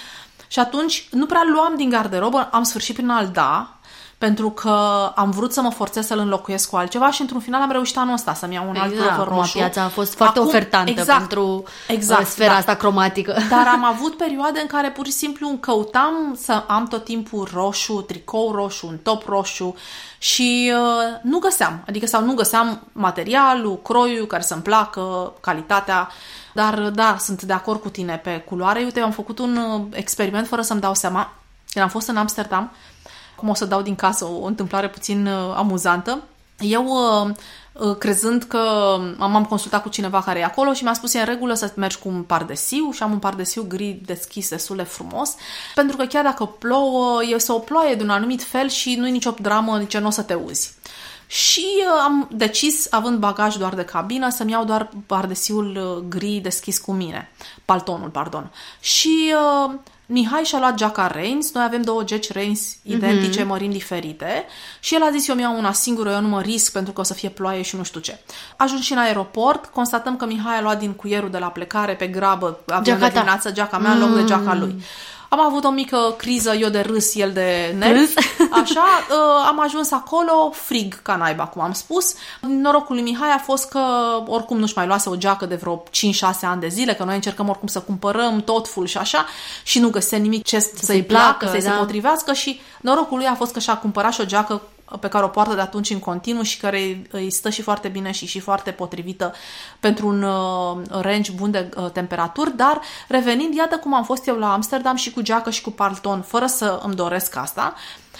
[0.47, 3.77] și atunci nu prea luam din garderobă, am sfârșit prin a-l da,
[4.23, 4.69] pentru că
[5.15, 8.13] am vrut să mă forțez să-l înlocuiesc cu altceva și într-un final am reușit anul
[8.13, 9.57] ăsta să-mi iau un alt Exact, plover acum roșu.
[9.57, 12.57] piața a fost foarte Acum- ofertantă exact, pentru exact, uh, sfera da.
[12.57, 13.35] asta cromatică.
[13.49, 18.01] Dar am avut perioade în care pur și simplu căutam să am tot timpul roșu,
[18.01, 19.75] tricou roșu, un top roșu
[20.17, 21.83] și uh, nu găseam.
[21.87, 26.09] Adică sau nu găseam materialul, croiul care să-mi placă, calitatea.
[26.53, 28.79] Dar da, sunt de acord cu tine pe culoare.
[28.83, 31.33] Uite, eu am făcut un uh, experiment fără să-mi dau seama.
[31.73, 32.71] Când am fost în Amsterdam,
[33.43, 36.23] cum o să dau din casă o, o întâmplare puțin uh, amuzantă,
[36.59, 37.35] Eu uh,
[37.73, 38.59] Uh, crezând că
[39.17, 41.97] m-am consultat cu cineva care e acolo și mi-a spus e în regulă să mergi
[41.97, 45.35] cu un pardesiu și am un pardesiu gri deschis destul de frumos,
[45.75, 49.11] pentru că chiar dacă plouă, este o ploaie de un anumit fel și nu e
[49.11, 50.73] nicio dramă, nici nu o să te uzi.
[51.27, 56.39] Și uh, am decis, având bagaj doar de cabină, să-mi iau doar pardesiul uh, gri
[56.43, 57.31] deschis cu mine,
[57.65, 58.51] paltonul, pardon.
[58.79, 59.33] Și
[59.65, 59.73] uh,
[60.05, 63.47] Mihai și-a luat geaca Reins, noi avem două geci Reins identice, mm-hmm.
[63.47, 64.45] mărimi diferite
[64.79, 67.03] și el a zis eu mi-au una singură, eu nu mă risc pentru că o
[67.03, 68.19] să fie ploaie și nu știu ce.
[68.57, 72.07] Ajuns și în aeroport, constatăm că Mihai a luat din cuierul de la plecare pe
[72.07, 74.83] grabă, avea de dimineață geaca mea în loc de geaca lui.
[75.33, 75.39] Mm.
[75.39, 78.13] Am avut o mică criză, eu de râs, el de nervi.
[78.61, 82.13] Așa, uh, am ajuns acolo, frig ca naiba, cum am spus.
[82.39, 83.79] Norocul lui Mihai a fost că
[84.25, 85.89] oricum nu-și mai luase o geacă de vreo 5-6
[86.41, 89.25] ani de zile, că noi încercăm oricum să cumpărăm tot full și așa
[89.63, 91.71] și nu găsea nimic ce să-i, să-i placă, placă să-i da.
[91.71, 94.61] se potrivească și norocul lui a fost că și-a cumpărat și o geacă
[94.99, 98.11] pe care o poartă de atunci în continuu și care îi stă și foarte bine
[98.11, 99.33] și și foarte potrivită
[99.79, 104.35] pentru un uh, range bun de uh, temperaturi, dar revenind, iată cum am fost eu
[104.35, 107.73] la Amsterdam și cu geacă și cu palton, fără să îmi doresc asta,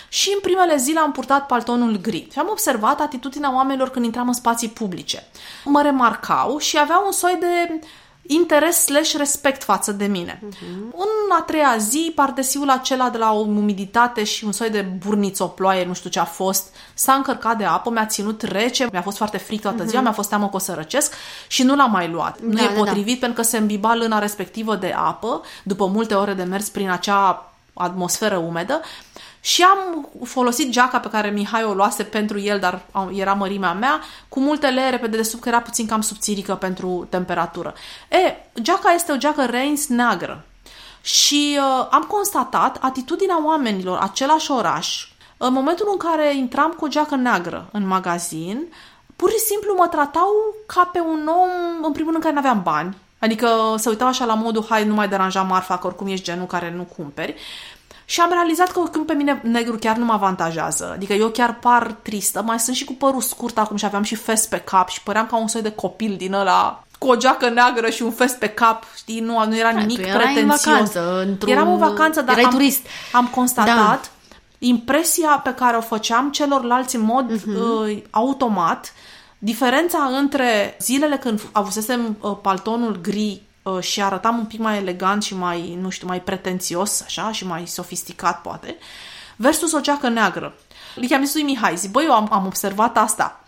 [0.08, 2.28] și în primele zile am purtat paltonul gri.
[2.32, 5.28] Și am observat atitudinea oamenilor când intram în spații publice.
[5.66, 7.80] Mă remarcau și aveau un soi de
[8.28, 10.40] interes slash respect față de mine.
[10.48, 10.91] Uh-huh.
[10.95, 15.44] În a treia zi, pardesiul acela de la o umiditate și un soi de burniță,
[15.44, 19.02] o ploaie, nu știu ce a fost, s-a încărcat de apă, mi-a ținut rece, mi-a
[19.02, 20.04] fost foarte fric toată ziua, uh-huh.
[20.04, 21.14] mi-a fost teamă că o să răcesc
[21.48, 22.40] și nu l-am mai luat.
[22.40, 22.80] Da, nu e da, da.
[22.80, 23.26] potrivit da.
[23.26, 27.48] pentru că se îmbiba lâna respectivă de apă, după multe ore de mers prin acea
[27.74, 28.82] atmosferă umedă
[29.45, 34.02] și am folosit geaca pe care Mihai o luase pentru el, dar era mărimea mea,
[34.30, 37.74] cu multe leere pe dedesubt, că era puțin cam subțirică pentru temperatură.
[38.10, 40.45] E, geaca este o geacă Reins neagră.
[41.02, 45.07] Și uh, am constatat atitudinea oamenilor, același oraș,
[45.38, 48.68] în momentul în care intram cu o geacă neagră în magazin,
[49.15, 50.32] pur și simplu mă tratau
[50.65, 52.98] ca pe un om, în primul rând, care nu aveam bani.
[53.20, 53.48] Adică
[53.78, 56.74] se uitau așa la modul, hai, nu mai deranja marfa, că oricum ești genul care
[56.76, 57.36] nu cumperi.
[58.05, 60.91] Și am realizat că oricum pe mine negru chiar nu mă avantajează.
[60.93, 62.41] Adică eu chiar par tristă.
[62.41, 65.25] Mai sunt și cu părul scurt acum și aveam și fest pe cap și păream
[65.25, 68.47] ca un soi de copil din ăla cu o geacă neagră și un fest pe
[68.47, 70.63] cap, știi, nu, nu era da, nimic tu pretențios.
[70.65, 72.85] În vacanță, Eram în vacanță, dar erai am, turist.
[73.11, 74.35] am constatat da.
[74.57, 77.89] impresia pe care o făceam celorlalți în mod uh-huh.
[77.89, 78.93] uh, automat,
[79.38, 85.23] diferența între zilele când avusesem uh, paltonul gri Uh, și arătam un pic mai elegant
[85.23, 88.77] și mai, nu știu, mai pretențios, așa, și mai sofisticat, poate,
[89.35, 90.56] versus o geacă neagră.
[91.10, 93.45] I-am zis lui Mihai, zi, băi, eu am, am observat asta.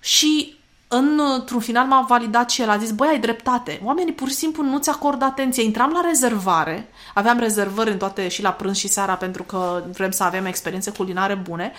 [0.00, 0.58] Și
[0.88, 4.62] într-un final m-a validat și el a zis, băi, ai dreptate, oamenii pur și simplu
[4.62, 5.62] nu-ți acordă atenție.
[5.62, 10.10] Intram la rezervare, aveam rezervări în toate și la prânz și seara pentru că vrem
[10.10, 11.72] să avem experiențe culinare bune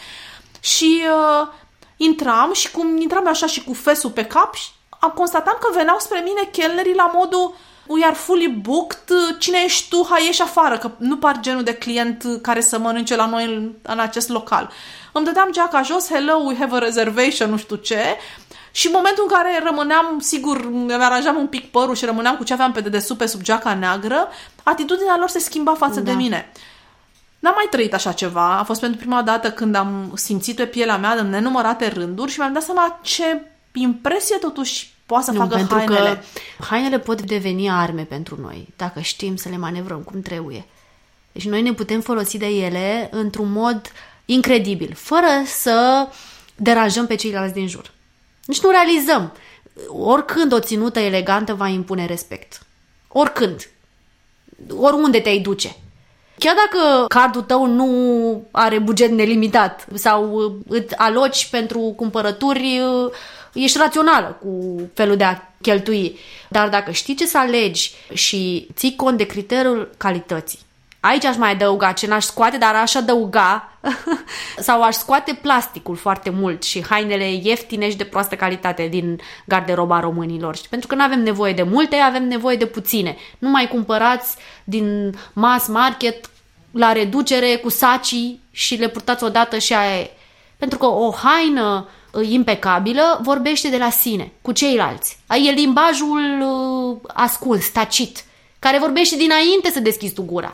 [0.60, 1.48] și uh,
[1.98, 4.53] intram și cum intram așa și cu fesul pe cap,
[4.99, 7.53] am constatat că veneau spre mine chelnerii la modul
[7.92, 11.74] we are fully booked, cine ești tu, hai ieși afară, că nu par genul de
[11.74, 14.72] client care să mănânce la noi în, în acest local.
[15.12, 18.18] Îmi dădeam geaca jos, hello, we have a reservation, nu știu ce,
[18.72, 22.44] și în momentul în care rămâneam, sigur, îmi aranjam un pic părul și rămâneam cu
[22.44, 24.28] ce aveam pe dedesubt pe sub geaca neagră,
[24.64, 26.12] atitudinea lor se schimba față da.
[26.12, 26.52] de mine.
[27.40, 28.58] N-am mai trăit așa ceva.
[28.58, 32.40] A fost pentru prima dată când am simțit pe pielea mea în nenumărate rânduri și
[32.40, 33.42] mi-am dat seama ce
[33.74, 36.24] impresie totuși poate să nu, facă pentru hainele.
[36.60, 40.66] Că hainele pot deveni arme pentru noi, dacă știm să le manevrăm cum trebuie.
[41.32, 43.82] Deci noi ne putem folosi de ele într-un mod
[44.26, 46.08] incredibil, fără să
[46.56, 47.92] deranjăm pe ceilalți din jur.
[48.46, 49.34] Deci nu realizăm.
[49.88, 52.66] Oricând o ținută elegantă va impune respect.
[53.08, 53.70] Oricând.
[54.78, 55.76] Oriunde te-ai duce.
[56.38, 62.82] Chiar dacă cardul tău nu are buget nelimitat sau îți aloci pentru cumpărături
[63.53, 66.19] ești rațională cu felul de a cheltui.
[66.49, 70.60] Dar dacă știi ce să alegi și ții cont de criteriul calității,
[71.02, 73.78] Aici aș mai adăuga ce n-aș scoate, dar aș adăuga
[74.68, 79.99] sau aș scoate plasticul foarte mult și hainele ieftine și de proastă calitate din garderoba
[79.99, 80.56] românilor.
[80.69, 83.18] Pentru că nu avem nevoie de multe, avem nevoie de puține.
[83.40, 86.30] Nu mai cumpărați din mass market
[86.72, 90.07] la reducere cu sacii și le purtați odată și aia
[90.57, 91.88] Pentru că o haină
[92.22, 95.18] impecabilă vorbește de la sine, cu ceilalți.
[95.30, 98.24] E limbajul uh, ascuns, tacit,
[98.60, 100.54] care vorbește dinainte să deschizi tu gura.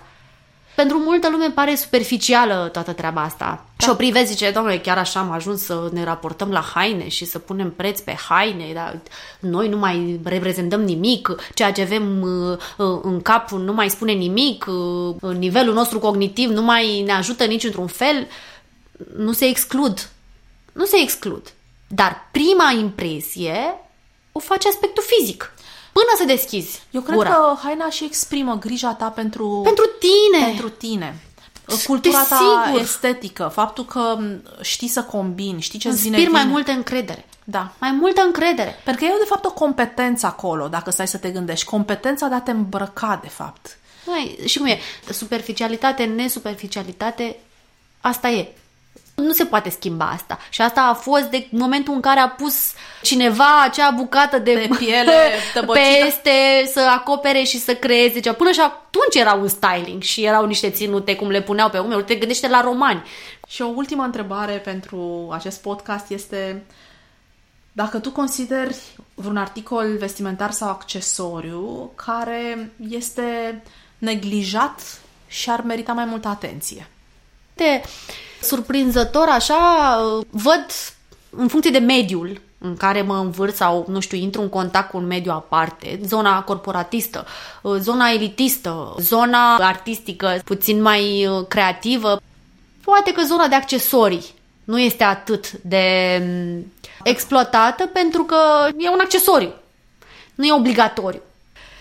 [0.75, 3.65] Pentru multă lume pare superficială toată treaba asta.
[3.77, 3.85] Da.
[3.85, 7.25] Și o privezi, zice, doamne, chiar așa am ajuns să ne raportăm la haine și
[7.25, 8.99] să punem preț pe haine, dar
[9.39, 12.57] noi nu mai reprezentăm nimic, ceea ce avem uh,
[12.87, 14.65] uh, în cap nu mai spune nimic,
[15.37, 18.27] nivelul nostru cognitiv nu mai ne ajută nici într-un fel,
[19.15, 20.09] nu se exclud
[20.77, 21.53] nu se exclud.
[21.87, 23.75] Dar prima impresie
[24.31, 25.53] o face aspectul fizic.
[25.91, 27.29] Până să deschizi Eu cred gura.
[27.29, 30.45] că haina și exprimă grija ta pentru, Pentru tine.
[30.45, 31.21] pentru tine.
[31.85, 32.81] Cultura ta Desigur.
[32.81, 36.53] estetică, faptul că m, știi să combini, știi ce îți vine Inspir mai bine.
[36.53, 37.25] multă încredere.
[37.43, 37.71] Da.
[37.79, 38.81] Mai multă încredere.
[38.83, 41.65] Pentru că e de fapt o competență acolo, dacă stai să te gândești.
[41.65, 43.77] Competența de a te îmbrăca, de fapt.
[44.05, 44.79] Mai, și cum e?
[45.11, 47.35] Superficialitate, nesuperficialitate,
[48.01, 48.47] asta e.
[49.23, 50.37] Nu se poate schimba asta.
[50.49, 54.75] Și asta a fost de momentul în care a pus cineva acea bucată de, De
[54.77, 55.87] piele tăbăcită.
[56.03, 56.31] peste
[56.73, 58.35] să acopere și să creeze ceva.
[58.35, 62.03] Până și atunci era un styling și erau niște ținute cum le puneau pe umeri.
[62.03, 63.03] Te gândește la romani.
[63.47, 66.63] Și o ultimă întrebare pentru acest podcast este
[67.71, 68.77] dacă tu consideri
[69.13, 73.61] vreun articol vestimentar sau accesoriu care este
[73.97, 74.81] neglijat
[75.27, 76.87] și ar merita mai multă atenție.
[77.57, 77.81] De
[78.41, 79.55] surprinzător așa,
[80.29, 80.65] văd
[81.29, 84.97] în funcție de mediul în care mă învârt sau, nu știu, intru în contact cu
[84.97, 87.25] un mediu aparte, zona corporatistă,
[87.77, 92.21] zona elitistă, zona artistică, puțin mai uh, creativă,
[92.83, 94.25] poate că zona de accesorii
[94.63, 96.71] nu este atât de mm,
[97.03, 98.37] exploatată pentru că
[98.77, 99.53] e un accesoriu,
[100.35, 101.21] nu e obligatoriu.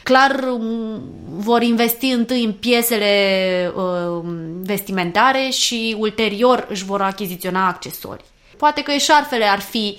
[0.06, 1.02] Clar m,
[1.36, 4.24] vor investi întâi în piesele uh,
[4.62, 8.24] vestimentare și ulterior își vor achiziționa accesorii.
[8.56, 9.98] Poate că eșarfele ar fi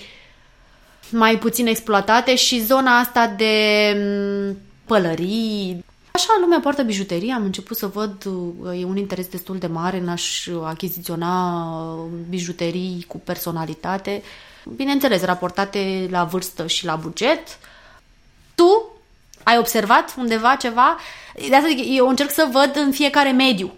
[1.09, 3.53] mai puțin exploatate și zona asta de
[3.95, 5.85] m, pălării.
[6.11, 9.97] Așa lumea poartă bijuterie, am început să văd, uh, e un interes destul de mare
[9.97, 11.63] în a-și achiziționa
[11.93, 14.21] uh, bijuterii cu personalitate,
[14.75, 17.59] bineînțeles, raportate la vârstă și la buget.
[18.55, 18.96] Tu
[19.47, 20.97] ai observat undeva ceva?
[21.49, 23.73] De asta zic, eu încerc să văd în fiecare mediu.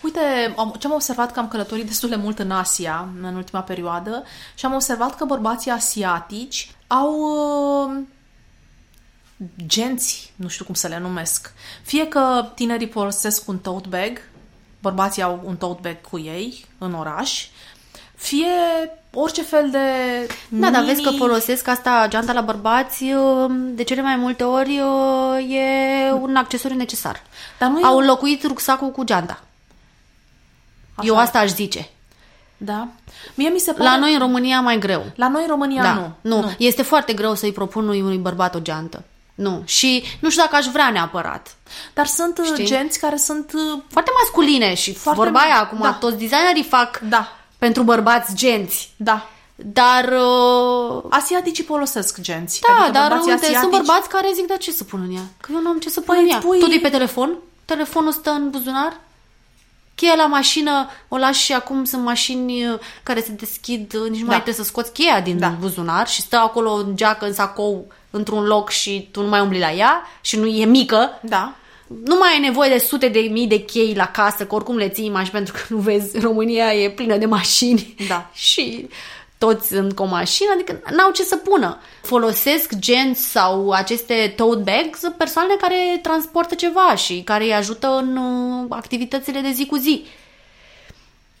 [0.00, 3.62] Uite, am, ce am observat că am călătorit destul de mult în Asia în ultima
[3.62, 4.24] perioadă
[4.54, 7.12] și am observat că bărbații asiatici au
[7.86, 8.02] uh,
[9.66, 11.52] genți, nu știu cum să le numesc.
[11.82, 14.20] Fie că tinerii folosesc un tote bag,
[14.80, 17.46] bărbații au un tote bag cu ei în oraș,
[18.14, 18.46] fie
[19.14, 19.78] orice fel de
[20.48, 24.44] Da, dar vezi mini- că folosesc asta, geanta la bărbați, uh, de cele mai multe
[24.44, 27.22] ori uh, e un accesoriu necesar.
[27.58, 29.40] Dar nu e Au un- înlocuit rucsacul cu geanta.
[30.94, 31.18] Așa Eu e.
[31.20, 31.88] asta aș zice.
[32.56, 32.88] Da.
[33.34, 33.84] Mie mi se pare...
[33.84, 35.04] La noi în România mai greu.
[35.14, 36.10] La noi în România Da, nu.
[36.20, 36.40] nu.
[36.40, 36.52] nu.
[36.58, 39.02] Este foarte greu să-i propun unui, unui bărbat o geantă.
[39.34, 39.62] Nu.
[39.64, 41.56] Și nu știu dacă aș vrea neapărat.
[41.94, 42.64] Dar sunt uh, Știi?
[42.64, 43.52] genți care sunt...
[43.54, 45.92] uh, Foarte masculine și Foarte vorba aia ma- acum, da.
[45.92, 47.32] toți designerii fac Da.
[47.64, 48.92] Pentru bărbați genți.
[48.96, 49.26] Da.
[49.56, 52.60] Dar uh, Asiaticii folosesc genți.
[52.68, 55.14] Da, adică dar bărbații uite, sunt asiatici- bărbați care zic, dar ce să pun în
[55.14, 55.22] ea?
[55.40, 56.38] Că eu nu am ce să pun Păi în ea.
[56.38, 59.00] pui- Totul e pe telefon, telefonul stă în buzunar,
[59.94, 64.20] cheia la mașină o lași și acum sunt mașini uh, care se deschid, uh, nici
[64.20, 64.42] nu mai Da.
[64.42, 65.48] trebuie să scoți cheia din Da.
[65.60, 69.58] buzunar și stă acolo în geacă, în sacou, într-un loc și tu nu mai umbli
[69.58, 71.18] la ea și nu e mică.
[71.22, 71.52] Da.
[72.04, 74.88] Nu mai ai nevoie de sute de mii de chei la casă, că oricum le
[74.88, 77.94] ții mașini, pentru că nu vezi, România e plină de mașini.
[78.08, 78.30] Da.
[78.48, 78.88] și
[79.38, 81.80] toți sunt cu o mașină, adică n-au ce să pună.
[82.02, 88.16] Folosesc genți sau aceste tote bags persoanele care transportă ceva și care îi ajută în
[88.16, 90.04] uh, activitățile de zi cu zi.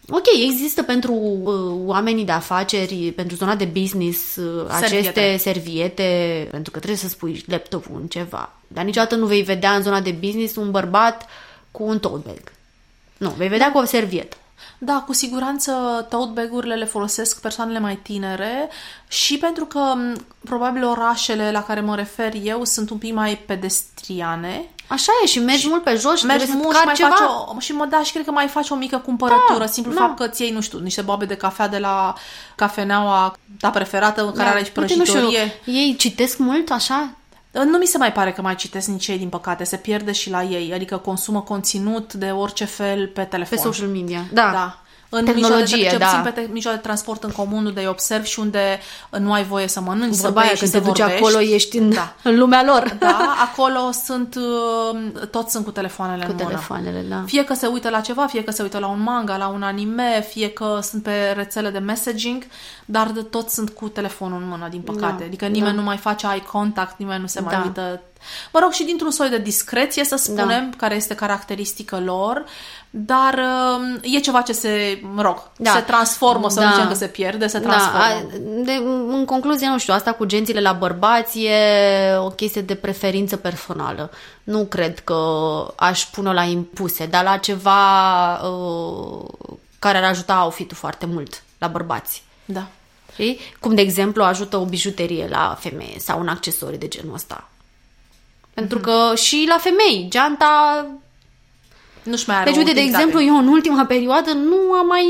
[0.08, 1.54] Ok, există pentru uh,
[1.86, 5.36] oamenii de afaceri, pentru zona de business, uh, aceste Serviete.
[5.36, 8.52] serviete, pentru că trebuie să spui laptopul în ceva.
[8.68, 11.26] Dar niciodată nu vei vedea în zona de business un bărbat
[11.70, 12.52] cu un tote bag.
[13.16, 14.36] Nu, vei vedea cu o servietă.
[14.78, 15.72] Da, cu siguranță
[16.08, 18.68] tote bag-urile le folosesc persoanele mai tinere
[19.08, 23.38] și pentru că m, probabil orașele la care mă refer eu sunt un pic mai
[23.46, 24.73] pedestriane.
[24.86, 27.08] Așa e și mergi mult pe jos și Mergi trebuie mult să și mai ceva.
[27.08, 29.92] faci o, și mă da și cred că mai faci o mică cumpărătură, Da, simplu
[29.92, 30.00] da.
[30.00, 32.14] fapt că ți iei, nu știu, niște boabe de cafea de la
[32.54, 34.80] cafeneaua ta preferată, care are și Da.
[34.80, 35.60] Uite, nu știu, prăjitorie.
[35.64, 37.10] ei citesc mult așa?
[37.50, 39.64] Nu mi se mai pare că mai citesc nici ei, din păcate.
[39.64, 40.72] Se pierde și la ei.
[40.74, 43.58] Adică consumă conținut de orice fel pe telefon.
[43.58, 44.20] Pe social media.
[44.32, 44.50] Da.
[44.52, 44.78] Da.
[45.18, 46.06] În Tehnologie, mijloace, da.
[46.06, 48.80] cel puțin pe te- mijloace de transport în comun, unde îi observi și unde
[49.18, 51.22] nu ai voie să mănânci, să Vorba aia, bei și când să te duci vorbești.
[51.24, 52.14] acolo, ești în, Da.
[52.22, 52.96] în lumea lor.
[52.98, 56.48] Da, acolo sunt, uh, toți sunt cu telefoanele Cu în mână.
[56.48, 57.22] telefoanele, da.
[57.26, 59.62] Fie că se uită la ceva, fie că se uită la un manga, la un
[59.62, 62.42] anime, fie că sunt pe rețele de messaging,
[62.84, 65.14] dar de toți sunt cu telefonul în mână, din păcate.
[65.18, 65.78] Da, Adică nimeni da.
[65.80, 67.62] nu mai face eye contact, nimeni nu se mai Da.
[67.64, 68.00] uită.
[68.52, 72.44] Mă rog, și dintr-un soi de discreție, să spunem, care este caracteristică lor,
[72.96, 75.70] dar uh, e ceva ce se, mă rog, Da.
[75.70, 76.66] se transformă, să Da.
[76.66, 77.98] nu zicem că se pierde, se transformă.
[77.98, 78.20] Da, a-
[78.64, 78.72] de,
[79.08, 84.10] în concluzie, nu știu, asta cu gențile la bărbați e o chestie de preferință personală.
[84.44, 85.16] Nu cred că
[85.76, 89.24] aș pune la impuse, dar la ceva uh,
[89.78, 92.22] care ar ajuta outfit-ul foarte mult la bărbați.
[92.44, 92.66] Da.
[93.12, 93.38] Știi?
[93.60, 97.48] Cum, de exemplu, ajută o bijuterie la femeie sau un accesoriu de genul ăsta.
[98.54, 100.86] Pentru că și la femei, geanta...
[102.04, 103.02] Nu-și mai are Deci, o uite, de utilitate.
[103.02, 105.04] exemplu, eu în ultima perioadă nu am mai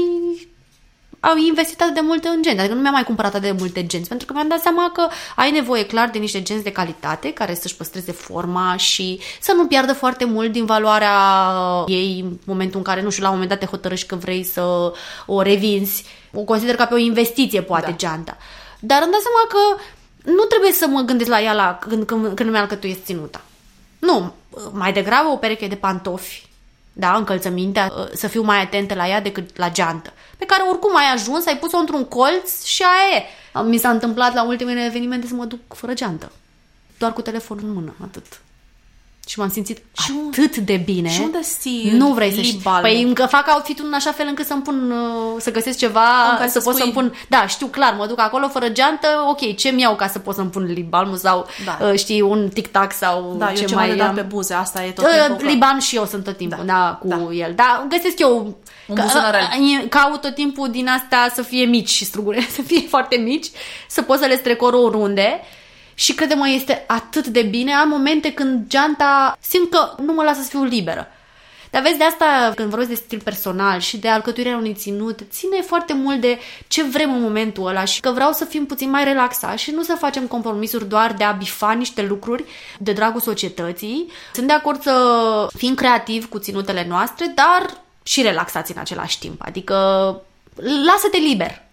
[1.20, 3.86] am investit atât de multe în genți, adică nu mi-am mai cumpărat atât de multe
[3.86, 7.32] genți, pentru că mi-am dat seama că ai nevoie clar de niște genți de calitate
[7.32, 11.14] care să-și păstreze forma și să nu piardă foarte mult din valoarea
[11.86, 14.44] ei în momentul în care, nu știu, la un moment dat te hotărăști că vrei
[14.44, 14.92] să
[15.26, 17.96] o revinzi, o consider ca pe o investiție, poate, Da.
[17.96, 18.36] geanta.
[18.80, 19.82] Dar îmi dau seama că
[20.30, 23.40] nu trebuie să mă gândesc la ea la, când, când, când îmi alcătuiesc ținuta.
[23.98, 24.32] Nu,
[24.72, 26.46] mai degrabă o pereche de pantofi,
[26.96, 31.12] da, încălțămintea, să fiu mai atentă la ea decât la geantă, pe care oricum ai
[31.14, 33.24] ajuns, ai pus-o într-un colț și aia e.
[33.68, 36.32] Mi s-a întâmplat la ultimele evenimente să mă duc fără geantă,
[36.98, 38.40] doar cu telefonul în mână, atât.
[39.26, 41.08] Și m-am simțit Și un- atât de bine.
[41.10, 42.56] și unde ții Nu vrei să știi.
[42.56, 42.80] libalul?
[42.80, 46.36] Păi încă fac outfit-ul în așa fel încât să-mi pun, uh, să găsesc ceva, În
[46.36, 47.14] care să să pot spui- să-mi pun...
[47.28, 50.50] Da, știu clar, mă duc acolo fără geantă, ok, ce-mi iau ca să pot să-mi
[50.50, 51.86] pun lip balm sau, Da.
[51.86, 54.14] uh, știi, un tic-tac sau Da, ce eu ceva mai de dat am.
[54.14, 55.36] pe buze, asta e tot Uh, timpul.
[55.46, 57.34] că- Liban și eu sunt tot timpul, da, Da, da cu da.
[57.34, 57.52] el.
[57.54, 58.56] Dar găsesc eu
[58.88, 59.40] Un ca- buzunărel.
[59.60, 63.46] uh, caut tot timpul din astea să fie mici și strugure, să fie foarte mici,
[63.88, 65.40] să pot să le strecor oriunde.
[65.94, 67.72] Și crede-mă, este atât de bine.
[67.72, 71.08] Am momente când geanta simt că nu mă lasă să fiu liberă.
[71.74, 75.60] Dar vezi, de asta, când vorbesc de stil personal și de alcătuirea unui ținut, ține
[75.60, 76.38] foarte mult de
[76.68, 79.82] ce vrem în momentul ăla și că vreau să fim puțin mai relaxați și nu
[79.82, 82.44] să facem compromisuri doar de a bifa niște lucruri
[82.78, 84.10] de dragul societății.
[84.34, 89.42] Sunt de acord să fim creativi cu ținutele noastre, dar și relaxați în același timp.
[89.44, 89.74] Adică
[90.54, 91.63] lasă-te liber.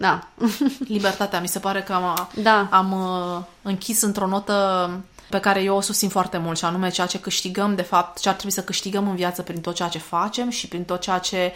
[0.00, 0.26] Da.
[0.94, 2.68] Libertatea, mi se pare că am, Da.
[2.70, 4.90] am uh, închis într-o notă
[5.30, 8.28] pe care eu o susțin foarte mult și anume ceea ce câștigăm, de fapt, ce
[8.28, 11.18] ar trebui să câștigăm în viață prin tot ceea ce facem și prin tot ceea
[11.18, 11.52] ce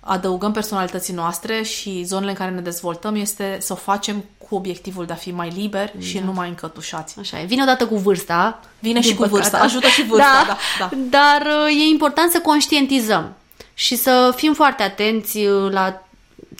[0.00, 5.06] adăugăm personalității noastre și zonele în care ne dezvoltăm este să o facem cu obiectivul
[5.06, 7.18] de a fi mai liberi și nu mai încătușați.
[7.18, 7.44] Așa e.
[7.44, 8.60] Vine odată cu vârsta.
[8.78, 9.50] Vine din și cu vârsta.
[9.50, 9.64] păcate.
[9.64, 10.90] Ajută și vârsta, da, da.
[10.96, 13.36] Dar uh, e important să conștientizăm
[13.74, 16.07] și să fim foarte atenți uh, la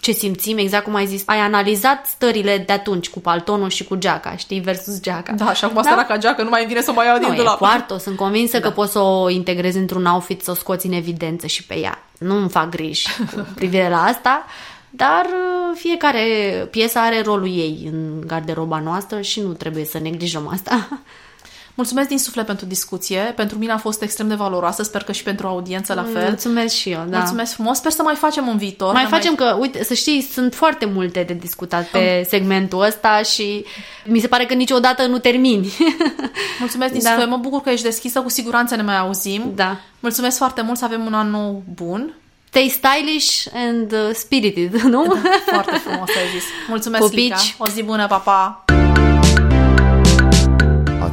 [0.00, 1.22] ce simțim, exact cum ai zis.
[1.26, 5.32] Ai analizat stările de atunci cu paltonul și cu geaca, știi, versus geaca.
[5.32, 6.04] Da, și acum da?
[6.08, 7.58] ca geacă nu mai îmi vine să o mai iau Nu, din e dulap.
[7.58, 11.46] poartă, sunt convinsă că poți să o integrezi într-un outfit, să o scoți în evidență
[11.46, 12.04] și pe ea.
[12.18, 14.44] Nu îmi fac griji cu privire la asta,
[14.90, 16.22] dar uh, fiecare
[16.70, 20.88] piesă are rolul ei în garderoba noastră și nu trebuie să neglijăm asta.
[21.78, 23.32] Mulțumesc din suflet pentru discuție.
[23.36, 24.82] Pentru mine a fost extrem de valoroasă.
[24.82, 26.22] Sper că și pentru audiență la fel.
[26.28, 27.18] Mulțumesc și eu, da.
[27.18, 27.76] Mulțumesc frumos.
[27.76, 28.92] Sper să mai facem în viitor.
[28.92, 33.22] Mai că facem că, uite, să știi, sunt foarte multe de discutat pe segmentul ăsta
[33.22, 33.64] și
[34.04, 35.72] mi se pare că niciodată nu termini.
[36.60, 37.08] Mulțumesc din Da.
[37.08, 37.28] suflet.
[37.28, 38.20] Mă bucur că ești deschisă.
[38.20, 39.52] Cu siguranță ne mai auzim.
[39.54, 39.80] da.
[40.00, 40.78] Mulțumesc foarte mult.
[40.78, 42.14] Să avem un an nou bun.
[42.48, 45.14] Stay stylish and uh, spirited, nu?
[45.46, 46.44] Foarte frumos ai zis.
[46.68, 47.22] Mulțumesc, Pupici.
[47.22, 47.36] Lica.
[47.58, 48.64] O zi bună, pa, pa!